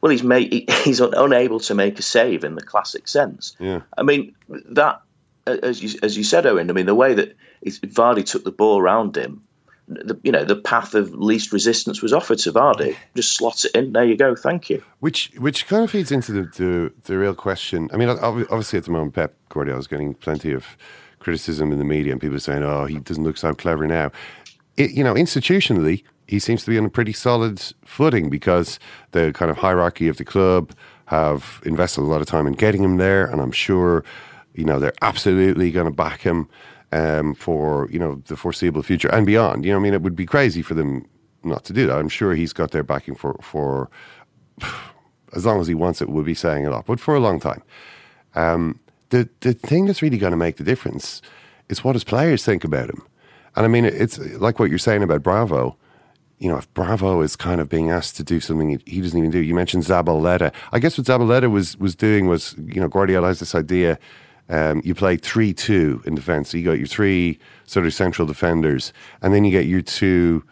well, 0.00 0.10
he's 0.10 0.22
made, 0.22 0.70
he's 0.84 1.00
unable 1.00 1.60
to 1.60 1.74
make 1.74 1.98
a 1.98 2.02
save 2.02 2.44
in 2.44 2.56
the 2.56 2.62
classic 2.62 3.08
sense. 3.08 3.56
Yeah. 3.58 3.80
I 3.96 4.02
mean 4.02 4.34
that, 4.48 5.00
as 5.62 5.82
you 5.82 5.98
as 6.02 6.16
you 6.16 6.24
said, 6.24 6.44
Eoin. 6.44 6.70
I 6.70 6.72
mean 6.72 6.86
the 6.86 6.94
way 6.94 7.14
that 7.14 7.36
Vardy 7.64 8.24
took 8.24 8.44
the 8.44 8.52
ball 8.52 8.78
around 8.78 9.16
him 9.16 9.42
the, 9.90 10.18
you 10.22 10.30
know 10.30 10.44
the 10.44 10.56
path 10.56 10.94
of 10.94 11.12
least 11.14 11.52
resistance 11.52 12.00
was 12.00 12.12
offered 12.12 12.38
to 12.38 12.52
Vardy. 12.52 12.96
Just 13.16 13.36
slot 13.36 13.64
it 13.64 13.74
in. 13.74 13.92
There 13.92 14.04
you 14.04 14.16
go. 14.16 14.34
Thank 14.34 14.70
you. 14.70 14.82
Which 15.00 15.32
which 15.36 15.66
kind 15.66 15.84
of 15.84 15.90
feeds 15.90 16.12
into 16.12 16.32
the 16.32 16.42
the, 16.42 16.92
the 17.04 17.18
real 17.18 17.34
question. 17.34 17.90
I 17.92 17.96
mean, 17.96 18.08
obviously 18.08 18.78
at 18.78 18.84
the 18.84 18.92
moment, 18.92 19.14
Pep 19.14 19.34
Guardiola 19.48 19.80
is 19.80 19.86
getting 19.86 20.14
plenty 20.14 20.52
of 20.52 20.64
criticism 21.18 21.72
in 21.72 21.78
the 21.78 21.84
media, 21.84 22.12
and 22.12 22.20
people 22.20 22.38
saying, 22.38 22.62
"Oh, 22.62 22.86
he 22.86 23.00
doesn't 23.00 23.24
look 23.24 23.36
so 23.36 23.52
clever 23.52 23.86
now." 23.86 24.12
It, 24.76 24.92
you 24.92 25.02
know, 25.02 25.14
institutionally, 25.14 26.04
he 26.26 26.38
seems 26.38 26.64
to 26.64 26.70
be 26.70 26.78
on 26.78 26.84
a 26.84 26.90
pretty 26.90 27.12
solid 27.12 27.60
footing 27.84 28.30
because 28.30 28.78
the 29.10 29.32
kind 29.32 29.50
of 29.50 29.58
hierarchy 29.58 30.08
of 30.08 30.16
the 30.16 30.24
club 30.24 30.72
have 31.06 31.60
invested 31.64 32.02
a 32.02 32.04
lot 32.04 32.20
of 32.20 32.28
time 32.28 32.46
in 32.46 32.52
getting 32.52 32.84
him 32.84 32.98
there, 32.98 33.26
and 33.26 33.40
I'm 33.40 33.50
sure, 33.50 34.04
you 34.54 34.64
know, 34.64 34.78
they're 34.78 34.92
absolutely 35.02 35.70
going 35.70 35.86
to 35.86 35.92
back 35.92 36.20
him 36.20 36.48
um, 36.92 37.34
for 37.34 37.88
you 37.90 37.98
know 37.98 38.22
the 38.26 38.36
foreseeable 38.36 38.82
future 38.82 39.08
and 39.08 39.26
beyond. 39.26 39.64
You 39.64 39.72
know, 39.72 39.78
I 39.78 39.80
mean, 39.80 39.94
it 39.94 40.02
would 40.02 40.16
be 40.16 40.26
crazy 40.26 40.62
for 40.62 40.74
them 40.74 41.06
not 41.44 41.64
to 41.64 41.72
do 41.72 41.86
that. 41.86 41.98
I'm 41.98 42.08
sure 42.08 42.34
he's 42.34 42.52
got 42.52 42.70
their 42.70 42.82
backing 42.82 43.14
for 43.14 43.36
for 43.42 43.90
as 45.34 45.46
long 45.46 45.60
as 45.60 45.66
he 45.66 45.74
wants 45.74 46.02
it. 46.02 46.08
We'll 46.08 46.24
be 46.24 46.34
saying 46.34 46.66
a 46.66 46.70
lot, 46.70 46.86
but 46.86 47.00
for 47.00 47.14
a 47.14 47.20
long 47.20 47.40
time. 47.40 47.62
Um, 48.34 48.80
the 49.10 49.28
the 49.40 49.52
thing 49.52 49.86
that's 49.86 50.02
really 50.02 50.18
going 50.18 50.32
to 50.32 50.36
make 50.36 50.56
the 50.56 50.64
difference 50.64 51.22
is 51.68 51.84
what 51.84 51.94
his 51.94 52.04
players 52.04 52.44
think 52.44 52.64
about 52.64 52.90
him. 52.90 53.02
And 53.56 53.64
I 53.64 53.68
mean, 53.68 53.84
it's 53.84 54.18
like 54.18 54.58
what 54.58 54.70
you're 54.70 54.78
saying 54.78 55.02
about 55.02 55.22
Bravo. 55.22 55.76
You 56.38 56.48
know, 56.48 56.56
if 56.56 56.72
Bravo 56.72 57.20
is 57.20 57.36
kind 57.36 57.60
of 57.60 57.68
being 57.68 57.90
asked 57.90 58.16
to 58.16 58.24
do 58.24 58.40
something 58.40 58.80
he 58.86 59.00
doesn't 59.00 59.18
even 59.18 59.30
do. 59.30 59.40
You 59.40 59.54
mentioned 59.54 59.84
Zabaleta. 59.84 60.54
I 60.72 60.78
guess 60.78 60.96
what 60.96 61.06
Zabaleta 61.06 61.50
was 61.50 61.76
was 61.76 61.94
doing 61.94 62.26
was, 62.26 62.54
you 62.58 62.80
know, 62.80 62.88
Guardiola 62.88 63.28
has 63.28 63.40
this 63.40 63.54
idea 63.54 63.98
um, 64.50 64.82
you 64.84 64.94
play 64.94 65.16
3 65.16 65.52
2 65.54 66.02
in 66.04 66.14
defence. 66.14 66.50
So 66.50 66.58
you 66.58 66.64
got 66.64 66.78
your 66.78 66.86
three 66.86 67.38
sort 67.66 67.86
of 67.86 67.94
central 67.94 68.26
defenders, 68.26 68.92
and 69.22 69.32
then 69.32 69.44
you 69.44 69.50
get 69.50 69.66
your 69.66 69.80
two 69.80 70.42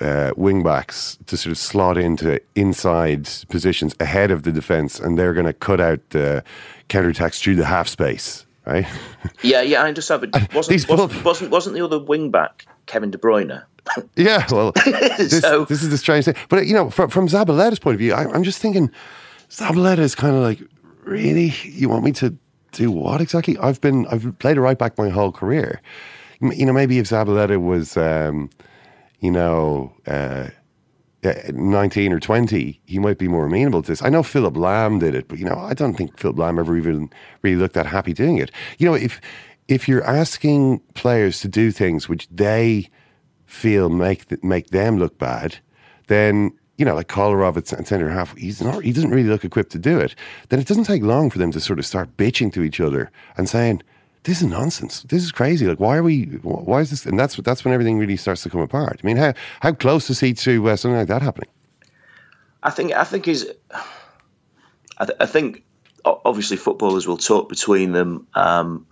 uh, 0.00 0.32
wing 0.36 0.62
backs 0.62 1.16
to 1.26 1.36
sort 1.36 1.50
of 1.52 1.58
slot 1.58 1.96
into 1.96 2.40
inside 2.54 3.28
positions 3.48 3.94
ahead 3.98 4.30
of 4.30 4.42
the 4.42 4.52
defence, 4.52 5.00
and 5.00 5.18
they're 5.18 5.32
going 5.32 5.46
to 5.46 5.52
cut 5.54 5.80
out 5.80 6.00
the 6.10 6.44
counter 6.88 7.08
attacks 7.08 7.40
through 7.40 7.54
the 7.56 7.64
half 7.64 7.88
space, 7.88 8.44
right? 8.66 8.86
Yeah, 9.42 9.62
yeah, 9.62 9.82
I 9.82 9.88
understand. 9.88 10.30
But 10.30 10.52
wasn't, 10.54 10.88
wasn't, 10.88 11.24
wasn't, 11.24 11.50
wasn't 11.50 11.76
the 11.76 11.84
other 11.84 11.98
wing 11.98 12.30
back 12.30 12.66
Kevin 12.86 13.10
De 13.10 13.18
Bruyne? 13.18 13.62
Yeah, 14.16 14.46
well, 14.50 14.72
this, 14.84 15.40
So- 15.40 15.64
this 15.66 15.82
is 15.82 15.90
the 15.90 15.98
strange 15.98 16.24
thing. 16.24 16.34
But 16.48 16.66
you 16.66 16.72
know, 16.74 16.88
from, 16.90 17.10
from 17.10 17.28
Zabaleta's 17.28 17.78
point 17.78 17.94
of 17.94 17.98
view, 18.00 18.12
I, 18.14 18.24
I'm 18.32 18.42
just 18.42 18.58
thinking, 18.58 18.90
Zabaleta 19.50 19.98
is 19.98 20.14
kind 20.14 20.34
of 20.34 20.42
like, 20.42 20.60
really, 21.04 21.52
you 21.64 21.88
want 21.90 22.02
me 22.04 22.12
to 22.12 22.34
do 22.74 22.90
what 22.90 23.20
exactly? 23.20 23.56
I've 23.58 23.80
been, 23.80 24.06
I've 24.08 24.38
played 24.38 24.58
a 24.58 24.60
right 24.60 24.78
back 24.78 24.98
my 24.98 25.08
whole 25.08 25.32
career. 25.32 25.80
You 26.40 26.66
know, 26.66 26.72
maybe 26.72 26.98
if 26.98 27.06
Zabaleta 27.06 27.62
was, 27.62 27.96
um, 27.96 28.50
you 29.20 29.30
know, 29.30 29.92
uh, 30.06 30.48
uh, 31.24 31.32
19 31.52 32.12
or 32.12 32.20
20, 32.20 32.80
he 32.84 32.98
might 32.98 33.16
be 33.16 33.28
more 33.28 33.46
amenable 33.46 33.82
to 33.82 33.92
this. 33.92 34.02
I 34.02 34.10
know 34.10 34.22
Philipp 34.22 34.54
Lahm 34.54 35.00
did 35.00 35.14
it, 35.14 35.26
but 35.26 35.38
you 35.38 35.44
know, 35.46 35.56
I 35.56 35.72
don't 35.72 35.94
think 35.94 36.18
Philipp 36.18 36.36
Lahm 36.36 36.58
ever 36.58 36.76
even 36.76 37.10
really 37.42 37.56
looked 37.56 37.74
that 37.74 37.86
happy 37.86 38.12
doing 38.12 38.36
it. 38.36 38.50
You 38.78 38.86
know, 38.86 38.94
if 38.94 39.20
if 39.66 39.88
you're 39.88 40.04
asking 40.04 40.80
players 40.92 41.40
to 41.40 41.48
do 41.48 41.70
things 41.70 42.08
which 42.08 42.28
they 42.28 42.90
feel 43.46 43.88
make 43.88 44.28
th- 44.28 44.42
make 44.42 44.68
them 44.68 44.98
look 44.98 45.18
bad, 45.18 45.56
then 46.08 46.52
you 46.76 46.84
know, 46.84 46.94
like 46.94 47.08
Kolarov 47.08 47.64
cen- 47.66 47.84
centre 47.84 48.10
half, 48.10 48.36
he's 48.36 48.60
not 48.60 48.82
he 48.82 48.92
doesn't 48.92 49.10
really 49.10 49.28
look 49.28 49.44
equipped 49.44 49.72
to 49.72 49.78
do 49.78 49.98
it. 49.98 50.14
Then 50.48 50.60
it 50.60 50.66
doesn't 50.66 50.84
take 50.84 51.02
long 51.02 51.30
for 51.30 51.38
them 51.38 51.52
to 51.52 51.60
sort 51.60 51.78
of 51.78 51.86
start 51.86 52.16
bitching 52.16 52.52
to 52.54 52.62
each 52.62 52.80
other 52.80 53.10
and 53.36 53.48
saying, 53.48 53.82
"This 54.24 54.40
is 54.40 54.48
nonsense. 54.48 55.02
This 55.02 55.22
is 55.22 55.32
crazy. 55.32 55.66
Like, 55.66 55.80
why 55.80 55.96
are 55.96 56.02
we? 56.02 56.24
Why 56.42 56.80
is 56.80 56.90
this?" 56.90 57.06
And 57.06 57.18
that's 57.18 57.36
that's 57.36 57.64
when 57.64 57.74
everything 57.74 57.98
really 57.98 58.16
starts 58.16 58.42
to 58.42 58.50
come 58.50 58.60
apart. 58.60 59.00
I 59.02 59.06
mean, 59.06 59.16
how 59.16 59.34
how 59.60 59.72
close 59.72 60.10
is 60.10 60.20
he 60.20 60.34
to 60.34 60.68
uh, 60.68 60.76
something 60.76 60.98
like 60.98 61.08
that 61.08 61.22
happening? 61.22 61.50
I 62.62 62.70
think 62.70 62.92
I 62.92 63.04
think 63.04 63.28
is 63.28 63.52
I, 64.98 65.04
th- 65.04 65.18
I 65.20 65.26
think 65.26 65.64
obviously 66.04 66.56
footballers 66.56 67.06
will 67.06 67.16
talk 67.16 67.48
between 67.48 67.92
them. 67.92 68.26
Um, 68.34 68.86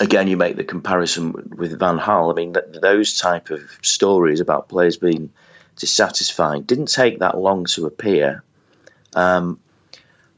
again, 0.00 0.28
you 0.28 0.36
make 0.36 0.56
the 0.56 0.64
comparison 0.64 1.32
with 1.56 1.78
Van 1.78 1.98
Gaal. 1.98 2.32
I 2.32 2.34
mean, 2.34 2.54
th- 2.54 2.80
those 2.80 3.18
type 3.18 3.50
of 3.50 3.60
stories 3.82 4.40
about 4.40 4.68
players 4.68 4.96
being 4.96 5.30
dissatisfied 5.76 6.66
didn't 6.66 6.86
take 6.86 7.18
that 7.18 7.38
long 7.38 7.64
to 7.66 7.86
appear. 7.86 8.42
Um, 9.14 9.60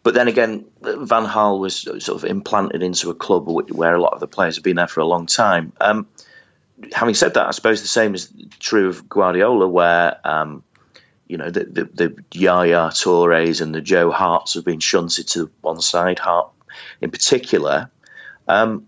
but 0.03 0.15
then 0.15 0.29
again, 0.29 0.65
Van 0.83 1.27
Gaal 1.27 1.59
was 1.59 1.81
sort 1.81 2.09
of 2.09 2.25
implanted 2.25 2.83
into 2.83 3.11
a 3.11 3.15
club 3.15 3.49
where 3.49 3.95
a 3.95 4.01
lot 4.01 4.13
of 4.13 4.21
the 4.21 4.29
players 4.29 4.55
have 4.55 4.63
been 4.63 4.77
there 4.77 4.87
for 4.87 5.01
a 5.01 5.05
long 5.05 5.27
time. 5.27 5.73
Um, 5.81 6.07
having 6.93 7.15
said 7.15 7.35
that, 7.35 7.47
I 7.47 7.51
suppose 7.51 7.83
the 7.83 7.89
same 7.89 8.15
is 8.15 8.33
true 8.61 8.89
of 8.89 9.09
Guardiola, 9.09 9.67
where 9.67 10.21
um, 10.25 10.63
you 11.27 11.39
know 11.39 11.51
the, 11.51 11.65
the 11.65 11.85
the 11.85 12.25
Yaya 12.33 12.91
Tourés 12.93 13.61
and 13.61 13.75
the 13.75 13.81
Joe 13.81 14.11
Harts 14.11 14.55
have 14.55 14.65
been 14.65 14.81
shunted 14.81 15.27
to 15.29 15.51
one 15.61 15.81
side. 15.81 16.19
Hart, 16.19 16.51
in 17.01 17.11
particular, 17.11 17.91
um, 18.47 18.87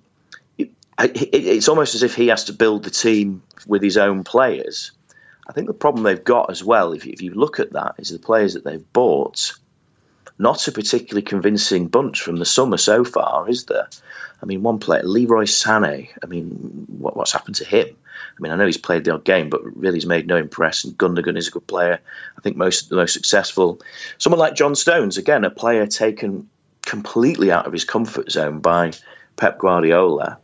it, 0.56 0.70
it, 0.98 1.34
it's 1.34 1.68
almost 1.68 1.94
as 1.94 2.02
if 2.02 2.14
he 2.14 2.28
has 2.28 2.44
to 2.44 2.52
build 2.52 2.84
the 2.84 2.90
team 2.90 3.42
with 3.66 3.82
his 3.82 3.96
own 3.96 4.24
players. 4.24 4.92
I 5.48 5.52
think 5.52 5.66
the 5.66 5.74
problem 5.74 6.04
they've 6.04 6.22
got 6.22 6.50
as 6.50 6.62
well, 6.62 6.92
if 6.92 7.06
you, 7.06 7.12
if 7.12 7.22
you 7.22 7.32
look 7.32 7.58
at 7.58 7.72
that, 7.72 7.94
is 7.98 8.10
the 8.10 8.18
players 8.18 8.54
that 8.54 8.64
they've 8.64 8.92
bought. 8.92 9.52
Not 10.38 10.68
a 10.68 10.72
particularly 10.72 11.22
convincing 11.22 11.88
bunch 11.88 12.20
from 12.20 12.36
the 12.36 12.44
summer 12.44 12.76
so 12.76 13.04
far, 13.04 13.48
is 13.48 13.64
there? 13.64 13.88
I 14.40 14.46
mean, 14.46 14.62
one 14.62 14.78
player, 14.78 15.02
Leroy 15.02 15.44
Sané. 15.44 16.10
I 16.22 16.26
mean, 16.26 16.86
what, 16.86 17.16
what's 17.16 17.32
happened 17.32 17.56
to 17.56 17.64
him? 17.64 17.88
I 17.88 18.40
mean, 18.40 18.52
I 18.52 18.56
know 18.56 18.66
he's 18.66 18.76
played 18.76 19.04
the 19.04 19.14
odd 19.14 19.24
game, 19.24 19.48
but 19.48 19.64
really 19.76 19.96
he's 19.96 20.06
made 20.06 20.28
no 20.28 20.36
impression. 20.36 20.92
Gundogan 20.92 21.36
is 21.36 21.48
a 21.48 21.50
good 21.50 21.66
player. 21.66 21.98
I 22.36 22.40
think 22.40 22.56
most 22.56 22.88
the 22.88 22.96
most 22.96 23.14
successful. 23.14 23.80
Someone 24.18 24.38
like 24.38 24.54
John 24.54 24.76
Stones, 24.76 25.16
again, 25.16 25.44
a 25.44 25.50
player 25.50 25.86
taken 25.86 26.48
completely 26.82 27.50
out 27.50 27.66
of 27.66 27.72
his 27.72 27.84
comfort 27.84 28.30
zone 28.30 28.60
by 28.60 28.92
Pep 29.36 29.58
Guardiola. 29.58 30.38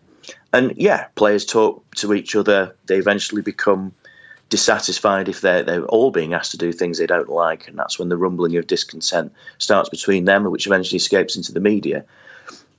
And 0.52 0.74
yeah, 0.76 1.06
players 1.14 1.44
talk 1.44 1.94
to 1.96 2.14
each 2.14 2.34
other. 2.34 2.74
They 2.86 2.96
eventually 2.96 3.42
become 3.42 3.92
dissatisfied 4.48 5.28
if 5.28 5.40
they're 5.40 5.62
they're 5.62 5.84
all 5.86 6.10
being 6.10 6.34
asked 6.34 6.52
to 6.52 6.58
do 6.58 6.72
things 6.72 6.98
they 6.98 7.06
don't 7.06 7.28
like, 7.28 7.68
and 7.68 7.78
that's 7.78 7.98
when 7.98 8.08
the 8.08 8.16
rumbling 8.16 8.56
of 8.56 8.66
discontent 8.66 9.32
starts 9.58 9.88
between 9.88 10.24
them, 10.24 10.50
which 10.50 10.66
eventually 10.66 10.96
escapes 10.96 11.36
into 11.36 11.52
the 11.52 11.60
media. 11.60 12.04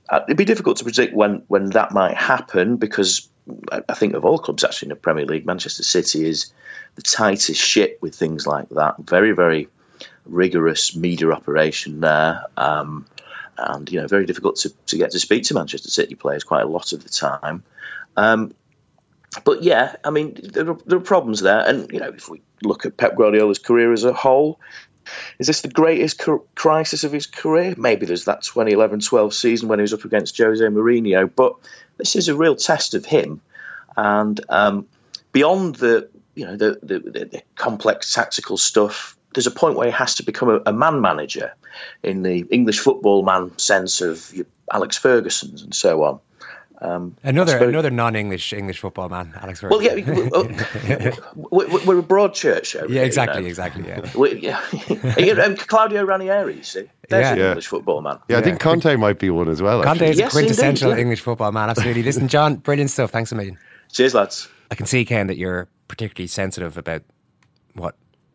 Uh, 0.08 0.20
it'd 0.26 0.36
be 0.36 0.44
difficult 0.44 0.76
to 0.78 0.84
predict 0.84 1.14
when 1.14 1.42
when 1.48 1.70
that 1.70 1.92
might 1.92 2.16
happen 2.16 2.76
because 2.76 3.28
I, 3.72 3.82
I 3.88 3.94
think 3.94 4.14
of 4.14 4.24
all 4.24 4.38
clubs 4.38 4.64
actually 4.64 4.86
in 4.86 4.90
the 4.90 4.96
Premier 4.96 5.26
League, 5.26 5.46
Manchester 5.46 5.82
City 5.82 6.28
is 6.28 6.52
the 6.94 7.02
tightest 7.02 7.60
ship 7.60 7.98
with 8.00 8.14
things 8.14 8.46
like 8.46 8.68
that. 8.70 8.94
Very 8.98 9.32
very 9.32 9.68
rigorous 10.24 10.96
media 10.96 11.30
operation 11.30 12.00
there. 12.00 12.44
Um, 12.56 13.06
and 13.58 13.90
you 13.90 14.00
know, 14.00 14.06
very 14.06 14.26
difficult 14.26 14.56
to, 14.56 14.72
to 14.86 14.98
get 14.98 15.10
to 15.12 15.18
speak 15.18 15.44
to 15.44 15.54
Manchester 15.54 15.90
City 15.90 16.14
players 16.14 16.44
quite 16.44 16.62
a 16.62 16.68
lot 16.68 16.92
of 16.92 17.02
the 17.02 17.08
time. 17.08 17.62
Um, 18.16 18.54
but 19.44 19.62
yeah, 19.62 19.96
I 20.04 20.10
mean, 20.10 20.38
there 20.42 20.70
are, 20.70 20.78
there 20.86 20.98
are 20.98 21.02
problems 21.02 21.40
there, 21.40 21.66
and 21.66 21.90
you 21.90 22.00
know, 22.00 22.08
if 22.08 22.28
we 22.28 22.42
look 22.62 22.86
at 22.86 22.96
Pep 22.96 23.16
Guardiola's 23.16 23.58
career 23.58 23.92
as 23.92 24.04
a 24.04 24.12
whole, 24.12 24.60
is 25.38 25.46
this 25.46 25.60
the 25.60 25.68
greatest 25.68 26.18
cr- 26.18 26.36
crisis 26.54 27.04
of 27.04 27.12
his 27.12 27.26
career? 27.26 27.74
Maybe 27.76 28.06
there's 28.06 28.24
that 28.24 28.42
2011-12 28.42 29.32
season 29.32 29.68
when 29.68 29.78
he 29.78 29.82
was 29.82 29.92
up 29.92 30.04
against 30.04 30.36
Jose 30.36 30.64
Mourinho, 30.64 31.30
but 31.34 31.54
this 31.96 32.16
is 32.16 32.28
a 32.28 32.36
real 32.36 32.56
test 32.56 32.94
of 32.94 33.04
him, 33.04 33.40
and 33.96 34.40
um, 34.48 34.86
beyond 35.32 35.76
the 35.76 36.08
you 36.34 36.44
know 36.44 36.56
the, 36.56 36.78
the, 36.82 36.98
the, 36.98 37.42
complex 37.56 38.12
tactical 38.12 38.56
stuff. 38.56 39.16
There's 39.34 39.46
a 39.46 39.50
point 39.50 39.76
where 39.76 39.86
he 39.86 39.92
has 39.92 40.14
to 40.14 40.22
become 40.22 40.48
a, 40.48 40.60
a 40.66 40.72
man 40.72 41.00
manager 41.00 41.52
in 42.02 42.22
the 42.22 42.46
English 42.50 42.78
football 42.78 43.22
man 43.22 43.56
sense 43.58 44.00
of 44.00 44.32
Alex 44.72 44.96
Ferguson's 44.96 45.62
and 45.62 45.74
so 45.74 46.04
on. 46.04 46.20
Um, 46.82 47.16
Another 47.22 47.52
suppose- 47.52 47.68
another 47.70 47.90
non-English 47.90 48.52
English 48.52 48.80
football 48.80 49.08
man, 49.08 49.32
Alex. 49.40 49.62
well, 49.62 49.80
yeah, 49.82 49.94
we- 51.34 51.64
we- 51.66 51.84
we're 51.86 51.98
a 51.98 52.02
broad 52.02 52.34
church 52.34 52.76
over 52.76 52.86
yeah, 52.86 52.92
here, 52.92 53.00
you 53.02 53.06
exactly, 53.06 53.40
know. 53.42 53.48
exactly. 53.48 53.84
Yeah, 53.88 54.10
We- 54.16 54.38
yeah. 54.40 54.60
You 55.18 55.40
um, 55.42 55.56
Claudio 55.56 56.04
Ranieri, 56.04 56.56
you 56.56 56.62
see, 56.62 56.84
there's 57.08 57.24
Yeah. 57.24 57.32
an 57.32 57.38
Yeah. 57.38 57.48
English 57.48 57.66
football 57.68 58.02
man. 58.02 58.18
Yeah, 58.28 58.38
I 58.38 58.42
think 58.42 58.60
Conte 58.60 58.94
might 58.96 59.18
be 59.18 59.30
one 59.30 59.48
as 59.48 59.62
well. 59.62 59.82
Conte 59.82 60.02
actually. 60.06 60.10
is 60.24 60.28
a 60.28 60.28
quintessential 60.30 60.90
indeed, 60.90 60.98
yeah. 60.98 61.02
English 61.02 61.20
football 61.20 61.50
man. 61.52 61.70
Absolutely. 61.70 62.02
Listen, 62.02 62.28
John, 62.28 62.56
brilliant 62.56 62.90
stuff. 62.90 63.10
Thanks 63.10 63.32
a 63.32 63.34
million. 63.36 63.58
Cheers, 63.92 64.14
lads. 64.14 64.48
I 64.70 64.74
can 64.74 64.84
see, 64.86 65.04
Ken, 65.04 65.28
that 65.28 65.38
you're 65.38 65.68
particularly 65.88 66.26
sensitive 66.26 66.76
about 66.76 67.02
what 67.74 67.94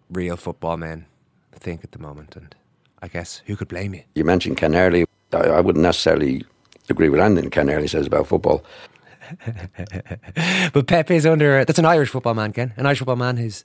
real 0.10 0.36
football 0.38 0.78
men 0.78 1.06
think 1.54 1.84
at 1.84 1.92
the 1.92 2.00
moment, 2.00 2.36
and 2.36 2.56
I 3.04 3.08
guess 3.08 3.42
who 3.46 3.56
could 3.56 3.68
blame 3.68 3.94
you? 3.94 4.02
You 4.16 4.24
mentioned 4.24 4.58
Ken 4.58 4.74
Early. 4.76 5.06
I, 5.34 5.38
I 5.38 5.62
wouldn't 5.62 5.84
necessarily 5.84 6.44
agree 6.92 7.10
with 7.10 7.20
anything 7.20 7.50
Ken 7.50 7.70
Early 7.70 7.88
says 7.88 8.08
about 8.08 8.28
football. 8.28 8.64
But 10.74 10.88
Pep 10.88 11.10
is 11.12 11.26
under. 11.26 11.64
That's 11.66 11.80
an 11.80 11.86
Irish 11.86 12.10
football 12.10 12.34
man, 12.34 12.52
Ken. 12.54 12.74
An 12.78 12.86
Irish 12.86 13.00
football 13.00 13.16
man 13.16 13.38
who's 13.38 13.64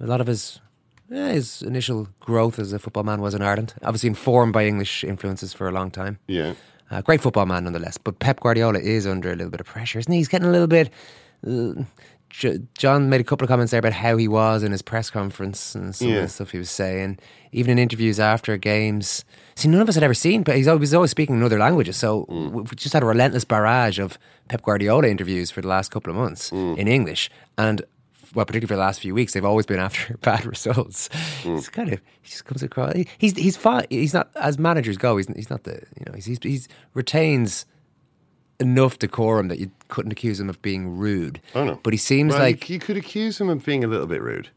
a 0.00 0.06
lot 0.06 0.20
of 0.20 0.26
his 0.26 0.60
yeah, 1.10 1.32
his 1.32 1.62
initial 1.62 2.08
growth 2.20 2.58
as 2.58 2.72
a 2.72 2.78
football 2.78 3.02
man 3.04 3.20
was 3.20 3.34
in 3.34 3.42
Ireland. 3.42 3.74
Obviously 3.82 4.08
informed 4.08 4.52
by 4.52 4.66
English 4.66 5.04
influences 5.04 5.52
for 5.52 5.68
a 5.68 5.72
long 5.72 5.90
time. 5.90 6.18
Yeah. 6.26 6.54
Uh, 6.90 7.02
great 7.02 7.20
football 7.20 7.46
man 7.46 7.64
nonetheless. 7.64 7.98
But 7.98 8.18
Pep 8.18 8.40
Guardiola 8.40 8.78
is 8.78 9.06
under 9.06 9.30
a 9.30 9.36
little 9.36 9.50
bit 9.50 9.60
of 9.60 9.66
pressure, 9.66 9.98
isn't 9.98 10.12
he? 10.12 10.18
He's 10.18 10.28
getting 10.28 10.48
a 10.48 10.52
little 10.52 10.66
bit. 10.66 10.90
Uh, 11.46 11.50
J- 11.52 11.86
John 12.74 13.08
made 13.08 13.20
a 13.20 13.24
couple 13.24 13.44
of 13.44 13.48
comments 13.48 13.70
there 13.70 13.78
about 13.78 13.92
how 13.92 14.16
he 14.16 14.26
was 14.26 14.64
in 14.64 14.72
his 14.72 14.82
press 14.82 15.08
conference 15.08 15.74
and 15.74 15.94
some 15.94 16.08
Yeah. 16.08 16.16
of 16.16 16.22
the 16.22 16.28
stuff 16.28 16.50
he 16.50 16.58
was 16.58 16.70
saying, 16.70 17.18
even 17.52 17.72
in 17.72 17.78
interviews 17.78 18.18
after 18.18 18.56
games. 18.56 19.24
See, 19.54 19.68
none 19.68 19.80
of 19.80 19.88
us 19.88 19.94
had 19.94 20.02
ever 20.02 20.14
seen, 20.14 20.42
but 20.42 20.56
he's 20.56 20.66
always, 20.66 20.92
always 20.92 21.12
speaking 21.12 21.36
in 21.36 21.42
other 21.44 21.58
languages. 21.58 21.96
So 21.96 22.26
mm. 22.26 22.50
we've 22.50 22.76
just 22.76 22.92
had 22.92 23.04
a 23.04 23.06
relentless 23.06 23.44
barrage 23.44 24.00
of 24.00 24.18
Pep 24.48 24.62
Guardiola 24.62 25.06
interviews 25.06 25.52
for 25.52 25.60
the 25.60 25.68
last 25.68 25.92
couple 25.92 26.10
of 26.10 26.16
months 26.16 26.50
mm. 26.50 26.76
in 26.76 26.88
English, 26.88 27.30
and 27.56 27.82
well, 28.34 28.44
particularly 28.44 28.66
for 28.68 28.74
the 28.74 28.80
last 28.80 29.00
few 29.00 29.14
weeks, 29.14 29.32
they've 29.32 29.44
always 29.44 29.64
been 29.64 29.78
after 29.88 30.16
bad 30.18 30.44
results. 30.44 31.08
Mm. 31.44 31.58
It's 31.58 31.68
kind 31.68 31.92
of 31.92 32.00
he 32.22 32.30
just 32.30 32.44
comes 32.44 32.64
across. 32.64 32.94
He's 33.18 33.36
he's 33.36 33.56
fine. 33.56 33.86
He's 33.90 34.12
not 34.12 34.28
as 34.34 34.58
managers 34.58 34.96
go. 34.96 35.16
He's 35.16 35.28
he's 35.28 35.50
not 35.50 35.62
the 35.62 35.82
you 35.98 36.04
know 36.06 36.12
he's 36.14 36.24
he's, 36.24 36.38
he's 36.42 36.68
retains 36.94 37.64
enough 38.64 38.98
decorum 38.98 39.48
that 39.48 39.58
you 39.58 39.70
couldn't 39.88 40.12
accuse 40.12 40.40
him 40.40 40.48
of 40.48 40.60
being 40.62 40.96
rude. 40.98 41.40
Oh 41.54 41.64
no. 41.64 41.78
But 41.82 41.92
he 41.92 41.96
seems 41.98 42.32
Well, 42.32 42.42
like 42.42 42.68
you, 42.68 42.78
could 42.78 42.96
accuse 42.96 43.40
him 43.40 43.48
of 43.48 43.64
being 43.64 43.84
a 43.84 43.86
little 43.86 44.06
bit 44.06 44.20
rude. 44.22 44.48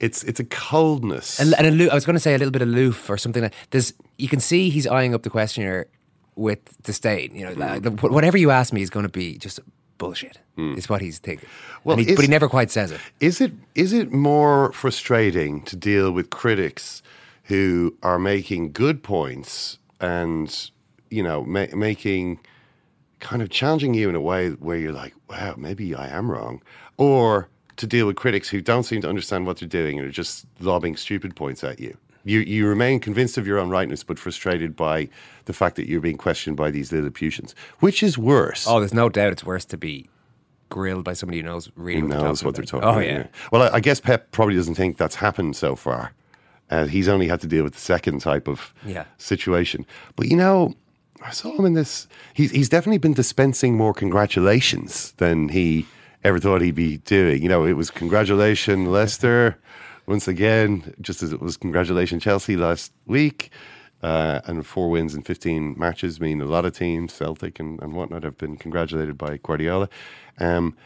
It's 0.00 0.22
it's 0.24 0.40
a 0.40 0.44
coldness. 0.44 1.40
And, 1.40 1.54
and 1.58 1.66
aloof, 1.66 1.90
I 1.90 1.94
was 1.94 2.04
going 2.06 2.14
to 2.14 2.20
say 2.20 2.34
a 2.34 2.38
little 2.38 2.52
bit 2.52 2.62
aloof 2.62 3.08
or 3.10 3.16
something 3.16 3.42
like. 3.42 3.54
There's 3.70 3.92
you 4.18 4.28
can 4.28 4.40
see 4.40 4.70
he's 4.70 4.86
eyeing 4.86 5.14
up 5.14 5.22
the 5.22 5.30
questioner 5.30 5.86
with 6.36 6.58
disdain. 6.82 7.34
You 7.34 7.46
know, 7.46 7.52
like, 7.52 8.00
whatever 8.02 8.36
you 8.36 8.50
ask 8.50 8.72
me 8.72 8.82
is 8.82 8.90
going 8.90 9.04
to 9.04 9.12
be 9.12 9.38
just 9.38 9.60
bullshit. 9.98 10.38
Hmm. 10.56 10.74
Is 10.76 10.88
what 10.88 11.00
he's 11.00 11.18
thinking. 11.18 11.48
Well, 11.84 11.96
he- 11.96 12.08
is- 12.10 12.16
but 12.16 12.22
he 12.24 12.28
never 12.30 12.48
quite 12.48 12.70
says 12.70 12.90
it. 12.92 13.00
Is 13.20 13.40
it 13.40 13.52
is 13.74 13.92
it 13.92 14.12
more 14.12 14.72
frustrating 14.72 15.62
to 15.62 15.76
deal 15.76 16.12
with 16.12 16.30
critics 16.30 17.02
who 17.44 17.94
are 18.02 18.18
making 18.18 18.72
good 18.72 19.02
points 19.02 19.78
and 20.00 20.70
you 21.10 21.22
know 21.22 21.44
ma- 21.44 21.66
making 21.74 22.38
kind 23.24 23.42
of 23.42 23.48
challenging 23.50 23.94
you 23.94 24.08
in 24.08 24.14
a 24.14 24.20
way 24.20 24.50
where 24.50 24.76
you're 24.76 24.92
like, 24.92 25.14
wow, 25.28 25.54
maybe 25.56 25.94
I 25.94 26.06
am 26.08 26.30
wrong, 26.30 26.62
or 26.96 27.48
to 27.76 27.86
deal 27.86 28.06
with 28.06 28.14
critics 28.16 28.48
who 28.48 28.60
don't 28.60 28.84
seem 28.84 29.00
to 29.00 29.08
understand 29.08 29.46
what 29.46 29.58
they're 29.58 29.68
doing 29.68 29.98
and 29.98 30.06
are 30.06 30.12
just 30.12 30.46
lobbing 30.60 30.94
stupid 30.96 31.34
points 31.34 31.64
at 31.64 31.80
you. 31.80 31.96
You 32.26 32.40
you 32.40 32.66
remain 32.68 33.00
convinced 33.00 33.36
of 33.36 33.46
your 33.46 33.58
own 33.58 33.68
rightness, 33.68 34.04
but 34.04 34.18
frustrated 34.18 34.74
by 34.76 35.08
the 35.46 35.52
fact 35.52 35.76
that 35.76 35.88
you're 35.88 36.00
being 36.00 36.16
questioned 36.16 36.56
by 36.56 36.70
these 36.70 36.92
Lilliputians. 36.92 37.54
Which 37.80 38.02
is 38.02 38.16
worse? 38.16 38.66
Oh, 38.68 38.78
there's 38.80 38.94
no 38.94 39.08
doubt 39.10 39.32
it's 39.32 39.44
worse 39.44 39.64
to 39.66 39.76
be 39.76 40.08
grilled 40.70 41.04
by 41.04 41.12
somebody 41.14 41.38
who 41.40 41.44
knows 41.44 41.70
really 41.76 42.00
Who 42.00 42.08
what, 42.08 42.16
knows 42.22 42.40
they're 42.40 42.46
what 42.46 42.54
they're 42.56 42.64
talking 42.64 42.80
talking 42.88 43.10
about. 43.10 43.20
about. 43.20 43.26
Oh 43.26 43.38
yeah. 43.42 43.48
Well, 43.52 43.62
I, 43.74 43.76
I 43.76 43.80
guess 43.80 44.00
Pep 44.00 44.30
probably 44.32 44.54
doesn't 44.56 44.74
think 44.76 44.96
that's 44.96 45.16
happened 45.16 45.54
so 45.56 45.76
far. 45.76 46.12
Uh, 46.70 46.86
he's 46.86 47.08
only 47.08 47.28
had 47.28 47.40
to 47.42 47.46
deal 47.46 47.62
with 47.62 47.74
the 47.74 47.80
second 47.80 48.20
type 48.20 48.48
of 48.48 48.72
Yeah. 48.86 49.04
situation. 49.18 49.84
But 50.16 50.28
you 50.28 50.36
know, 50.36 50.74
I 51.24 51.30
saw 51.30 51.56
him 51.56 51.64
in 51.64 51.72
this. 51.72 52.06
He's 52.34 52.50
he's 52.50 52.68
definitely 52.68 52.98
been 52.98 53.14
dispensing 53.14 53.76
more 53.76 53.94
congratulations 53.94 55.12
than 55.12 55.48
he 55.48 55.86
ever 56.22 56.38
thought 56.38 56.60
he'd 56.60 56.74
be 56.74 56.98
doing. 56.98 57.42
You 57.42 57.48
know, 57.48 57.64
it 57.64 57.72
was 57.72 57.90
congratulation 57.90 58.86
Leicester 58.92 59.58
once 60.06 60.28
again, 60.28 60.94
just 61.00 61.22
as 61.22 61.32
it 61.32 61.40
was 61.40 61.56
congratulation 61.56 62.20
Chelsea 62.20 62.56
last 62.56 62.92
week. 63.06 63.50
Uh, 64.02 64.42
and 64.44 64.66
four 64.66 64.90
wins 64.90 65.14
in 65.14 65.22
15 65.22 65.78
matches 65.78 66.20
mean 66.20 66.42
a 66.42 66.44
lot 66.44 66.66
of 66.66 66.76
teams, 66.76 67.10
Celtic 67.10 67.58
and, 67.58 67.80
and 67.80 67.94
whatnot, 67.94 68.22
have 68.22 68.36
been 68.36 68.54
congratulated 68.54 69.16
by 69.16 69.38
Guardiola. 69.38 69.88
Um, 70.38 70.76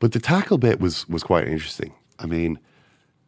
but 0.00 0.10
the 0.10 0.18
tackle 0.18 0.58
bit 0.58 0.80
was 0.80 1.08
was 1.08 1.22
quite 1.22 1.46
interesting. 1.46 1.94
I 2.18 2.26
mean, 2.26 2.58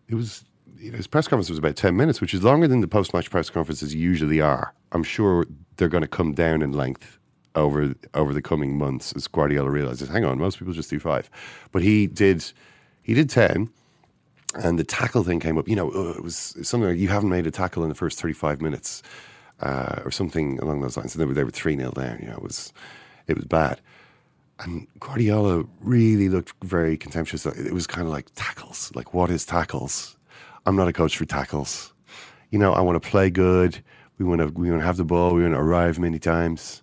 it 0.09 0.17
was 0.17 0.45
you 0.81 0.91
know, 0.91 0.97
his 0.97 1.07
press 1.07 1.29
conference 1.29 1.49
was 1.49 1.59
about 1.59 1.77
10 1.77 1.97
minutes, 1.97 2.21
which 2.21 2.35
is 2.35 2.43
longer 2.43 2.67
than 2.67 2.81
the 2.81 2.89
post 2.89 3.15
match 3.15 3.31
press 3.31 3.51
conferences 3.51 3.95
usually 3.95 4.41
are. 4.41 4.75
I'm 4.93 5.05
sure 5.05 5.47
they're 5.81 5.89
going 5.89 6.03
to 6.03 6.09
come 6.09 6.33
down 6.33 6.63
in 6.63 6.73
length 6.73 7.19
over 7.57 7.95
over 8.15 8.33
the 8.33 8.43
coming 8.43 8.79
months 8.79 9.13
as 9.15 9.27
Guardiola 9.27 9.71
realizes, 9.71 10.09
hang 10.09 10.25
on, 10.25 10.39
most 10.39 10.61
people 10.61 10.73
just 10.73 10.91
do 10.91 11.01
five. 11.01 11.29
But 11.73 11.83
he 11.83 12.07
did 12.07 12.53
he 13.03 13.15
did 13.15 13.29
10 13.29 13.69
and 14.55 14.79
the 14.79 14.85
tackle 14.85 15.25
thing 15.25 15.41
came 15.41 15.59
up. 15.59 15.69
You 15.69 15.77
know, 15.77 15.91
uh, 15.91 16.11
it 16.11 16.23
was 16.23 16.57
something 16.63 16.91
like 16.91 16.99
you 16.99 17.09
haven't 17.09 17.31
made 17.31 17.47
a 17.47 17.51
tackle 17.51 17.83
in 17.83 17.89
the 17.89 17.95
first 17.95 18.21
35 18.21 18.61
minutes 18.61 19.03
uh, 19.61 20.03
or 20.05 20.11
something 20.11 20.59
along 20.61 20.81
those 20.81 20.97
lines. 20.97 21.15
And 21.15 21.23
they 21.23 21.27
were, 21.27 21.35
they 21.35 21.45
were 21.45 21.51
3 21.51 21.77
0 21.77 21.91
down. 21.93 22.19
You 22.21 22.29
know, 22.29 22.35
it 22.35 22.43
was, 22.43 22.73
it 23.27 23.37
was 23.37 23.45
bad. 23.45 23.81
And 24.59 24.87
Guardiola 24.99 25.65
really 25.81 26.29
looked 26.29 26.53
very 26.63 26.97
contemptuous. 26.97 27.47
It 27.47 27.73
was 27.73 27.87
kind 27.87 28.07
of 28.07 28.13
like 28.13 28.27
tackles. 28.35 28.93
Like, 28.95 29.15
what 29.15 29.31
is 29.31 29.47
tackles? 29.47 30.17
I'm 30.67 30.77
not 30.77 30.89
a 30.89 30.93
coach 30.93 31.17
for 31.17 31.25
tackles. 31.25 31.95
You 32.51 32.59
know, 32.59 32.73
I 32.73 32.81
want 32.81 33.01
to 33.01 33.09
play 33.09 33.31
good. 33.31 33.83
We 34.21 34.27
want 34.27 34.43
to 34.43 34.49
we 34.49 34.69
want 34.71 34.83
to 34.83 34.87
have 34.87 34.99
the 34.99 35.05
ball. 35.05 35.35
We 35.35 35.41
want 35.41 35.55
to 35.55 35.61
arrive 35.61 35.99
many 35.99 36.19
times. 36.19 36.83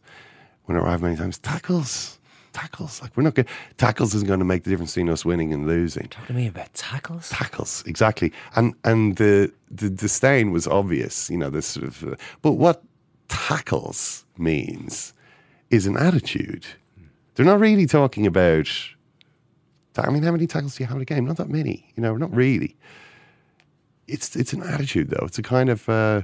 We 0.66 0.74
want 0.74 0.84
to 0.84 0.90
arrive 0.90 1.04
many 1.04 1.16
times. 1.16 1.38
Tackles, 1.38 2.18
tackles. 2.52 3.00
Like 3.00 3.16
we're 3.16 3.22
not 3.22 3.36
good. 3.36 3.48
Tackles 3.78 4.16
isn't 4.16 4.28
going 4.28 4.40
to 4.40 4.46
make 4.46 4.64
the 4.64 4.72
difference 4.72 4.96
between 4.96 5.10
us 5.10 5.24
winning 5.24 5.54
and 5.54 5.68
losing. 5.68 6.08
Talk 6.08 6.26
to 6.26 6.34
me 6.34 6.48
about 6.48 6.74
tackles. 6.74 7.30
Tackles, 7.30 7.84
exactly. 7.86 8.34
And 8.56 8.74
and 8.84 9.18
the 9.18 9.54
the 9.70 9.88
disdain 9.88 10.52
was 10.52 10.66
obvious. 10.66 11.30
You 11.30 11.38
know, 11.38 11.52
this 11.52 11.68
sort 11.68 11.86
of. 11.86 12.04
Uh, 12.04 12.16
but 12.42 12.54
what 12.54 12.82
tackles 13.28 14.26
means 14.40 15.14
is 15.70 15.86
an 15.86 15.96
attitude. 15.96 16.66
They're 17.36 17.46
not 17.46 17.60
really 17.60 17.86
talking 17.86 18.26
about. 18.26 18.68
I 19.96 20.10
mean, 20.10 20.24
how 20.24 20.32
many 20.32 20.48
tackles 20.48 20.76
do 20.76 20.84
you 20.84 20.88
have 20.88 20.98
in 20.98 21.04
a 21.04 21.06
game? 21.06 21.26
Not 21.26 21.38
that 21.38 21.50
many. 21.50 21.92
You 21.96 22.02
know, 22.02 22.18
not 22.18 22.36
really. 22.36 22.76
It's 24.08 24.36
it's 24.36 24.54
an 24.54 24.64
attitude 24.64 25.12
though. 25.12 25.26
It's 25.28 25.38
a 25.38 25.44
kind 25.44 25.70
of 25.70 25.88
uh, 25.88 26.24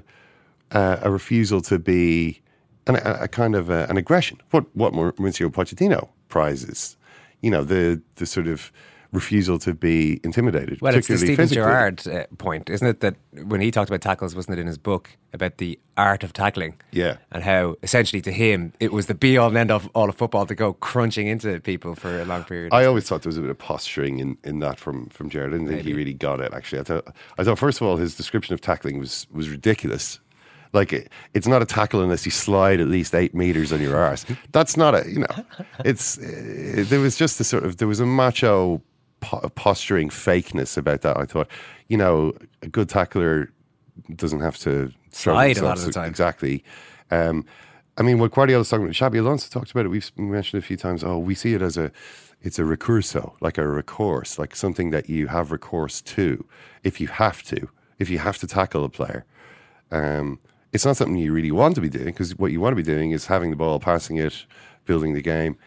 uh, 0.74 0.98
a 1.02 1.12
refusal 1.12 1.62
to 1.62 1.80
be, 1.80 2.42
an, 2.88 2.96
a, 2.96 3.20
a 3.22 3.28
kind 3.28 3.56
of 3.56 3.70
uh, 3.70 3.88
an 3.90 3.98
aggression. 3.98 4.42
What 4.52 4.66
what 4.76 4.94
Mauricio 4.94 5.50
Pochettino 5.50 6.10
prizes, 6.30 6.98
you 7.42 7.52
know, 7.52 7.64
the 7.64 8.02
the 8.16 8.26
sort 8.26 8.48
of 8.48 8.72
refusal 9.14 9.60
to 9.60 9.74
be 9.74 10.20
intimidated. 10.24 10.82
Well, 10.82 10.96
it's 10.96 11.08
the 11.08 11.18
Stephen 11.18 11.36
physically. 11.36 11.64
Gerrard 11.64 12.08
uh, 12.08 12.26
point, 12.38 12.70
isn't 12.70 12.88
it? 12.88 13.00
That 13.02 13.16
when 13.46 13.62
he 13.62 13.72
talked 13.72 13.90
about 13.90 14.02
tackles, 14.02 14.36
wasn't 14.36 14.58
it 14.58 14.62
in 14.62 14.68
his 14.68 14.78
book 14.78 15.12
about 15.32 15.60
the 15.60 15.80
art 15.96 16.24
of 16.24 16.34
tackling? 16.34 16.82
Yeah. 16.92 17.18
And 17.32 17.44
how 17.44 17.76
essentially 17.84 18.22
to 18.24 18.32
him 18.32 18.74
it 18.80 18.92
was 18.92 19.06
the 19.06 19.14
be 19.14 19.38
all 19.38 19.50
and 19.50 19.58
end 19.58 19.72
of 19.72 19.88
all 19.94 20.10
of 20.10 20.16
football 20.16 20.46
to 20.48 20.56
go 20.56 20.74
crunching 20.74 21.28
into 21.28 21.60
people 21.60 21.96
for 21.96 22.20
a 22.20 22.26
long 22.26 22.44
period. 22.44 22.74
I 22.74 22.86
always 22.86 23.08
thought 23.08 23.22
there 23.22 23.30
was 23.30 23.38
a 23.38 23.42
bit 23.42 23.52
of 23.52 23.60
posturing 23.60 24.20
in, 24.20 24.38
in 24.44 24.60
that 24.60 24.80
from 24.80 25.08
from 25.10 25.30
Gerrard. 25.30 25.54
I 25.54 25.58
didn't 25.58 25.68
think 25.68 25.84
he 25.84 25.94
really 25.94 26.14
got 26.14 26.40
it. 26.40 26.52
Actually, 26.52 26.80
I 26.80 26.84
thought 26.84 27.16
I 27.38 27.44
thought 27.44 27.60
first 27.60 27.80
of 27.80 27.88
all 27.88 27.98
his 27.98 28.16
description 28.16 28.54
of 28.56 28.62
tackling 28.62 28.98
was 28.98 29.28
was 29.32 29.48
ridiculous. 29.50 30.20
Like 30.74 30.92
it, 30.92 31.10
it's 31.34 31.48
not 31.48 31.62
a 31.62 31.66
tackle 31.66 32.02
unless 32.02 32.26
you 32.26 32.32
slide 32.32 32.80
at 32.80 32.88
least 32.88 33.14
eight 33.14 33.34
meters 33.34 33.72
on 33.72 33.82
your 33.82 33.96
arse. 33.96 34.26
That's 34.52 34.76
not 34.76 34.96
a 34.96 35.10
you 35.10 35.20
know. 35.20 35.46
It's 35.86 36.18
uh, 36.18 36.84
there 36.88 37.00
was 37.00 37.16
just 37.16 37.40
a 37.40 37.44
sort 37.44 37.64
of 37.64 37.78
there 37.78 37.88
was 37.88 38.00
a 38.00 38.06
macho 38.06 38.82
po- 39.20 39.50
posturing 39.56 40.10
fakeness 40.10 40.78
about 40.78 41.02
that. 41.02 41.18
I 41.18 41.26
thought 41.26 41.48
you 41.88 41.98
know 41.98 42.34
a 42.62 42.68
good 42.68 42.90
tackler 42.90 43.52
doesn't 44.16 44.42
have 44.42 44.58
to 44.60 44.92
Slide 45.12 45.58
a 45.58 45.64
lot 45.64 45.78
of 45.78 45.86
the 45.86 45.92
time. 45.92 46.10
Exactly. 46.10 46.64
Um, 47.12 47.46
I 47.98 48.02
mean, 48.02 48.18
what 48.18 48.32
Guardiola's 48.32 48.70
talking 48.70 48.86
about, 48.86 48.96
Xabi 48.96 49.20
Alonso 49.20 49.48
talked 49.50 49.72
about 49.72 49.86
it. 49.86 49.90
We've 49.90 50.12
mentioned 50.18 50.60
it 50.60 50.64
a 50.64 50.68
few 50.68 50.78
times. 50.78 51.04
Oh, 51.04 51.20
we 51.20 51.36
see 51.36 51.54
it 51.54 51.62
as 51.62 51.78
a, 51.78 51.92
it's 52.42 52.58
a 52.58 52.64
recurso, 52.64 53.34
like 53.40 53.58
a 53.60 53.68
recourse, 53.68 54.40
like 54.40 54.56
something 54.56 54.90
that 54.90 55.10
you 55.10 55.28
have 55.28 55.52
recourse 55.52 56.02
to 56.02 56.44
if 56.84 57.00
you 57.00 57.08
have 57.08 57.44
to, 57.44 57.70
if 58.00 58.10
you 58.10 58.18
have 58.18 58.40
to 58.40 58.48
tackle 58.48 58.84
a 58.84 58.90
player. 58.90 59.26
Um, 59.92 60.40
it's 60.74 60.86
not 60.86 60.98
something 60.98 61.18
you 61.18 61.32
really 61.32 61.52
want 61.52 61.76
to 61.76 61.82
be 61.82 61.90
doing 61.90 62.06
because 62.06 62.38
what 62.38 62.52
you 62.52 62.60
want 62.60 62.74
to 62.74 62.76
be 62.76 62.84
doing 62.84 63.12
is 63.12 63.28
having 63.28 63.52
the 63.52 63.56
ball, 63.56 63.80
passing 63.80 64.18
it, 64.18 64.46
building 64.86 65.14
the 65.14 65.22
game. 65.22 65.58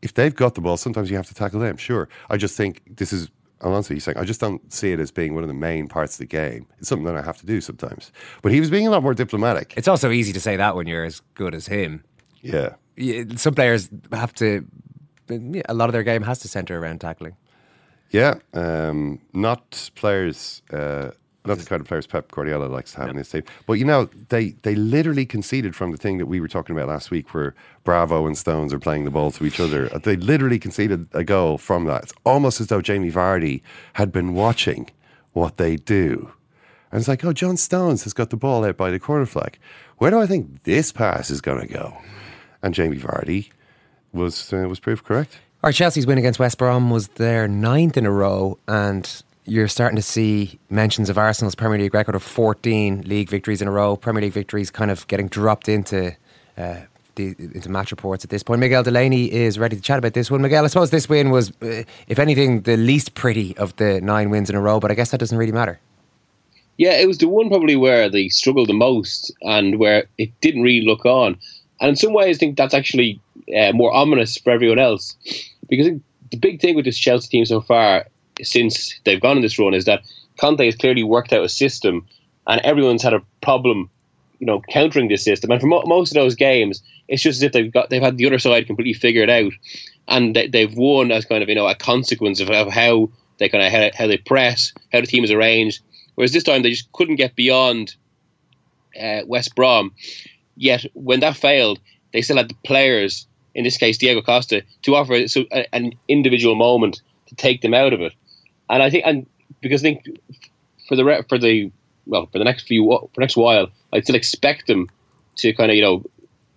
If 0.00 0.14
they've 0.14 0.34
got 0.34 0.54
the 0.54 0.60
ball, 0.60 0.76
sometimes 0.76 1.10
you 1.10 1.16
have 1.16 1.26
to 1.26 1.34
tackle 1.34 1.60
them. 1.60 1.76
Sure, 1.76 2.08
I 2.30 2.36
just 2.36 2.56
think 2.56 2.82
this 2.86 3.12
is 3.12 3.28
Alonso. 3.60 3.94
He's 3.94 4.04
saying 4.04 4.16
I 4.16 4.24
just 4.24 4.40
don't 4.40 4.72
see 4.72 4.92
it 4.92 5.00
as 5.00 5.10
being 5.10 5.34
one 5.34 5.44
of 5.44 5.48
the 5.48 5.54
main 5.54 5.88
parts 5.88 6.14
of 6.14 6.18
the 6.18 6.26
game. 6.26 6.66
It's 6.78 6.88
something 6.88 7.04
that 7.06 7.16
I 7.16 7.22
have 7.22 7.38
to 7.38 7.46
do 7.46 7.60
sometimes. 7.60 8.12
But 8.40 8.52
he 8.52 8.60
was 8.60 8.70
being 8.70 8.86
a 8.86 8.90
lot 8.90 9.02
more 9.02 9.14
diplomatic. 9.14 9.74
It's 9.76 9.88
also 9.88 10.10
easy 10.10 10.32
to 10.32 10.40
say 10.40 10.56
that 10.56 10.74
when 10.76 10.86
you're 10.86 11.04
as 11.04 11.20
good 11.34 11.54
as 11.54 11.66
him. 11.66 12.02
Yeah. 12.40 12.74
Some 13.36 13.54
players 13.54 13.90
have 14.12 14.34
to. 14.34 14.66
A 15.68 15.74
lot 15.74 15.88
of 15.88 15.92
their 15.92 16.02
game 16.02 16.22
has 16.22 16.40
to 16.40 16.48
centre 16.48 16.78
around 16.78 17.00
tackling. 17.00 17.36
Yeah, 18.12 18.34
um, 18.52 19.20
not 19.32 19.90
players, 19.94 20.60
uh, 20.70 21.12
not 21.44 21.58
the 21.58 21.64
kind 21.64 21.80
of 21.80 21.88
players 21.88 22.06
Pep 22.06 22.30
Guardiola 22.30 22.66
likes 22.66 22.92
to 22.92 23.00
have 23.00 23.10
in 23.10 23.16
his 23.16 23.28
team. 23.28 23.42
But 23.66 23.74
you 23.74 23.84
know, 23.84 24.08
they 24.28 24.50
they 24.62 24.74
literally 24.74 25.26
conceded 25.26 25.74
from 25.74 25.90
the 25.90 25.96
thing 25.96 26.18
that 26.18 26.26
we 26.26 26.40
were 26.40 26.48
talking 26.48 26.76
about 26.76 26.88
last 26.88 27.10
week, 27.10 27.34
where 27.34 27.54
Bravo 27.84 28.26
and 28.26 28.38
Stones 28.38 28.72
are 28.72 28.78
playing 28.78 29.04
the 29.04 29.10
ball 29.10 29.30
to 29.32 29.44
each 29.44 29.60
other. 29.60 29.88
They 29.88 30.16
literally 30.16 30.58
conceded 30.58 31.08
a 31.12 31.24
goal 31.24 31.58
from 31.58 31.84
that. 31.86 32.04
It's 32.04 32.14
almost 32.24 32.60
as 32.60 32.68
though 32.68 32.80
Jamie 32.80 33.10
Vardy 33.10 33.62
had 33.94 34.12
been 34.12 34.34
watching 34.34 34.90
what 35.32 35.56
they 35.56 35.76
do. 35.76 36.32
And 36.90 36.98
it's 37.00 37.08
like, 37.08 37.24
oh, 37.24 37.32
John 37.32 37.56
Stones 37.56 38.04
has 38.04 38.12
got 38.12 38.30
the 38.30 38.36
ball 38.36 38.64
out 38.64 38.76
by 38.76 38.90
the 38.90 39.00
corner 39.00 39.24
flag. 39.24 39.58
Where 39.96 40.10
do 40.10 40.20
I 40.20 40.26
think 40.26 40.64
this 40.64 40.92
pass 40.92 41.30
is 41.30 41.40
going 41.40 41.66
to 41.66 41.72
go? 41.72 41.96
And 42.62 42.74
Jamie 42.74 42.98
Vardy 42.98 43.48
was 44.12 44.52
uh, 44.52 44.68
was 44.68 44.78
proved 44.78 45.04
correct. 45.04 45.38
Our 45.62 45.72
Chelsea's 45.72 46.06
win 46.06 46.18
against 46.18 46.38
West 46.38 46.58
Brom 46.58 46.90
was 46.90 47.08
their 47.08 47.46
ninth 47.48 47.96
in 47.96 48.04
a 48.04 48.10
row, 48.10 48.58
and 48.66 49.22
you're 49.44 49.68
starting 49.68 49.96
to 49.96 50.02
see 50.02 50.58
mentions 50.70 51.10
of 51.10 51.18
Arsenal's 51.18 51.54
Premier 51.54 51.78
League 51.78 51.94
record 51.94 52.14
of 52.14 52.22
14 52.22 53.02
league 53.02 53.28
victories 53.28 53.60
in 53.60 53.68
a 53.68 53.72
row. 53.72 53.96
Premier 53.96 54.22
League 54.22 54.32
victories 54.32 54.70
kind 54.70 54.90
of 54.90 55.06
getting 55.08 55.28
dropped 55.28 55.68
into 55.68 56.14
uh, 56.56 56.76
the, 57.16 57.34
into 57.38 57.68
match 57.68 57.90
reports 57.90 58.24
at 58.24 58.30
this 58.30 58.42
point. 58.42 58.60
Miguel 58.60 58.82
Delaney 58.82 59.32
is 59.32 59.58
ready 59.58 59.76
to 59.76 59.82
chat 59.82 59.98
about 59.98 60.14
this 60.14 60.30
one. 60.30 60.42
Miguel, 60.42 60.64
I 60.64 60.68
suppose 60.68 60.90
this 60.90 61.08
win 61.08 61.30
was, 61.30 61.50
uh, 61.62 61.82
if 62.06 62.18
anything, 62.18 62.62
the 62.62 62.76
least 62.76 63.14
pretty 63.14 63.56
of 63.56 63.74
the 63.76 64.00
nine 64.00 64.30
wins 64.30 64.48
in 64.48 64.56
a 64.56 64.60
row, 64.60 64.78
but 64.78 64.90
I 64.90 64.94
guess 64.94 65.10
that 65.10 65.18
doesn't 65.18 65.36
really 65.36 65.52
matter. 65.52 65.80
Yeah, 66.78 66.92
it 66.92 67.06
was 67.06 67.18
the 67.18 67.28
one 67.28 67.48
probably 67.48 67.76
where 67.76 68.08
they 68.08 68.28
struggled 68.28 68.68
the 68.68 68.74
most 68.74 69.32
and 69.42 69.78
where 69.78 70.04
it 70.18 70.30
didn't 70.40 70.62
really 70.62 70.86
look 70.86 71.04
on. 71.04 71.38
And 71.80 71.90
in 71.90 71.96
some 71.96 72.12
ways, 72.12 72.36
I 72.36 72.38
think 72.38 72.56
that's 72.56 72.74
actually 72.74 73.20
uh, 73.56 73.72
more 73.72 73.92
ominous 73.92 74.38
for 74.38 74.50
everyone 74.50 74.78
else. 74.78 75.16
Because 75.68 75.88
the 76.30 76.36
big 76.36 76.60
thing 76.60 76.74
with 76.74 76.84
this 76.84 76.98
Chelsea 76.98 77.28
team 77.28 77.44
so 77.44 77.60
far, 77.60 78.06
since 78.42 78.98
they've 79.04 79.20
gone 79.20 79.36
on 79.36 79.42
this 79.42 79.58
run, 79.58 79.74
is 79.74 79.84
that 79.84 80.02
Conte 80.38 80.64
has 80.64 80.76
clearly 80.76 81.02
worked 81.02 81.32
out 81.32 81.44
a 81.44 81.48
system 81.48 82.06
and 82.46 82.60
everyone's 82.62 83.02
had 83.02 83.14
a 83.14 83.22
problem, 83.40 83.90
you 84.38 84.46
know, 84.46 84.62
countering 84.70 85.08
this 85.08 85.24
system. 85.24 85.50
And 85.50 85.60
for 85.60 85.66
mo- 85.66 85.84
most 85.86 86.10
of 86.10 86.14
those 86.14 86.34
games, 86.34 86.82
it's 87.08 87.22
just 87.22 87.38
as 87.38 87.42
if 87.42 87.52
they've 87.52 87.72
got 87.72 87.90
they've 87.90 88.02
had 88.02 88.16
the 88.16 88.26
other 88.26 88.38
side 88.38 88.66
completely 88.66 88.94
figured 88.94 89.30
out, 89.30 89.52
and 90.08 90.34
they, 90.34 90.48
they've 90.48 90.74
won 90.74 91.12
as 91.12 91.24
kind 91.24 91.42
of 91.42 91.48
you 91.48 91.54
know 91.54 91.68
a 91.68 91.74
consequence 91.74 92.40
of, 92.40 92.50
of 92.50 92.68
how 92.68 93.10
they 93.38 93.48
kind 93.48 93.64
of 93.64 93.72
how, 93.72 93.90
how 93.96 94.06
they 94.06 94.18
press, 94.18 94.72
how 94.92 95.00
the 95.00 95.06
team 95.06 95.24
is 95.24 95.30
arranged. 95.30 95.82
Whereas 96.14 96.32
this 96.32 96.44
time 96.44 96.62
they 96.62 96.70
just 96.70 96.92
couldn't 96.92 97.16
get 97.16 97.36
beyond 97.36 97.94
uh, 99.00 99.20
West 99.26 99.54
Brom. 99.54 99.94
Yet 100.56 100.84
when 100.94 101.20
that 101.20 101.36
failed, 101.36 101.80
they 102.12 102.22
still 102.22 102.36
had 102.36 102.50
the 102.50 102.56
players, 102.64 103.26
in 103.54 103.64
this 103.64 103.78
case 103.78 103.98
Diego 103.98 104.20
Costa, 104.20 104.62
to 104.82 104.94
offer 104.94 105.26
so, 105.28 105.44
an 105.72 105.92
individual 106.08 106.54
moment 106.54 107.00
to 107.28 107.34
take 107.34 107.62
them 107.62 107.74
out 107.74 107.92
of 107.92 108.00
it. 108.00 108.12
And 108.72 108.82
I 108.82 108.90
think, 108.90 109.04
and 109.06 109.26
because 109.60 109.82
I 109.82 109.84
think 109.84 110.06
for 110.88 110.96
the 110.96 111.04
re- 111.04 111.22
for 111.28 111.38
the 111.38 111.70
well 112.06 112.26
for 112.32 112.38
the 112.38 112.44
next 112.44 112.66
few 112.66 112.84
for 113.14 113.20
next 113.20 113.36
while, 113.36 113.68
I'd 113.92 114.02
still 114.04 114.16
expect 114.16 114.66
them 114.66 114.88
to 115.36 115.52
kind 115.52 115.70
of 115.70 115.76
you 115.76 115.82
know 115.82 116.04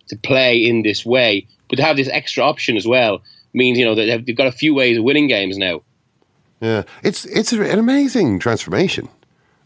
to 0.08 0.16
play 0.16 0.56
in 0.64 0.82
this 0.82 1.04
way, 1.06 1.46
but 1.68 1.76
to 1.76 1.82
have 1.84 1.96
this 1.96 2.08
extra 2.08 2.42
option 2.42 2.76
as 2.76 2.86
well 2.86 3.22
means 3.52 3.78
you 3.78 3.84
know 3.84 3.94
that 3.94 4.24
they've, 4.26 4.36
got 4.36 4.46
a 4.46 4.52
few 4.52 4.74
ways 4.74 4.98
of 4.98 5.04
winning 5.04 5.28
games 5.28 5.56
now. 5.58 5.82
Yeah, 6.60 6.82
it's 7.02 7.24
it's 7.26 7.52
an 7.52 7.78
amazing 7.78 8.38
transformation. 8.38 9.08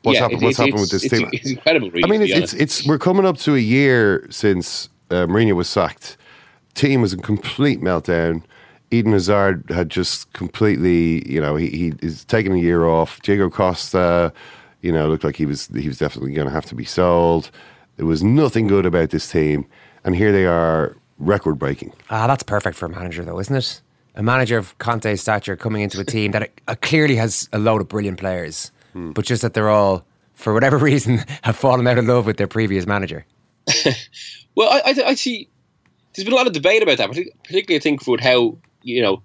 What's 0.02 0.16
Yeah, 0.16 0.22
happened? 0.22 0.42
it- 0.42 0.46
What's 0.46 0.58
happened 0.58 0.80
with 0.80 0.90
this 0.90 1.04
it's- 1.04 1.20
team? 1.20 1.30
it's 1.32 1.50
incredible, 1.50 1.90
really, 1.90 2.04
I 2.04 2.08
mean, 2.08 2.22
it's, 2.22 2.32
it's 2.32 2.52
it's 2.54 2.86
we're 2.86 2.98
coming 2.98 3.24
up 3.26 3.36
to 3.38 3.54
a 3.54 3.58
year 3.60 4.26
since 4.30 4.88
uh, 5.10 5.26
Mourinho 5.26 5.54
was 5.54 5.68
sacked. 5.68 6.16
Team 6.74 7.00
was 7.00 7.12
a 7.12 7.16
complete 7.16 7.80
meltdown. 7.80 8.42
Eden 8.90 9.12
Hazard 9.12 9.64
had 9.70 9.88
just 9.88 10.32
completely, 10.32 11.28
you 11.30 11.40
know, 11.40 11.56
he 11.56 11.68
he 11.68 11.92
is 12.02 12.24
taking 12.24 12.52
a 12.52 12.60
year 12.60 12.86
off. 12.86 13.20
Diego 13.22 13.48
Costa, 13.48 14.32
you 14.80 14.90
know, 14.92 15.08
looked 15.08 15.24
like 15.24 15.36
he 15.36 15.46
was 15.46 15.68
he 15.68 15.86
was 15.88 15.98
definitely 15.98 16.32
going 16.32 16.48
to 16.48 16.52
have 16.52 16.66
to 16.66 16.74
be 16.74 16.84
sold. 16.84 17.50
There 17.96 18.06
was 18.06 18.22
nothing 18.22 18.66
good 18.66 18.86
about 18.86 19.10
this 19.10 19.30
team, 19.30 19.66
and 20.04 20.16
here 20.16 20.32
they 20.32 20.46
are, 20.46 20.96
record 21.18 21.58
breaking. 21.58 21.92
Ah, 22.08 22.26
that's 22.26 22.42
perfect 22.42 22.76
for 22.76 22.86
a 22.86 22.88
manager, 22.88 23.24
though, 23.24 23.38
isn't 23.38 23.54
it? 23.54 23.80
A 24.16 24.22
manager 24.22 24.58
of 24.58 24.76
Conte's 24.78 25.20
stature 25.20 25.54
coming 25.56 25.82
into 25.82 26.00
a 26.00 26.04
team 26.04 26.32
that 26.32 26.50
uh, 26.66 26.74
clearly 26.80 27.14
has 27.16 27.48
a 27.52 27.58
load 27.58 27.80
of 27.80 27.88
brilliant 27.88 28.18
players, 28.18 28.72
but 28.94 29.24
just 29.24 29.42
that 29.42 29.54
they're 29.54 29.68
all, 29.68 30.04
for 30.34 30.52
whatever 30.52 30.78
reason, 30.90 31.18
have 31.42 31.56
fallen 31.56 31.86
out 31.86 31.98
of 31.98 32.06
love 32.06 32.26
with 32.26 32.36
their 32.38 32.48
previous 32.48 32.86
manager. 32.86 33.24
Well, 34.56 34.68
I, 34.68 34.90
I, 34.90 35.08
I 35.10 35.14
see. 35.14 35.48
There's 36.14 36.24
been 36.24 36.32
a 36.32 36.36
lot 36.36 36.48
of 36.48 36.52
debate 36.52 36.82
about 36.82 36.98
that, 36.98 37.08
partic- 37.10 37.28
particularly 37.44 37.76
I 37.76 37.82
think 37.82 38.04
with 38.06 38.20
how 38.20 38.58
you 38.82 39.02
know 39.02 39.22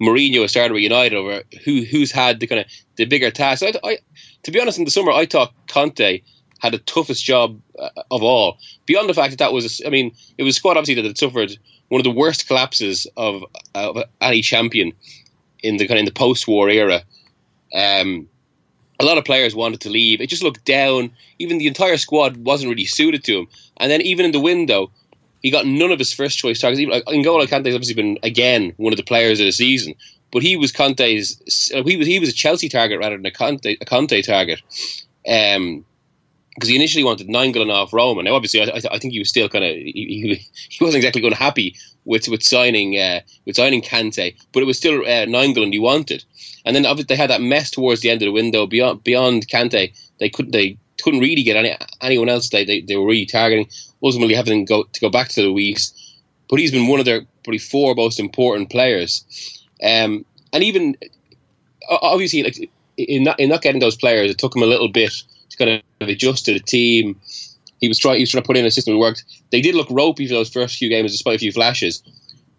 Mourinho 0.00 0.48
started 0.48 0.72
with 0.72 0.82
United 0.82 1.16
over 1.16 1.42
who 1.64 1.84
who's 1.84 2.12
had 2.12 2.40
the 2.40 2.46
kind 2.46 2.60
of 2.60 2.66
the 2.96 3.04
bigger 3.04 3.30
task. 3.30 3.62
I, 3.62 3.72
I, 3.84 3.98
to 4.44 4.50
be 4.50 4.60
honest, 4.60 4.78
in 4.78 4.84
the 4.84 4.90
summer, 4.90 5.12
I 5.12 5.26
thought 5.26 5.52
Conte 5.68 6.20
had 6.60 6.72
the 6.72 6.78
toughest 6.78 7.24
job 7.24 7.60
uh, 7.78 7.90
of 8.10 8.22
all. 8.22 8.58
Beyond 8.86 9.08
the 9.08 9.14
fact 9.14 9.30
that 9.30 9.38
that 9.38 9.52
was, 9.52 9.80
I 9.86 9.90
mean, 9.90 10.12
it 10.38 10.42
was 10.42 10.56
squad 10.56 10.76
obviously 10.76 10.94
that 10.94 11.04
had 11.04 11.18
suffered 11.18 11.56
one 11.88 12.00
of 12.00 12.04
the 12.04 12.10
worst 12.10 12.46
collapses 12.46 13.06
of, 13.16 13.44
of 13.74 13.98
any 14.20 14.42
champion 14.42 14.92
in 15.62 15.76
the 15.76 15.86
kind 15.86 15.98
of 15.98 16.00
in 16.00 16.04
the 16.04 16.12
post-war 16.12 16.68
era. 16.68 17.02
Um, 17.74 18.28
a 19.00 19.04
lot 19.04 19.18
of 19.18 19.24
players 19.24 19.54
wanted 19.54 19.80
to 19.82 19.90
leave. 19.90 20.20
It 20.20 20.28
just 20.28 20.42
looked 20.42 20.64
down. 20.64 21.12
Even 21.38 21.58
the 21.58 21.68
entire 21.68 21.96
squad 21.96 22.36
wasn't 22.38 22.70
really 22.70 22.84
suited 22.84 23.22
to 23.24 23.38
him. 23.38 23.48
And 23.76 23.90
then 23.90 24.02
even 24.02 24.26
in 24.26 24.32
the 24.32 24.40
window, 24.40 24.90
he 25.42 25.50
got 25.50 25.66
none 25.66 25.90
of 25.90 25.98
his 25.98 26.12
first 26.12 26.38
choice 26.38 26.60
targets. 26.60 26.80
Even 26.80 26.94
like, 26.94 27.04
N'Golo 27.04 27.50
obviously 27.52 27.94
been 27.94 28.18
again 28.22 28.72
one 28.76 28.92
of 28.92 28.96
the 28.96 29.02
players 29.02 29.40
of 29.40 29.46
the 29.46 29.52
season, 29.52 29.94
but 30.32 30.42
he 30.42 30.56
was 30.56 30.72
Conte's. 30.72 31.40
He 31.70 31.96
was 31.96 32.06
he 32.06 32.18
was 32.18 32.28
a 32.28 32.32
Chelsea 32.32 32.68
target 32.68 32.98
rather 32.98 33.16
than 33.16 33.26
a 33.26 33.30
Conte 33.30 33.76
a 33.80 34.22
target. 34.22 34.62
Um, 35.26 35.84
because 36.58 36.70
he 36.70 36.76
initially 36.76 37.04
wanted 37.04 37.28
Nainggolan 37.28 37.72
off 37.72 37.92
Roma. 37.92 38.24
Now, 38.24 38.34
obviously, 38.34 38.60
I, 38.60 38.80
I, 38.90 38.98
think 38.98 39.12
he 39.12 39.20
was 39.20 39.28
still 39.28 39.48
kind 39.48 39.64
of 39.64 39.76
he, 39.76 40.44
he, 40.68 40.84
wasn't 40.84 40.96
exactly 40.96 41.22
going 41.22 41.32
to 41.32 41.38
happy 41.38 41.76
with 42.04 42.28
with 42.28 42.42
signing 42.42 42.98
uh, 42.98 43.20
with 43.46 43.54
signing 43.54 43.80
Kante, 43.80 44.34
but 44.52 44.62
it 44.62 44.66
was 44.66 44.76
still 44.76 45.02
uh, 45.02 45.26
Nainggolan 45.26 45.72
he 45.72 45.78
wanted. 45.78 46.24
And 46.64 46.74
then 46.74 46.84
obviously 46.84 47.14
they 47.14 47.20
had 47.20 47.30
that 47.30 47.42
mess 47.42 47.70
towards 47.70 48.00
the 48.00 48.10
end 48.10 48.22
of 48.22 48.26
the 48.26 48.32
window 48.32 48.66
beyond 48.66 49.04
beyond 49.04 49.46
Kante. 49.46 49.94
They 50.18 50.28
couldn't 50.28 50.50
they 50.50 50.76
couldn't 51.00 51.20
really 51.20 51.44
get 51.44 51.56
any, 51.56 51.76
anyone 52.00 52.28
else 52.28 52.48
they, 52.48 52.64
they 52.64 52.80
they 52.80 52.96
were 52.96 53.06
really 53.06 53.26
targeting. 53.26 53.68
Ultimately, 54.02 54.34
having 54.34 54.64
to 54.64 54.68
go 54.68 54.84
to 54.84 55.00
go 55.00 55.10
back 55.10 55.28
to 55.30 55.42
the 55.42 55.48
Luiz, 55.48 55.92
but 56.48 56.58
he's 56.58 56.70
been 56.70 56.86
one 56.86 57.00
of 57.00 57.06
their 57.06 57.22
probably 57.44 57.58
four 57.58 57.94
most 57.94 58.20
important 58.20 58.70
players. 58.70 59.24
Um, 59.82 60.24
and 60.52 60.62
even 60.64 60.96
obviously, 61.88 62.42
like 62.42 62.70
in 62.96 63.24
not 63.24 63.38
in 63.40 63.48
not 63.48 63.62
getting 63.62 63.80
those 63.80 63.96
players, 63.96 64.30
it 64.30 64.38
took 64.38 64.54
him 64.54 64.62
a 64.62 64.66
little 64.66 64.88
bit 64.88 65.12
to 65.50 65.56
kind 65.56 65.82
of 66.00 66.08
adjust 66.08 66.44
to 66.46 66.52
the 66.52 66.60
team. 66.60 67.20
He 67.80 67.88
was 67.88 67.98
trying. 67.98 68.16
He 68.16 68.22
was 68.22 68.30
trying 68.30 68.42
to 68.42 68.46
put 68.46 68.56
in 68.56 68.66
a 68.66 68.70
system 68.70 68.94
that 68.94 68.98
worked. 68.98 69.24
They 69.50 69.60
did 69.60 69.74
look 69.74 69.88
ropey 69.90 70.26
for 70.26 70.34
those 70.34 70.50
first 70.50 70.78
few 70.78 70.88
games, 70.88 71.12
despite 71.12 71.36
a 71.36 71.38
few 71.38 71.52
flashes. 71.52 72.02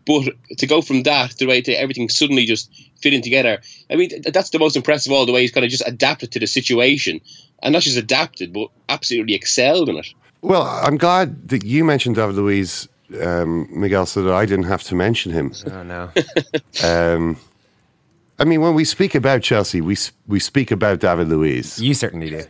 But 0.06 0.34
to 0.58 0.66
go 0.66 0.82
from 0.82 1.04
that 1.04 1.32
to 1.32 1.38
the 1.38 1.46
way 1.46 1.62
to 1.62 1.74
everything 1.74 2.10
suddenly 2.10 2.46
just 2.46 2.72
fitting 3.02 3.22
together, 3.22 3.62
I 3.92 3.96
mean, 3.96 4.10
that's 4.34 4.50
the 4.50 4.58
most 4.58 4.76
impressive 4.76 5.12
all. 5.12 5.26
The 5.26 5.34
way 5.34 5.42
he's 5.42 5.52
kind 5.52 5.66
of 5.66 5.70
just 5.70 5.88
adapted 5.88 6.32
to 6.32 6.40
the 6.40 6.48
situation, 6.48 7.22
and 7.62 7.74
not 7.74 7.84
just 7.84 7.98
adapted, 7.98 8.54
but 8.54 8.70
absolutely 8.88 9.36
excelled 9.36 9.90
in 9.90 9.98
it. 9.98 10.08
Well, 10.42 10.64
I'm 10.64 10.98
glad 10.98 11.50
that 11.50 11.64
you 11.66 11.84
mentioned 11.84 12.16
David 12.16 12.36
Luiz, 12.36 12.88
um, 13.22 13.68
Miguel, 13.72 14.06
so 14.06 14.22
that 14.24 14.34
I 14.34 14.46
didn't 14.46 14.66
have 14.66 14.84
to 14.84 14.96
mention 14.96 15.32
him. 15.32 15.52
Oh 15.72 15.84
no. 15.84 16.12
Um, 16.84 17.38
I 18.42 18.46
mean, 18.46 18.62
when 18.62 18.74
we 18.74 18.86
speak 18.86 19.16
about 19.16 19.42
Chelsea, 19.42 19.82
we 19.82 19.98
we 20.28 20.40
speak 20.40 20.72
about 20.72 21.00
David 21.02 21.28
Luiz. 21.28 21.80
You 21.80 21.94
certainly 21.94 22.30
do. 22.30 22.44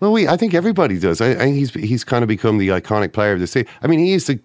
Well, 0.00 0.10
we 0.12 0.26
I 0.26 0.36
think 0.38 0.54
everybody 0.54 0.98
does. 0.98 1.20
I, 1.20 1.32
I 1.32 1.34
think 1.36 1.56
he's 1.56 1.70
he's 1.74 2.04
kind 2.04 2.22
of 2.24 2.28
become 2.28 2.56
the 2.58 2.68
iconic 2.68 3.12
player 3.12 3.34
of 3.34 3.40
the 3.40 3.46
team. 3.46 3.66
I 3.82 3.86
mean, 3.88 3.98
he 3.98 4.12
is 4.14 4.26
the. 4.26 4.40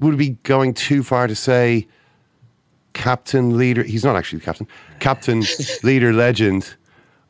Would 0.00 0.16
be 0.16 0.30
going 0.44 0.74
too 0.74 1.02
far 1.02 1.26
to 1.26 1.34
say 1.34 1.86
captain, 2.94 3.58
leader? 3.58 3.82
He's 3.82 4.04
not 4.04 4.16
actually 4.16 4.38
the 4.38 4.44
captain. 4.44 4.66
Captain, 5.00 5.42
leader, 5.82 6.12
legend 6.12 6.74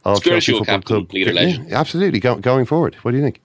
of 0.05 0.22
Chelsea 0.22 0.53
Football 0.53 0.66
captain, 0.66 0.97
Club. 1.07 1.12
leader, 1.12 1.33
Yeah, 1.33 1.41
legend. 1.41 1.72
absolutely. 1.72 2.20
Go, 2.20 2.37
going 2.37 2.64
forward, 2.66 2.95
what 2.97 3.11
do 3.12 3.16
you 3.16 3.22
think? 3.22 3.41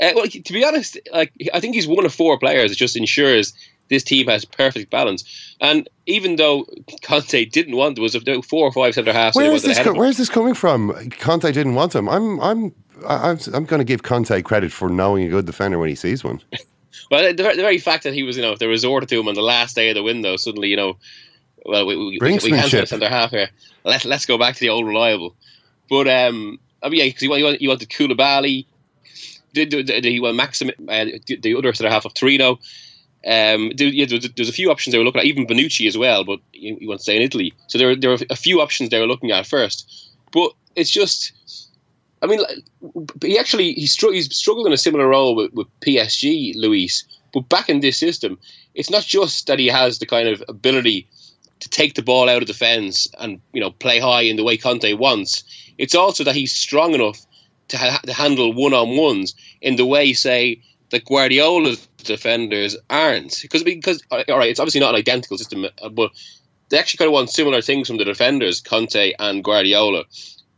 Uh, 0.00 0.12
well, 0.14 0.26
to 0.26 0.52
be 0.52 0.64
honest, 0.64 0.98
like 1.12 1.32
I 1.52 1.60
think 1.60 1.74
he's 1.74 1.86
one 1.86 2.04
of 2.04 2.14
four 2.14 2.38
players 2.38 2.70
that 2.70 2.76
just 2.76 2.96
ensures 2.96 3.54
this 3.88 4.02
team 4.02 4.26
has 4.28 4.44
perfect 4.44 4.90
balance. 4.90 5.56
And 5.60 5.88
even 6.06 6.36
though 6.36 6.66
Conte 7.02 7.44
didn't 7.44 7.76
want, 7.76 7.96
there 7.96 8.02
was 8.02 8.16
four 8.46 8.66
or 8.66 8.72
five 8.72 8.94
centre 8.94 9.12
halves. 9.12 9.36
Where 9.36 9.52
is 9.52 9.62
this? 9.62 9.78
Co- 9.78 9.94
where's 9.94 10.16
this 10.16 10.28
coming 10.28 10.54
from? 10.54 11.10
Conte 11.10 11.50
didn't 11.52 11.74
want 11.74 11.94
him. 11.94 12.08
I'm 12.08 12.40
I'm 12.40 12.74
I'm, 13.06 13.38
I'm 13.52 13.64
going 13.64 13.80
to 13.80 13.84
give 13.84 14.02
Conte 14.02 14.42
credit 14.42 14.72
for 14.72 14.88
knowing 14.88 15.24
a 15.24 15.28
good 15.28 15.46
defender 15.46 15.78
when 15.78 15.88
he 15.88 15.94
sees 15.94 16.24
one. 16.24 16.40
Well, 17.10 17.22
the, 17.34 17.34
the 17.34 17.42
very 17.42 17.78
fact 17.78 18.04
that 18.04 18.14
he 18.14 18.22
was, 18.22 18.36
you 18.36 18.42
know, 18.42 18.56
they 18.56 18.66
resorted 18.66 19.08
to 19.10 19.20
him 19.20 19.28
on 19.28 19.34
the 19.34 19.42
last 19.42 19.76
day 19.76 19.90
of 19.90 19.94
the 19.94 20.02
window, 20.02 20.36
suddenly, 20.36 20.68
you 20.68 20.76
know, 20.76 20.96
well, 21.64 21.86
we, 21.86 21.96
we, 21.96 22.04
we 22.04 22.18
can't 22.18 22.40
Brinksmanship. 22.40 22.88
centre 22.88 23.08
half 23.08 23.30
here. 23.30 23.50
Let, 23.84 24.04
let's 24.04 24.26
go 24.26 24.38
back 24.38 24.54
to 24.54 24.60
the 24.60 24.70
old 24.70 24.86
reliable. 24.86 25.34
But 25.90 26.08
um, 26.08 26.58
I 26.82 26.88
mean, 26.88 27.00
yeah, 27.00 27.06
because 27.06 27.22
you, 27.22 27.30
want, 27.30 27.40
you, 27.40 27.44
want, 27.46 27.60
you 27.62 27.68
wanted 27.68 27.88
Koulibaly, 27.90 28.66
the, 29.54 29.82
the, 29.82 30.00
the, 30.00 30.20
well, 30.20 30.32
Maxim, 30.32 30.70
uh, 30.88 31.04
the, 31.26 31.36
the 31.40 31.54
other 31.54 31.72
centre 31.72 31.90
half 31.90 32.04
of 32.04 32.14
Torino. 32.14 32.58
Um, 33.26 33.72
yeah, 33.78 34.04
there, 34.06 34.18
was- 34.36 34.48
a 34.48 34.52
few 34.52 34.70
options 34.70 34.92
they 34.92 34.98
were 34.98 35.04
looking 35.04 35.20
at, 35.20 35.26
even 35.26 35.46
Bonucci 35.46 35.86
as 35.88 35.96
well, 35.96 36.24
but 36.24 36.40
you, 36.52 36.76
you 36.80 36.88
want 36.88 37.00
to 37.00 37.04
stay 37.04 37.16
in 37.16 37.22
Italy. 37.22 37.54
So 37.68 37.78
there, 37.78 37.96
there 37.96 38.10
were 38.10 38.18
a 38.28 38.36
few 38.36 38.60
options 38.60 38.90
they 38.90 39.00
were 39.00 39.06
looking 39.06 39.30
at 39.30 39.46
first. 39.46 40.10
But 40.32 40.52
it's 40.76 40.90
just, 40.90 41.32
I 42.22 42.26
mean, 42.26 42.40
he 43.22 43.38
actually 43.38 43.72
he 43.74 43.86
str- 43.86 44.12
he's 44.12 44.34
struggled 44.36 44.66
in 44.66 44.72
a 44.74 44.76
similar 44.78 45.08
role 45.08 45.34
with, 45.34 45.52
with 45.54 45.68
PSG, 45.80 46.52
Luiz. 46.56 47.04
But 47.32 47.48
back 47.48 47.68
in 47.70 47.80
this 47.80 47.98
system, 47.98 48.38
it's 48.74 48.90
not 48.90 49.04
just 49.04 49.46
that 49.46 49.58
he 49.58 49.68
has 49.68 49.98
the 49.98 50.06
kind 50.06 50.28
of 50.28 50.42
ability 50.48 51.08
to 51.60 51.68
take 51.70 51.94
the 51.94 52.02
ball 52.02 52.28
out 52.28 52.42
of 52.42 52.46
defence 52.48 53.08
and 53.18 53.40
you 53.52 53.60
know 53.60 53.70
play 53.70 53.98
high 53.98 54.22
in 54.22 54.36
the 54.36 54.44
way 54.44 54.56
Conte 54.56 54.92
wants. 54.94 55.44
It's 55.78 55.94
also 55.94 56.24
that 56.24 56.34
he's 56.36 56.54
strong 56.54 56.94
enough 56.94 57.24
to, 57.68 57.78
ha- 57.78 58.00
to 58.04 58.12
handle 58.12 58.52
one 58.52 58.74
on 58.74 58.96
ones 58.96 59.34
in 59.60 59.76
the 59.76 59.86
way, 59.86 60.12
say, 60.12 60.60
that 60.90 61.04
Guardiola's 61.04 61.86
defenders 62.04 62.76
aren't. 62.90 63.40
Because 63.42 63.62
because 63.62 64.02
all 64.10 64.38
right, 64.38 64.50
it's 64.50 64.60
obviously 64.60 64.80
not 64.80 64.90
an 64.90 65.00
identical 65.00 65.38
system, 65.38 65.64
uh, 65.64 65.88
but 65.88 66.12
they 66.68 66.78
actually 66.78 66.98
kind 66.98 67.08
of 67.08 67.12
want 67.12 67.30
similar 67.30 67.60
things 67.60 67.88
from 67.88 67.96
the 67.96 68.04
defenders, 68.04 68.60
Conte 68.60 69.12
and 69.18 69.42
Guardiola. 69.42 70.04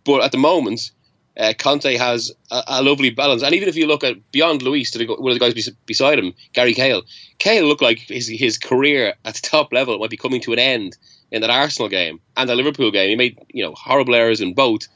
But 0.05 0.23
at 0.23 0.33
the 0.33 0.39
moment, 0.39 0.91
uh, 1.39 1.53
Conte 1.59 1.97
has 1.97 2.33
a, 2.51 2.63
a 2.69 2.83
lovely 2.83 3.11
balance. 3.11 3.43
And 3.43 3.55
even 3.55 3.69
if 3.69 3.77
you 3.77 3.87
look 3.87 4.05
at 4.05 4.31
beyond 4.33 4.63
Luiz 4.63 4.91
to 4.93 4.99
the, 4.99 5.07
one 5.07 5.33
of 5.33 5.39
the 5.39 5.45
guys 5.45 5.55
bes- 5.55 5.75
beside 5.85 6.19
him, 6.19 6.33
Gary 6.53 6.75
Cahill, 6.75 7.03
Cahill 7.39 7.67
looked 7.67 7.83
like 7.83 7.99
his, 7.99 8.29
his 8.29 8.59
career 8.59 9.15
at 9.25 9.35
the 9.35 9.41
top 9.41 9.73
level 9.73 9.99
might 9.99 10.11
be 10.11 10.17
coming 10.17 10.41
to 10.43 10.53
an 10.53 10.59
end 10.59 10.97
in 11.31 11.41
that 11.43 11.51
Arsenal 11.51 11.89
game 11.89 12.21
and 12.37 12.49
the 12.49 12.55
Liverpool 12.55 12.91
game. 12.91 13.09
He 13.11 13.17
made 13.17 13.39
you 13.53 13.65
know 13.65 13.75
horrible 13.75 14.15
errors 14.15 14.41
in 14.41 14.55
both, 14.55 14.89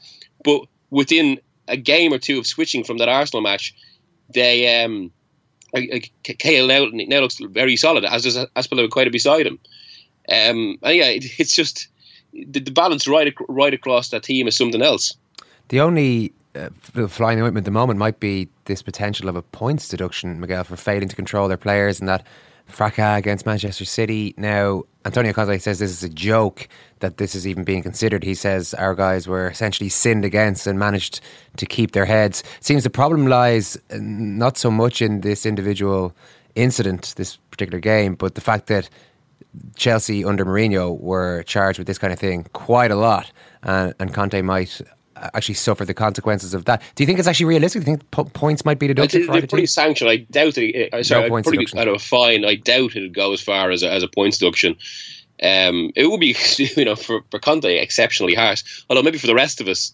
but 0.43 0.61
within 0.89 1.39
a 1.71 1.77
game 1.77 2.13
or 2.13 2.19
two 2.19 2.37
of 2.37 2.45
switching 2.45 2.83
from 2.83 2.97
that 2.97 3.09
Arsenal 3.09 3.41
match, 3.41 3.73
they 4.29 4.83
um, 4.83 5.11
like, 5.73 5.89
like, 5.91 6.11
K- 6.23 6.35
Cahill 6.35 6.67
now, 6.67 7.19
looks 7.21 7.39
very 7.39 7.75
solid, 7.75 8.05
as 8.05 8.23
does 8.23 8.37
Azpilicueta 8.55 9.11
beside 9.11 9.47
him. 9.47 9.59
Um, 10.29 10.77
and 10.83 10.95
yeah, 10.95 11.07
it, 11.07 11.25
it's 11.39 11.55
just 11.55 11.87
the, 12.33 12.59
the 12.59 12.71
balance 12.71 13.07
right 13.07 13.33
right 13.47 13.73
across 13.73 14.09
that 14.09 14.23
team 14.23 14.47
is 14.47 14.55
something 14.55 14.81
else. 14.81 15.15
The 15.69 15.79
only 15.79 16.33
uh, 16.55 16.69
flying 17.07 17.41
ointment 17.41 17.63
at 17.63 17.65
the 17.65 17.71
moment 17.71 17.97
might 17.97 18.19
be 18.19 18.49
this 18.65 18.81
potential 18.81 19.29
of 19.29 19.35
a 19.35 19.41
points 19.41 19.87
deduction, 19.87 20.39
Miguel, 20.39 20.63
for 20.63 20.75
failing 20.75 21.07
to 21.07 21.15
control 21.15 21.47
their 21.47 21.57
players 21.57 21.99
and 21.99 22.09
that 22.09 22.25
fracas 22.71 23.17
against 23.17 23.45
Manchester 23.45 23.85
City. 23.85 24.33
Now, 24.37 24.83
Antonio 25.05 25.33
Conte 25.33 25.57
says 25.57 25.79
this 25.79 25.91
is 25.91 26.03
a 26.03 26.09
joke 26.09 26.67
that 26.99 27.17
this 27.17 27.35
is 27.35 27.47
even 27.47 27.63
being 27.63 27.83
considered. 27.83 28.23
He 28.23 28.35
says 28.35 28.73
our 28.75 28.95
guys 28.95 29.27
were 29.27 29.47
essentially 29.47 29.89
sinned 29.89 30.25
against 30.25 30.67
and 30.67 30.77
managed 30.77 31.21
to 31.57 31.65
keep 31.65 31.91
their 31.91 32.05
heads. 32.05 32.43
Seems 32.59 32.83
the 32.83 32.89
problem 32.89 33.27
lies 33.27 33.75
uh, 33.75 33.97
not 33.99 34.57
so 34.57 34.69
much 34.69 35.01
in 35.01 35.21
this 35.21 35.45
individual 35.45 36.13
incident, 36.55 37.13
this 37.17 37.37
particular 37.49 37.79
game, 37.79 38.15
but 38.15 38.35
the 38.35 38.41
fact 38.41 38.67
that 38.67 38.89
Chelsea 39.75 40.23
under 40.23 40.45
Mourinho 40.45 40.99
were 40.99 41.43
charged 41.43 41.77
with 41.77 41.87
this 41.87 41.97
kind 41.97 42.13
of 42.13 42.19
thing 42.19 42.45
quite 42.53 42.91
a 42.91 42.95
lot, 42.95 43.31
uh, 43.63 43.93
and 43.99 44.13
Conte 44.13 44.41
might 44.41 44.81
actually 45.33 45.55
suffer 45.55 45.85
the 45.85 45.93
consequences 45.93 46.53
of 46.53 46.65
that. 46.65 46.81
Do 46.95 47.03
you 47.03 47.07
think 47.07 47.19
it's 47.19 47.27
actually 47.27 47.45
realistic? 47.47 47.83
Do 47.83 47.91
you 47.91 47.97
think 47.97 48.11
po- 48.11 48.25
points 48.25 48.65
might 48.65 48.79
be 48.79 48.87
deducted 48.87 49.27
They're 49.29 49.47
pretty 49.47 49.65
sanctioned. 49.67 50.09
I 50.09 50.17
doubt 50.17 50.57
it. 50.57 50.93
Uh, 50.93 51.03
sorry, 51.03 51.29
points 51.29 51.45
probably 51.47 51.57
deduction. 51.65 51.79
out 51.79 51.87
of 51.87 51.95
a 51.95 51.99
fine. 51.99 52.45
I 52.45 52.55
doubt 52.55 52.95
it'd 52.95 53.13
go 53.13 53.33
as 53.33 53.41
far 53.41 53.71
as 53.71 53.83
a, 53.83 53.91
as 53.91 54.03
a 54.03 54.07
points 54.07 54.37
deduction. 54.39 54.75
Um, 55.43 55.91
it 55.95 56.07
would 56.09 56.19
be, 56.19 56.35
you 56.57 56.85
know, 56.85 56.95
for, 56.95 57.21
for 57.31 57.39
Conte 57.39 57.65
exceptionally 57.77 58.35
harsh. 58.35 58.83
Although 58.89 59.03
maybe 59.03 59.17
for 59.17 59.27
the 59.27 59.35
rest 59.35 59.59
of 59.61 59.67
us, 59.67 59.91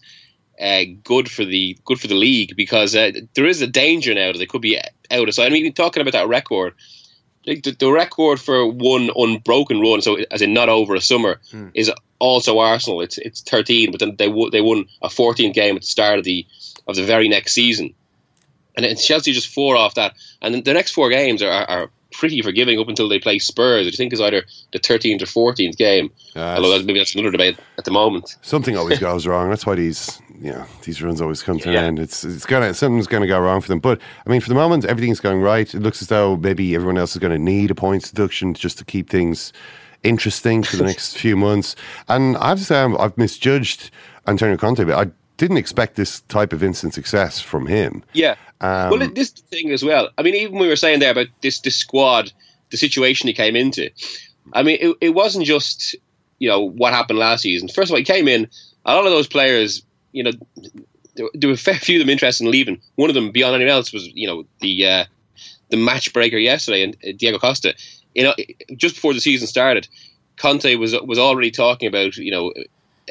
uh, 0.59 0.81
good 1.03 1.29
for 1.29 1.45
the 1.45 1.77
good 1.85 1.99
for 1.99 2.07
the 2.07 2.15
league 2.15 2.55
because 2.55 2.95
uh, 2.95 3.11
there 3.35 3.45
is 3.45 3.61
a 3.61 3.67
danger 3.67 4.13
now 4.13 4.31
that 4.31 4.39
they 4.39 4.45
could 4.45 4.61
be 4.61 4.79
out 5.11 5.27
of 5.27 5.33
sight. 5.33 5.47
I 5.47 5.49
mean, 5.53 5.71
talking 5.73 6.01
about 6.01 6.13
that 6.13 6.27
record, 6.27 6.73
like 7.45 7.63
the, 7.63 7.71
the 7.71 7.91
record 7.91 8.39
for 8.41 8.65
one 8.67 9.09
unbroken 9.15 9.79
run, 9.79 10.01
so 10.01 10.17
as 10.31 10.41
in 10.41 10.53
not 10.53 10.67
over 10.67 10.95
a 10.95 11.01
summer, 11.01 11.39
Hmm. 11.51 11.67
is 11.75 11.91
also 12.19 12.59
Arsenal. 12.59 13.01
It's 13.01 13.17
it's 13.17 13.41
thirteen, 13.41 13.91
but 13.91 13.99
then 13.99 14.15
they 14.17 14.27
wo- 14.27 14.49
they 14.49 14.61
won 14.61 14.85
a 15.01 15.09
14 15.09 15.51
game 15.51 15.75
at 15.75 15.81
the 15.81 15.87
start 15.87 16.19
of 16.19 16.25
the 16.25 16.45
of 16.87 16.95
the 16.95 17.03
very 17.03 17.27
next 17.27 17.53
season, 17.53 17.93
and 18.75 18.85
then 18.85 18.95
Chelsea 18.95 19.33
just 19.33 19.53
four 19.53 19.75
off 19.75 19.95
that, 19.95 20.13
and 20.41 20.53
then 20.53 20.63
the 20.63 20.73
next 20.73 20.91
four 20.91 21.09
games 21.09 21.41
are, 21.41 21.51
are, 21.51 21.89
pretty 22.13 22.41
forgiving 22.41 22.79
up 22.79 22.87
until 22.87 23.09
they 23.09 23.19
play 23.19 23.37
Spurs, 23.37 23.85
which 23.85 23.93
I 23.95 23.97
think 23.97 24.13
is 24.13 24.21
either 24.21 24.43
the 24.71 24.79
13th 24.79 25.21
or 25.21 25.25
14th 25.53 25.77
game. 25.77 26.09
Although 26.35 26.79
maybe 26.83 26.97
that's 26.97 27.13
another 27.13 27.29
debate 27.31 27.59
at 27.77 27.83
the 27.85 27.91
moment. 27.91 28.37
Something 28.41 28.77
always 28.77 28.97
goes 29.09 29.27
wrong. 29.27 29.49
That's 29.49 29.65
why 29.65 29.75
these, 29.75 30.19
you 30.41 30.51
know, 30.53 30.65
these 30.83 31.01
runs 31.01 31.21
always 31.21 31.43
come 31.43 31.59
to 31.59 31.71
Yeah. 31.71 31.79
an 31.81 31.85
end. 31.85 31.99
It's 31.99 32.23
it's 32.23 32.45
gonna 32.45 32.73
something's 32.73 33.07
gonna 33.07 33.27
go 33.27 33.39
wrong 33.39 33.59
for 33.61 33.67
them. 33.67 33.79
But 33.79 33.99
I 34.25 34.29
mean, 34.29 34.39
for 34.41 34.47
the 34.49 34.55
moment, 34.55 34.85
everything's 34.85 35.19
going 35.19 35.41
right. 35.41 35.71
It 35.71 35.81
looks 35.81 36.01
as 36.01 36.07
though 36.07 36.37
maybe 36.37 36.73
everyone 36.73 36.97
else 36.97 37.11
is 37.11 37.17
going 37.19 37.33
to 37.33 37.39
need 37.39 37.69
a 37.71 37.75
points 37.75 38.09
deduction 38.09 38.53
just 38.53 38.77
to 38.79 38.85
keep 38.85 39.09
things 39.09 39.51
interesting 40.03 40.63
for 40.63 40.77
the 40.77 40.83
next 40.91 41.17
few 41.17 41.35
months. 41.35 41.75
And 42.07 42.37
I've 42.37 42.59
to 42.59 42.63
say, 42.65 42.79
I'm- 42.79 42.97
I've 42.99 43.17
misjudged 43.17 43.91
Antonio 44.27 44.57
Conte, 44.57 44.83
but 44.83 44.95
I 45.07 45.11
didn't 45.37 45.57
expect 45.57 45.95
this 45.95 46.21
type 46.21 46.51
of 46.53 46.63
instant 46.63 46.93
success 46.93 47.39
from 47.39 47.67
him. 47.67 48.03
Yeah. 48.13 48.35
Um, 48.61 48.89
well, 48.89 49.09
this 49.09 49.29
thing 49.29 49.71
as 49.71 49.83
well. 49.83 50.09
I 50.17 50.23
mean, 50.23 50.35
even 50.35 50.57
we 50.57 50.67
were 50.67 50.75
saying 50.75 50.99
there 50.99 51.11
about 51.11 51.27
this 51.41 51.59
this 51.59 51.75
squad, 51.75 52.31
the 52.71 52.77
situation 52.77 53.27
he 53.27 53.33
came 53.33 53.55
into. 53.55 53.91
I 54.53 54.63
mean, 54.63 54.77
it, 54.81 54.97
it 54.99 55.09
wasn't 55.09 55.45
just 55.45 55.95
you 56.39 56.49
know 56.49 56.61
what 56.61 56.91
happened 56.93 57.19
last 57.19 57.41
season. 57.41 57.67
First 57.67 57.89
of 57.89 57.93
all, 57.93 57.97
he 57.99 58.03
came 58.03 58.27
in. 58.27 58.49
A 58.85 58.95
lot 58.95 59.05
of 59.05 59.11
those 59.11 59.27
players, 59.27 59.83
you 60.11 60.23
know, 60.23 60.31
there, 61.15 61.27
there 61.33 61.49
were 61.49 61.53
a 61.55 61.57
fair 61.57 61.75
few 61.75 61.99
of 61.99 62.05
them 62.05 62.09
interested 62.09 62.45
in 62.45 62.51
leaving. 62.51 62.81
One 62.95 63.09
of 63.09 63.13
them, 63.15 63.31
beyond 63.31 63.53
anyone 63.55 63.71
else, 63.73 63.93
was 63.93 64.07
you 64.15 64.25
know 64.27 64.45
the 64.61 64.87
uh, 64.87 65.05
the 65.69 65.77
match 65.77 66.11
breaker 66.13 66.37
yesterday, 66.37 66.81
and 66.83 66.95
uh, 67.07 67.11
Diego 67.15 67.37
Costa. 67.37 67.75
You 68.17 68.23
know, 68.23 68.33
just 68.75 68.95
before 68.95 69.13
the 69.13 69.21
season 69.21 69.47
started, 69.47 69.87
Conte 70.37 70.75
was 70.75 70.95
was 71.03 71.19
already 71.19 71.51
talking 71.51 71.87
about 71.87 72.17
you 72.17 72.31
know 72.31 72.51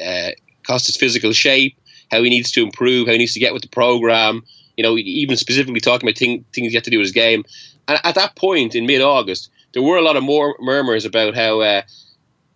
uh, 0.05 0.31
Costa's 0.67 0.97
physical 0.97 1.31
shape, 1.31 1.77
how 2.11 2.21
he 2.21 2.29
needs 2.29 2.51
to 2.51 2.61
improve, 2.61 3.07
how 3.07 3.13
he 3.13 3.17
needs 3.17 3.33
to 3.33 3.39
get 3.39 3.53
with 3.53 3.61
the 3.61 3.69
program. 3.69 4.43
You 4.75 4.83
know, 4.83 4.97
even 4.97 5.37
specifically 5.37 5.79
talking 5.79 6.07
about 6.07 6.17
thing, 6.17 6.43
things 6.53 6.67
he 6.67 6.75
had 6.75 6.83
to 6.83 6.91
do 6.91 6.97
with 6.99 7.05
his 7.05 7.13
game. 7.13 7.45
And 7.87 7.99
at 8.03 8.15
that 8.15 8.35
point 8.35 8.75
in 8.75 8.85
mid 8.85 9.01
August, 9.01 9.49
there 9.73 9.81
were 9.81 9.97
a 9.97 10.03
lot 10.03 10.17
of 10.17 10.23
more 10.23 10.55
murmurs 10.59 11.05
about 11.05 11.33
how 11.33 11.61
uh, 11.61 11.81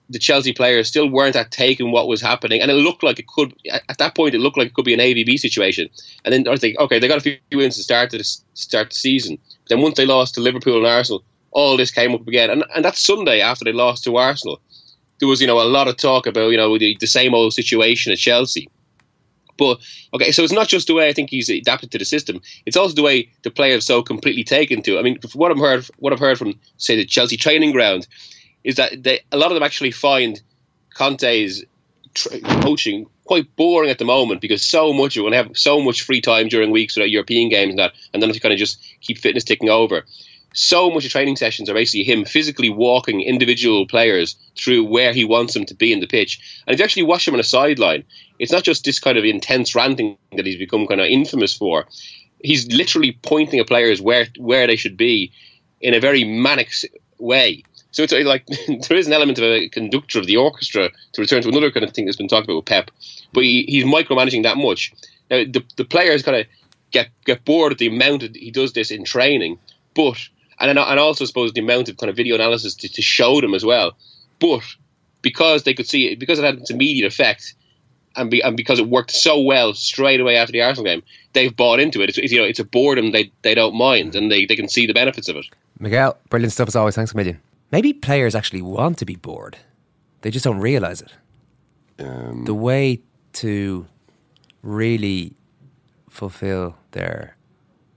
the 0.10 0.20
Chelsea 0.20 0.52
players 0.52 0.90
still 0.90 1.10
weren't 1.10 1.38
at 1.38 1.52
taking 1.52 1.92
what 1.92 2.10
was 2.10 2.22
happening, 2.22 2.62
and 2.62 2.70
it 2.70 2.76
looked 2.76 3.02
like 3.02 3.18
it 3.18 3.28
could. 3.28 3.56
At 3.72 3.84
at 3.88 3.98
that 4.00 4.14
point, 4.14 4.36
it 4.36 4.40
looked 4.40 4.58
like 4.58 4.68
it 4.68 4.74
could 4.74 4.86
be 4.86 4.94
an 4.94 5.00
AVB 5.00 5.40
situation. 5.40 5.90
And 6.26 6.34
then 6.34 6.48
I 6.50 6.58
thinking, 6.58 6.82
okay, 6.82 7.00
they 7.00 7.08
got 7.08 7.18
a 7.18 7.22
few 7.22 7.38
wins 7.54 7.78
to 7.78 7.84
start 7.84 8.12
the, 8.12 8.24
start 8.54 8.90
the 8.90 8.96
season. 8.96 9.38
Then 9.70 9.82
once 9.82 9.96
they 9.96 10.06
lost 10.06 10.36
to 10.36 10.42
Liverpool 10.42 10.78
and 10.78 10.88
Arsenal, 10.88 11.24
all 11.52 11.78
this 11.78 11.92
came 11.92 12.14
up 12.14 12.28
again. 12.28 12.50
And 12.50 12.64
and 12.76 12.84
that 12.86 12.98
Sunday 12.98 13.42
after 13.42 13.66
they 13.66 13.74
lost 13.74 14.04
to 14.06 14.18
Arsenal, 14.18 14.60
there 15.20 15.28
was 15.28 15.42
you 15.42 15.48
know 15.48 15.62
a 15.62 15.64
lot 15.64 15.88
of 15.88 15.98
talk 15.98 16.26
about 16.28 16.50
you 16.50 16.58
know 16.58 16.78
the, 16.78 16.98
the 17.00 17.08
same 17.08 17.34
old 17.34 17.54
situation 17.54 18.12
at 18.12 18.18
Chelsea. 18.18 18.70
But 19.58 19.80
okay, 20.14 20.32
so 20.32 20.44
it's 20.44 20.54
not 20.54 20.70
just 20.70 20.88
the 20.88 20.96
way 20.96 21.08
I 21.08 21.14
think 21.14 21.30
he's 21.30 21.50
adapted 21.50 21.92
to 21.92 21.98
the 21.98 22.06
system; 22.06 22.42
it's 22.66 22.78
also 22.78 22.96
the 22.96 23.04
way 23.04 23.30
the 23.44 23.52
players 23.52 23.86
so 23.86 24.02
completely 24.02 24.44
taken 24.44 24.82
to. 24.84 24.98
I 24.98 25.04
mean, 25.04 25.20
what 25.34 25.52
I've 25.52 25.60
heard, 25.60 25.86
what 25.98 26.14
I've 26.14 26.20
heard 26.20 26.38
from 26.38 26.60
say 26.78 26.96
the 26.96 27.06
Chelsea 27.06 27.38
training 27.38 27.72
ground 27.72 28.08
is 28.64 28.76
that 28.76 29.04
they, 29.04 29.22
a 29.32 29.38
lot 29.38 29.52
of 29.52 29.56
them 29.56 29.64
actually 29.64 29.92
find 29.92 30.42
Conte's 30.94 31.64
tr- 32.14 32.38
coaching 32.62 33.08
quite 33.26 33.56
boring 33.56 33.90
at 33.90 34.00
the 34.00 34.06
moment 34.06 34.42
because 34.42 34.64
so 34.64 34.92
much 34.92 35.16
going 35.16 35.32
to 35.32 35.38
have 35.38 35.52
so 35.56 35.80
much 35.80 36.02
free 36.02 36.22
time 36.22 36.48
during 36.48 36.72
weeks 36.72 36.96
without 36.96 37.10
European 37.10 37.50
games 37.50 37.70
and 37.70 37.80
that, 37.80 37.94
and 38.14 38.22
then 38.22 38.30
if 38.30 38.36
you 38.36 38.42
kind 38.42 38.54
of 38.54 38.60
just 38.60 38.82
keep 39.02 39.18
fitness 39.18 39.44
ticking 39.44 39.70
over. 39.70 40.04
So 40.54 40.90
much 40.92 41.06
of 41.06 41.12
training 41.12 41.38
sessions 41.38 41.70
are 41.70 41.74
basically 41.74 42.04
him 42.04 42.26
physically 42.26 42.70
walking 42.70 43.22
individual 43.22 43.88
players 43.88 44.36
through 44.58 44.84
where 44.84 45.14
he 45.14 45.24
wants 45.24 45.54
them 45.54 45.66
to 45.66 45.74
be 45.74 45.94
in 45.94 46.02
the 46.02 46.08
pitch. 46.08 46.64
And 46.68 46.74
if 46.74 46.80
you 46.80 46.84
actually 46.84 47.04
watch 47.04 47.28
him 47.28 47.34
on 47.34 47.40
a 47.40 47.44
sideline, 47.44 48.04
it's 48.38 48.52
not 48.52 48.64
just 48.64 48.84
this 48.84 49.00
kind 49.00 49.18
of 49.18 49.24
intense 49.24 49.76
ranting 49.76 50.18
that 50.36 50.46
he's 50.46 50.58
become 50.58 50.88
kind 50.88 51.00
of 51.00 51.08
infamous 51.08 51.56
for. 51.56 51.86
He's 52.44 52.68
literally 52.68 53.18
pointing 53.22 53.60
at 53.60 53.68
players 53.68 54.02
where 54.02 54.28
where 54.38 54.68
they 54.68 54.76
should 54.76 54.98
be 54.98 55.32
in 55.80 55.94
a 55.94 56.00
very 56.00 56.24
manic 56.24 56.72
way. 57.18 57.64
So 57.92 58.04
it's 58.04 58.14
uh, 58.14 58.22
like 58.26 58.46
there 58.88 58.98
is 58.98 59.08
an 59.08 59.14
element 59.14 59.38
of 59.38 59.46
a 59.46 59.70
conductor 59.70 60.20
of 60.20 60.26
the 60.26 60.38
orchestra 60.38 60.90
to 61.14 61.22
return 61.22 61.44
to 61.44 61.50
another 61.50 61.72
kind 61.72 61.84
of 61.84 61.94
thing 61.94 62.06
that's 62.06 62.18
been 62.18 62.28
talked 62.28 62.46
about 62.46 62.58
with 62.58 62.66
Pep, 62.66 62.92
but 63.34 63.44
he, 63.44 63.64
he's 63.68 63.86
micromanaging 63.86 64.44
that 64.44 64.58
much. 64.58 64.92
Now 65.30 65.44
the 65.44 65.64
the 65.78 65.86
players 65.86 66.24
kind 66.24 66.38
of 66.38 66.48
get 66.92 67.10
get 67.26 67.46
bored 67.46 67.72
at 67.72 67.78
the 67.78 67.88
amount 67.88 68.22
that 68.22 68.36
he 68.36 68.52
does 68.52 68.74
this 68.74 68.92
in 68.92 69.04
training, 69.04 69.60
but 69.94 70.18
and 70.62 70.70
then, 70.70 70.78
and 70.78 71.00
also 71.00 71.26
I 71.26 71.28
suppose 71.28 71.52
the 71.52 71.62
amount 71.62 71.90
of 71.90 71.98
kind 71.98 72.10
of 72.10 72.16
video 72.16 72.36
analysis 72.36 72.76
to, 72.76 72.88
to 72.88 73.02
show 73.02 73.42
them 73.42 73.54
as 73.54 73.66
well. 73.66 73.98
But 74.40 74.64
because 75.22 75.64
they 75.64 75.74
could 75.74 75.88
see 75.88 76.08
it, 76.08 76.20
because 76.20 76.40
it 76.40 76.46
had 76.46 76.60
its 76.60 76.70
immediate 76.70 77.08
effect, 77.08 77.56
and, 78.16 78.30
be, 78.30 78.42
and 78.42 78.56
because 78.56 78.80
it 78.80 78.88
worked 78.88 79.12
so 79.12 79.40
well 79.40 79.74
straight 79.74 80.20
away 80.20 80.36
after 80.36 80.52
the 80.52 80.62
Arsenal 80.62 80.86
game, 80.86 81.04
they've 81.34 81.56
bought 81.56 81.80
into 81.80 82.02
it. 82.02 82.10
It's, 82.10 82.18
it's, 82.18 82.32
you 82.32 82.40
know, 82.40 82.46
it's 82.46 82.60
a 82.60 82.66
boredom 82.66 83.12
they, 83.12 83.32
they 83.42 83.56
don't 83.56 83.76
mind, 83.76 84.16
and 84.16 84.32
they, 84.32 84.46
they 84.46 84.56
can 84.56 84.68
see 84.68 84.86
the 84.86 84.94
benefits 84.94 85.28
of 85.30 85.38
it. 85.38 85.46
Miguel, 85.80 86.18
brilliant 86.30 86.54
stuff 86.54 86.68
as 86.68 86.76
always. 86.76 86.96
Thanks 86.96 87.14
a 87.14 87.18
million. 87.18 87.40
Maybe 87.72 87.94
players 87.94 88.36
actually 88.36 88.62
want 88.62 88.98
to 89.00 89.06
be 89.06 89.16
bored. 89.16 89.58
They 90.22 90.30
just 90.30 90.44
don't 90.44 90.60
realise 90.60 91.02
it. 91.02 91.14
Um, 92.00 92.46
the 92.46 92.54
way 92.54 93.02
to 93.34 93.88
really 94.62 95.34
fulfill 96.10 96.76
their 96.92 97.36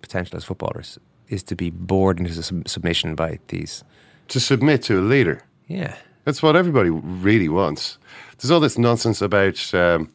potential 0.01 0.37
as 0.37 0.45
footballers 0.45 0.99
is 1.29 1.43
to 1.45 1.57
be 1.57 1.71
bored 1.71 2.19
into 2.19 2.43
sub- 2.43 2.69
submission 2.69 3.15
by 3.15 3.39
these. 3.49 3.83
to 4.29 4.41
submit 4.41 4.83
to 4.85 4.99
a 4.99 5.03
leader. 5.03 5.43
Yeah. 5.69 5.95
That's 6.25 6.43
what 6.43 6.57
everybody 6.57 6.91
really 6.91 7.49
wants. 7.49 7.99
There's 8.39 8.51
all 8.51 8.61
this 8.61 8.79
nonsense 8.79 9.21
about, 9.21 9.75
um, 9.75 10.11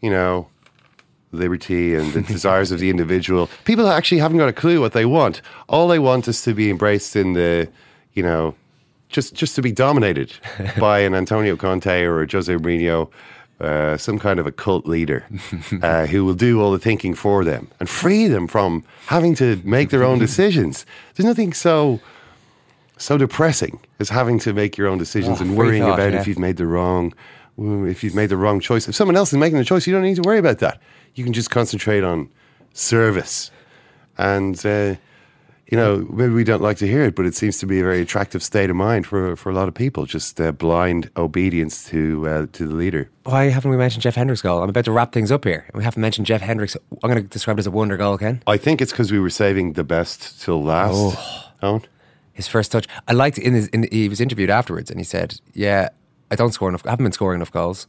you 0.00 0.10
know, 0.10 0.48
liberty 1.32 1.94
and 1.94 2.12
the 2.12 2.22
desires 2.34 2.70
of 2.72 2.78
the 2.78 2.90
individual. 2.90 3.48
People 3.64 3.88
actually 3.88 4.18
haven't 4.18 4.38
got 4.38 4.48
a 4.48 4.52
clue 4.52 4.80
what 4.80 4.92
they 4.92 5.04
want. 5.06 5.42
All 5.68 5.88
they 5.88 5.98
want 5.98 6.28
is 6.28 6.42
to 6.42 6.54
be 6.54 6.70
embraced 6.70 7.16
in 7.16 7.32
the, 7.34 7.68
you 8.14 8.22
know, 8.22 8.54
just 9.08 9.34
just 9.34 9.54
to 9.56 9.62
be 9.62 9.70
dominated 9.72 10.32
by 10.78 11.00
an 11.00 11.14
Antonio 11.14 11.56
Conte 11.56 12.02
or 12.04 12.22
a 12.22 12.30
Jose 12.30 12.52
Mourinho, 12.54 13.10
uh, 13.60 13.96
some 13.96 14.18
kind 14.18 14.40
of 14.40 14.46
a 14.46 14.52
cult 14.52 14.86
leader 14.86 15.24
uh, 15.82 16.06
who 16.12 16.24
will 16.24 16.34
do 16.34 16.60
all 16.60 16.72
the 16.72 16.78
thinking 16.78 17.14
for 17.14 17.44
them 17.44 17.68
and 17.80 17.88
free 17.88 18.26
them 18.26 18.46
from 18.48 18.84
having 19.06 19.34
to 19.36 19.60
make 19.64 19.90
their 19.90 20.04
own 20.04 20.18
decisions. 20.18 20.84
There's 21.14 21.26
nothing 21.26 21.52
so 21.52 22.00
so 22.96 23.18
depressing 23.18 23.80
as 23.98 24.08
having 24.08 24.38
to 24.38 24.52
make 24.52 24.78
your 24.78 24.86
own 24.86 24.98
decisions 24.98 25.40
Oh, 25.40 25.44
and 25.44 25.56
worrying 25.56 25.82
thought, 25.82 25.98
about 25.98 26.12
yeah. 26.12 26.20
if 26.20 26.28
you've 26.28 26.38
made 26.38 26.56
the 26.56 26.66
wrong 26.66 27.12
if 27.58 28.02
you've 28.02 28.14
made 28.14 28.28
the 28.30 28.36
wrong 28.36 28.60
choice. 28.60 28.88
If 28.88 28.94
someone 28.94 29.16
else 29.16 29.32
is 29.32 29.38
making 29.38 29.58
the 29.58 29.64
choice, 29.64 29.86
you 29.86 29.92
don't 29.92 30.02
need 30.02 30.16
to 30.16 30.22
worry 30.22 30.38
about 30.38 30.58
that. 30.58 30.80
You 31.14 31.22
can 31.22 31.32
just 31.32 31.50
concentrate 31.50 32.02
on 32.02 32.28
service. 32.72 33.50
And 34.18 34.56
uh, 34.66 34.96
you 35.70 35.78
know, 35.78 36.06
maybe 36.10 36.32
we 36.32 36.44
don't 36.44 36.62
like 36.62 36.76
to 36.78 36.86
hear 36.86 37.04
it, 37.04 37.14
but 37.14 37.24
it 37.26 37.34
seems 37.34 37.58
to 37.58 37.66
be 37.66 37.80
a 37.80 37.82
very 37.82 38.00
attractive 38.00 38.42
state 38.42 38.70
of 38.70 38.76
mind 38.76 39.06
for 39.06 39.34
for 39.36 39.50
a 39.50 39.54
lot 39.54 39.68
of 39.68 39.74
people. 39.74 40.04
Just 40.04 40.40
uh, 40.40 40.52
blind 40.52 41.10
obedience 41.16 41.88
to 41.90 42.28
uh, 42.28 42.46
to 42.52 42.66
the 42.66 42.74
leader. 42.74 43.10
Why 43.24 43.44
haven't 43.48 43.70
we 43.70 43.76
mentioned 43.76 44.02
Jeff 44.02 44.14
Hendrick's 44.14 44.42
goal? 44.42 44.62
I'm 44.62 44.68
about 44.68 44.84
to 44.84 44.92
wrap 44.92 45.12
things 45.12 45.32
up 45.32 45.44
here. 45.44 45.66
We 45.74 45.82
haven't 45.82 46.00
mentioned 46.00 46.26
Jeff 46.26 46.42
Hendricks. 46.42 46.76
I'm 47.02 47.10
going 47.10 47.22
to 47.22 47.28
describe 47.28 47.58
it 47.58 47.60
as 47.60 47.66
a 47.66 47.70
wonder 47.70 47.96
goal, 47.96 48.18
Ken. 48.18 48.42
I 48.46 48.58
think 48.58 48.82
it's 48.82 48.92
because 48.92 49.10
we 49.10 49.18
were 49.18 49.30
saving 49.30 49.72
the 49.72 49.84
best 49.84 50.40
till 50.42 50.62
last. 50.62 50.94
Oh. 50.94 51.50
Eoin? 51.62 51.84
His 52.34 52.46
first 52.48 52.72
touch. 52.72 52.86
I 53.08 53.12
liked 53.12 53.38
in 53.38 53.54
his. 53.54 53.68
In, 53.68 53.88
he 53.90 54.08
was 54.08 54.20
interviewed 54.20 54.50
afterwards, 54.50 54.90
and 54.90 55.00
he 55.00 55.04
said, 55.04 55.40
"Yeah, 55.54 55.88
I 56.30 56.36
don't 56.36 56.52
score 56.52 56.68
enough. 56.68 56.84
I 56.86 56.90
haven't 56.90 57.04
been 57.04 57.12
scoring 57.12 57.38
enough 57.38 57.52
goals, 57.52 57.86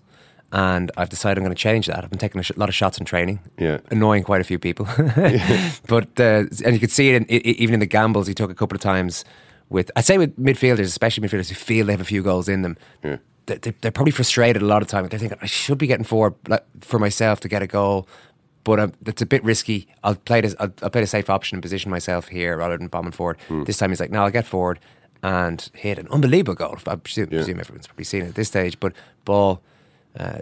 and 0.51 0.91
I've 0.97 1.09
decided 1.09 1.37
I'm 1.39 1.43
going 1.43 1.55
to 1.55 1.61
change 1.61 1.87
that. 1.87 2.03
I've 2.03 2.09
been 2.09 2.19
taking 2.19 2.39
a 2.39 2.43
sh- 2.43 2.51
lot 2.55 2.69
of 2.69 2.75
shots 2.75 2.97
in 2.97 3.05
training, 3.05 3.39
Yeah. 3.57 3.79
annoying 3.91 4.23
quite 4.23 4.41
a 4.41 4.43
few 4.43 4.59
people. 4.59 4.87
but 5.87 6.19
uh, 6.19 6.43
and 6.63 6.73
you 6.73 6.79
could 6.79 6.91
see 6.91 7.09
it 7.09 7.15
in, 7.15 7.23
i- 7.29 7.35
i- 7.49 7.55
even 7.57 7.73
in 7.73 7.79
the 7.79 7.85
gambles 7.85 8.27
he 8.27 8.33
took 8.33 8.51
a 8.51 8.55
couple 8.55 8.75
of 8.75 8.81
times. 8.81 9.25
With 9.69 9.89
I'd 9.95 10.05
say 10.05 10.17
with 10.19 10.37
midfielders, 10.39 10.81
especially 10.81 11.27
midfielders 11.27 11.49
who 11.49 11.55
feel 11.55 11.87
they 11.87 11.93
have 11.93 12.01
a 12.01 12.05
few 12.05 12.21
goals 12.21 12.47
in 12.47 12.61
them, 12.61 12.77
Yeah. 13.03 13.17
they, 13.47 13.57
they're 13.57 13.91
probably 13.91 14.11
frustrated 14.11 14.61
a 14.61 14.65
lot 14.65 14.81
of 14.83 14.87
time. 14.87 15.07
They're 15.07 15.17
thinking 15.19 15.39
I 15.41 15.47
should 15.47 15.79
be 15.79 15.87
getting 15.87 16.05
forward 16.05 16.35
like, 16.47 16.63
for 16.81 16.99
myself 16.99 17.39
to 17.41 17.47
get 17.47 17.63
a 17.63 17.67
goal, 17.67 18.07
but 18.63 18.79
um, 18.79 18.93
it's 19.07 19.23
a 19.23 19.25
bit 19.25 19.43
risky. 19.43 19.87
I'll 20.03 20.15
play 20.15 20.41
this. 20.41 20.55
I'll, 20.59 20.71
I'll 20.83 20.91
play 20.91 21.01
the 21.01 21.07
safe 21.07 21.29
option 21.31 21.55
and 21.55 21.63
position 21.63 21.89
myself 21.89 22.27
here 22.27 22.55
rather 22.57 22.77
than 22.77 22.87
bombing 22.87 23.11
forward. 23.11 23.37
This 23.65 23.77
time 23.77 23.89
he's 23.89 23.99
like, 23.99 24.11
no, 24.11 24.23
I'll 24.23 24.31
get 24.31 24.45
forward 24.45 24.79
and 25.23 25.67
hit 25.73 25.97
an 25.97 26.07
unbelievable 26.11 26.53
goal. 26.53 26.77
I 26.85 26.95
presume, 26.97 27.27
presume 27.29 27.59
everyone's 27.59 27.87
probably 27.87 28.03
seen 28.05 28.21
it 28.23 28.27
at 28.29 28.35
this 28.35 28.47
stage, 28.49 28.79
but 28.79 28.93
ball 29.25 29.61
uh, 30.19 30.39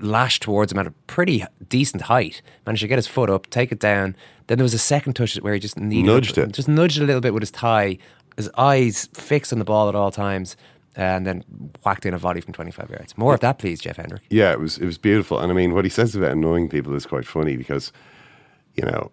lashed 0.00 0.42
towards 0.42 0.72
him 0.72 0.78
at 0.78 0.86
a 0.86 0.90
pretty 1.06 1.44
decent 1.68 2.02
height. 2.02 2.42
Managed 2.66 2.82
to 2.82 2.88
get 2.88 2.96
his 2.98 3.06
foot 3.06 3.28
up, 3.30 3.48
take 3.50 3.70
it 3.72 3.78
down. 3.78 4.16
Then 4.46 4.58
there 4.58 4.64
was 4.64 4.74
a 4.74 4.78
second 4.78 5.14
touch 5.14 5.36
where 5.36 5.54
he 5.54 5.60
just 5.60 5.78
needed 5.78 6.06
Nudged 6.06 6.38
it. 6.38 6.52
just 6.52 6.68
nudged 6.68 6.98
it 6.98 7.02
a 7.02 7.06
little 7.06 7.20
bit 7.20 7.34
with 7.34 7.42
his 7.42 7.50
thigh. 7.50 7.98
His 8.36 8.50
eyes 8.56 9.08
fixed 9.14 9.52
on 9.52 9.58
the 9.58 9.64
ball 9.64 9.88
at 9.90 9.94
all 9.94 10.10
times, 10.10 10.56
and 10.96 11.26
then 11.26 11.44
whacked 11.84 12.06
in 12.06 12.14
a 12.14 12.18
volley 12.18 12.40
from 12.40 12.52
25 12.54 12.88
yards. 12.90 13.16
More 13.18 13.34
of 13.34 13.40
that, 13.40 13.58
please, 13.58 13.80
Jeff 13.80 13.96
Hendrick. 13.96 14.22
Yeah, 14.30 14.52
it 14.52 14.60
was 14.60 14.78
it 14.78 14.86
was 14.86 14.96
beautiful, 14.98 15.38
and 15.38 15.52
I 15.52 15.54
mean, 15.54 15.74
what 15.74 15.84
he 15.84 15.90
says 15.90 16.14
about 16.16 16.32
annoying 16.32 16.68
people 16.68 16.94
is 16.94 17.04
quite 17.06 17.26
funny 17.26 17.56
because, 17.56 17.92
you 18.74 18.84
know, 18.84 19.10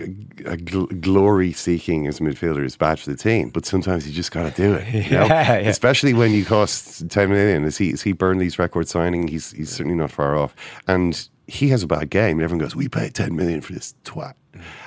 a 0.00 0.56
gl- 0.56 1.00
glory 1.00 1.52
seeking 1.52 2.06
as 2.06 2.20
a 2.20 2.22
midfielder 2.22 2.64
is 2.64 2.76
bad 2.76 2.98
for 2.98 3.10
the 3.10 3.16
team, 3.16 3.50
but 3.50 3.66
sometimes 3.66 4.06
you 4.06 4.12
just 4.12 4.32
got 4.32 4.54
to 4.54 4.62
do 4.62 4.74
it. 4.74 4.86
You 4.92 5.10
know? 5.18 5.26
Yeah, 5.26 5.58
yeah. 5.58 5.68
Especially 5.68 6.14
when 6.14 6.32
you 6.32 6.44
cost 6.44 7.08
ten 7.10 7.30
million. 7.30 7.64
Is 7.64 7.78
he 7.78 7.90
is 7.90 8.02
he 8.02 8.12
Burnley's 8.12 8.58
record 8.58 8.88
signing? 8.88 9.28
He's 9.28 9.52
he's 9.52 9.70
certainly 9.70 9.96
not 9.96 10.10
far 10.10 10.36
off, 10.36 10.54
and 10.86 11.28
he 11.46 11.68
has 11.68 11.82
a 11.82 11.86
bad 11.86 12.10
game, 12.10 12.40
everyone 12.40 12.58
goes, 12.58 12.74
"We 12.74 12.88
paid 12.88 13.14
ten 13.14 13.36
million 13.36 13.60
for 13.60 13.72
this 13.72 13.94
twat." 14.04 14.34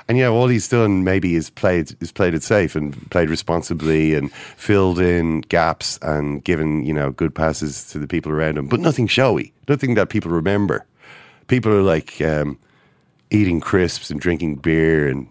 And 0.08 0.18
yeah, 0.18 0.26
all 0.28 0.48
he's 0.48 0.68
done 0.68 1.04
maybe 1.04 1.36
is 1.36 1.50
played 1.50 1.96
is 2.00 2.12
played 2.12 2.34
it 2.34 2.42
safe 2.42 2.74
and 2.74 3.10
played 3.10 3.30
responsibly 3.30 4.14
and 4.14 4.32
filled 4.32 4.98
in 4.98 5.42
gaps 5.42 5.98
and 6.02 6.42
given 6.44 6.84
you 6.84 6.92
know 6.92 7.10
good 7.12 7.34
passes 7.34 7.84
to 7.90 7.98
the 7.98 8.08
people 8.08 8.32
around 8.32 8.58
him, 8.58 8.66
but 8.66 8.80
nothing 8.80 9.06
showy, 9.06 9.52
nothing 9.68 9.94
that 9.94 10.08
people 10.08 10.30
remember. 10.30 10.86
People 11.46 11.72
are 11.72 11.82
like 11.82 12.20
um, 12.20 12.58
eating 13.30 13.60
crisps 13.60 14.10
and 14.10 14.20
drinking 14.20 14.56
beer 14.56 15.08
and 15.08 15.28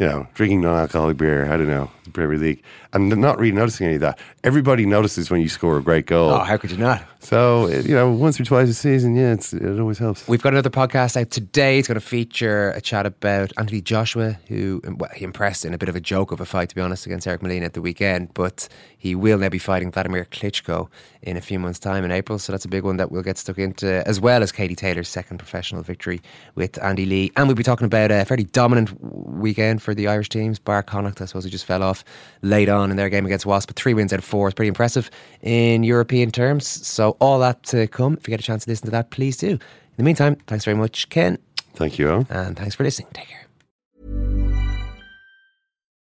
you 0.00 0.06
know 0.06 0.26
drinking 0.34 0.62
non-alcoholic 0.62 1.18
beer. 1.18 1.44
I 1.52 1.56
don't 1.56 1.68
know 1.68 1.90
the 2.04 2.10
Premier 2.10 2.38
League. 2.38 2.62
I'm 2.92 3.08
not 3.08 3.38
really 3.38 3.52
noticing 3.52 3.86
any 3.86 3.96
of 3.96 4.00
that. 4.00 4.18
Everybody 4.42 4.84
notices 4.84 5.30
when 5.30 5.40
you 5.40 5.48
score 5.48 5.78
a 5.78 5.82
great 5.82 6.06
goal. 6.06 6.30
Oh, 6.30 6.40
how 6.40 6.56
could 6.56 6.72
you 6.72 6.76
not? 6.76 7.04
So 7.20 7.68
you 7.68 7.94
know, 7.94 8.10
once 8.10 8.40
or 8.40 8.44
twice 8.44 8.68
a 8.68 8.74
season, 8.74 9.14
yeah, 9.14 9.34
it's, 9.34 9.52
it 9.52 9.78
always 9.78 9.98
helps. 9.98 10.26
We've 10.26 10.42
got 10.42 10.54
another 10.54 10.70
podcast 10.70 11.20
out 11.20 11.30
today. 11.30 11.78
It's 11.78 11.86
going 11.86 12.00
to 12.00 12.06
feature 12.06 12.70
a 12.70 12.80
chat 12.80 13.06
about 13.06 13.52
Anthony 13.58 13.82
Joshua, 13.82 14.38
who 14.48 14.80
um, 14.86 14.96
well, 14.98 15.10
he 15.14 15.24
impressed 15.24 15.64
in 15.64 15.74
a 15.74 15.78
bit 15.78 15.88
of 15.88 15.96
a 15.96 16.00
joke 16.00 16.32
of 16.32 16.40
a 16.40 16.46
fight, 16.46 16.70
to 16.70 16.74
be 16.74 16.80
honest, 16.80 17.06
against 17.06 17.26
Eric 17.26 17.42
Molina 17.42 17.66
at 17.66 17.74
the 17.74 17.82
weekend. 17.82 18.32
But 18.34 18.68
he 18.96 19.14
will 19.14 19.38
now 19.38 19.50
be 19.50 19.58
fighting 19.58 19.92
Vladimir 19.92 20.24
Klitschko 20.24 20.88
in 21.22 21.36
a 21.36 21.40
few 21.42 21.58
months' 21.58 21.78
time 21.78 22.04
in 22.04 22.10
April. 22.10 22.38
So 22.38 22.52
that's 22.52 22.64
a 22.64 22.68
big 22.68 22.84
one 22.84 22.96
that 22.96 23.12
we'll 23.12 23.22
get 23.22 23.36
stuck 23.36 23.58
into, 23.58 24.02
as 24.08 24.18
well 24.18 24.42
as 24.42 24.50
Katie 24.50 24.74
Taylor's 24.74 25.08
second 25.08 25.38
professional 25.38 25.82
victory 25.82 26.22
with 26.54 26.82
Andy 26.82 27.04
Lee. 27.04 27.30
And 27.36 27.46
we'll 27.46 27.54
be 27.54 27.62
talking 27.62 27.84
about 27.84 28.10
a 28.10 28.24
fairly 28.24 28.44
dominant 28.44 28.98
weekend 29.02 29.82
for 29.82 29.89
the 29.94 30.08
Irish 30.08 30.28
teams. 30.28 30.58
Bar 30.58 30.82
Connacht, 30.82 31.20
I 31.20 31.24
suppose, 31.26 31.44
he 31.44 31.50
just 31.50 31.64
fell 31.64 31.82
off 31.82 32.04
late 32.42 32.68
on 32.68 32.90
in 32.90 32.96
their 32.96 33.08
game 33.08 33.26
against 33.26 33.46
Wasp, 33.46 33.68
but 33.68 33.76
three 33.76 33.94
wins 33.94 34.12
out 34.12 34.18
of 34.18 34.24
four 34.24 34.48
is 34.48 34.54
pretty 34.54 34.68
impressive 34.68 35.10
in 35.42 35.82
European 35.82 36.30
terms. 36.30 36.66
So 36.66 37.16
all 37.20 37.38
that 37.40 37.62
to 37.64 37.86
come. 37.88 38.14
If 38.14 38.26
you 38.26 38.32
get 38.32 38.40
a 38.40 38.44
chance 38.44 38.64
to 38.64 38.70
listen 38.70 38.86
to 38.86 38.90
that, 38.92 39.10
please 39.10 39.36
do. 39.36 39.50
In 39.50 39.60
the 39.96 40.02
meantime, 40.02 40.36
thanks 40.46 40.64
very 40.64 40.76
much, 40.76 41.08
Ken. 41.08 41.38
Thank 41.74 41.98
you, 41.98 42.06
Eoin. 42.06 42.30
And 42.30 42.56
thanks 42.56 42.74
for 42.74 42.84
listening. 42.84 43.08
Take 43.12 43.28
care. 43.28 43.39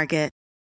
Market. 0.00 0.39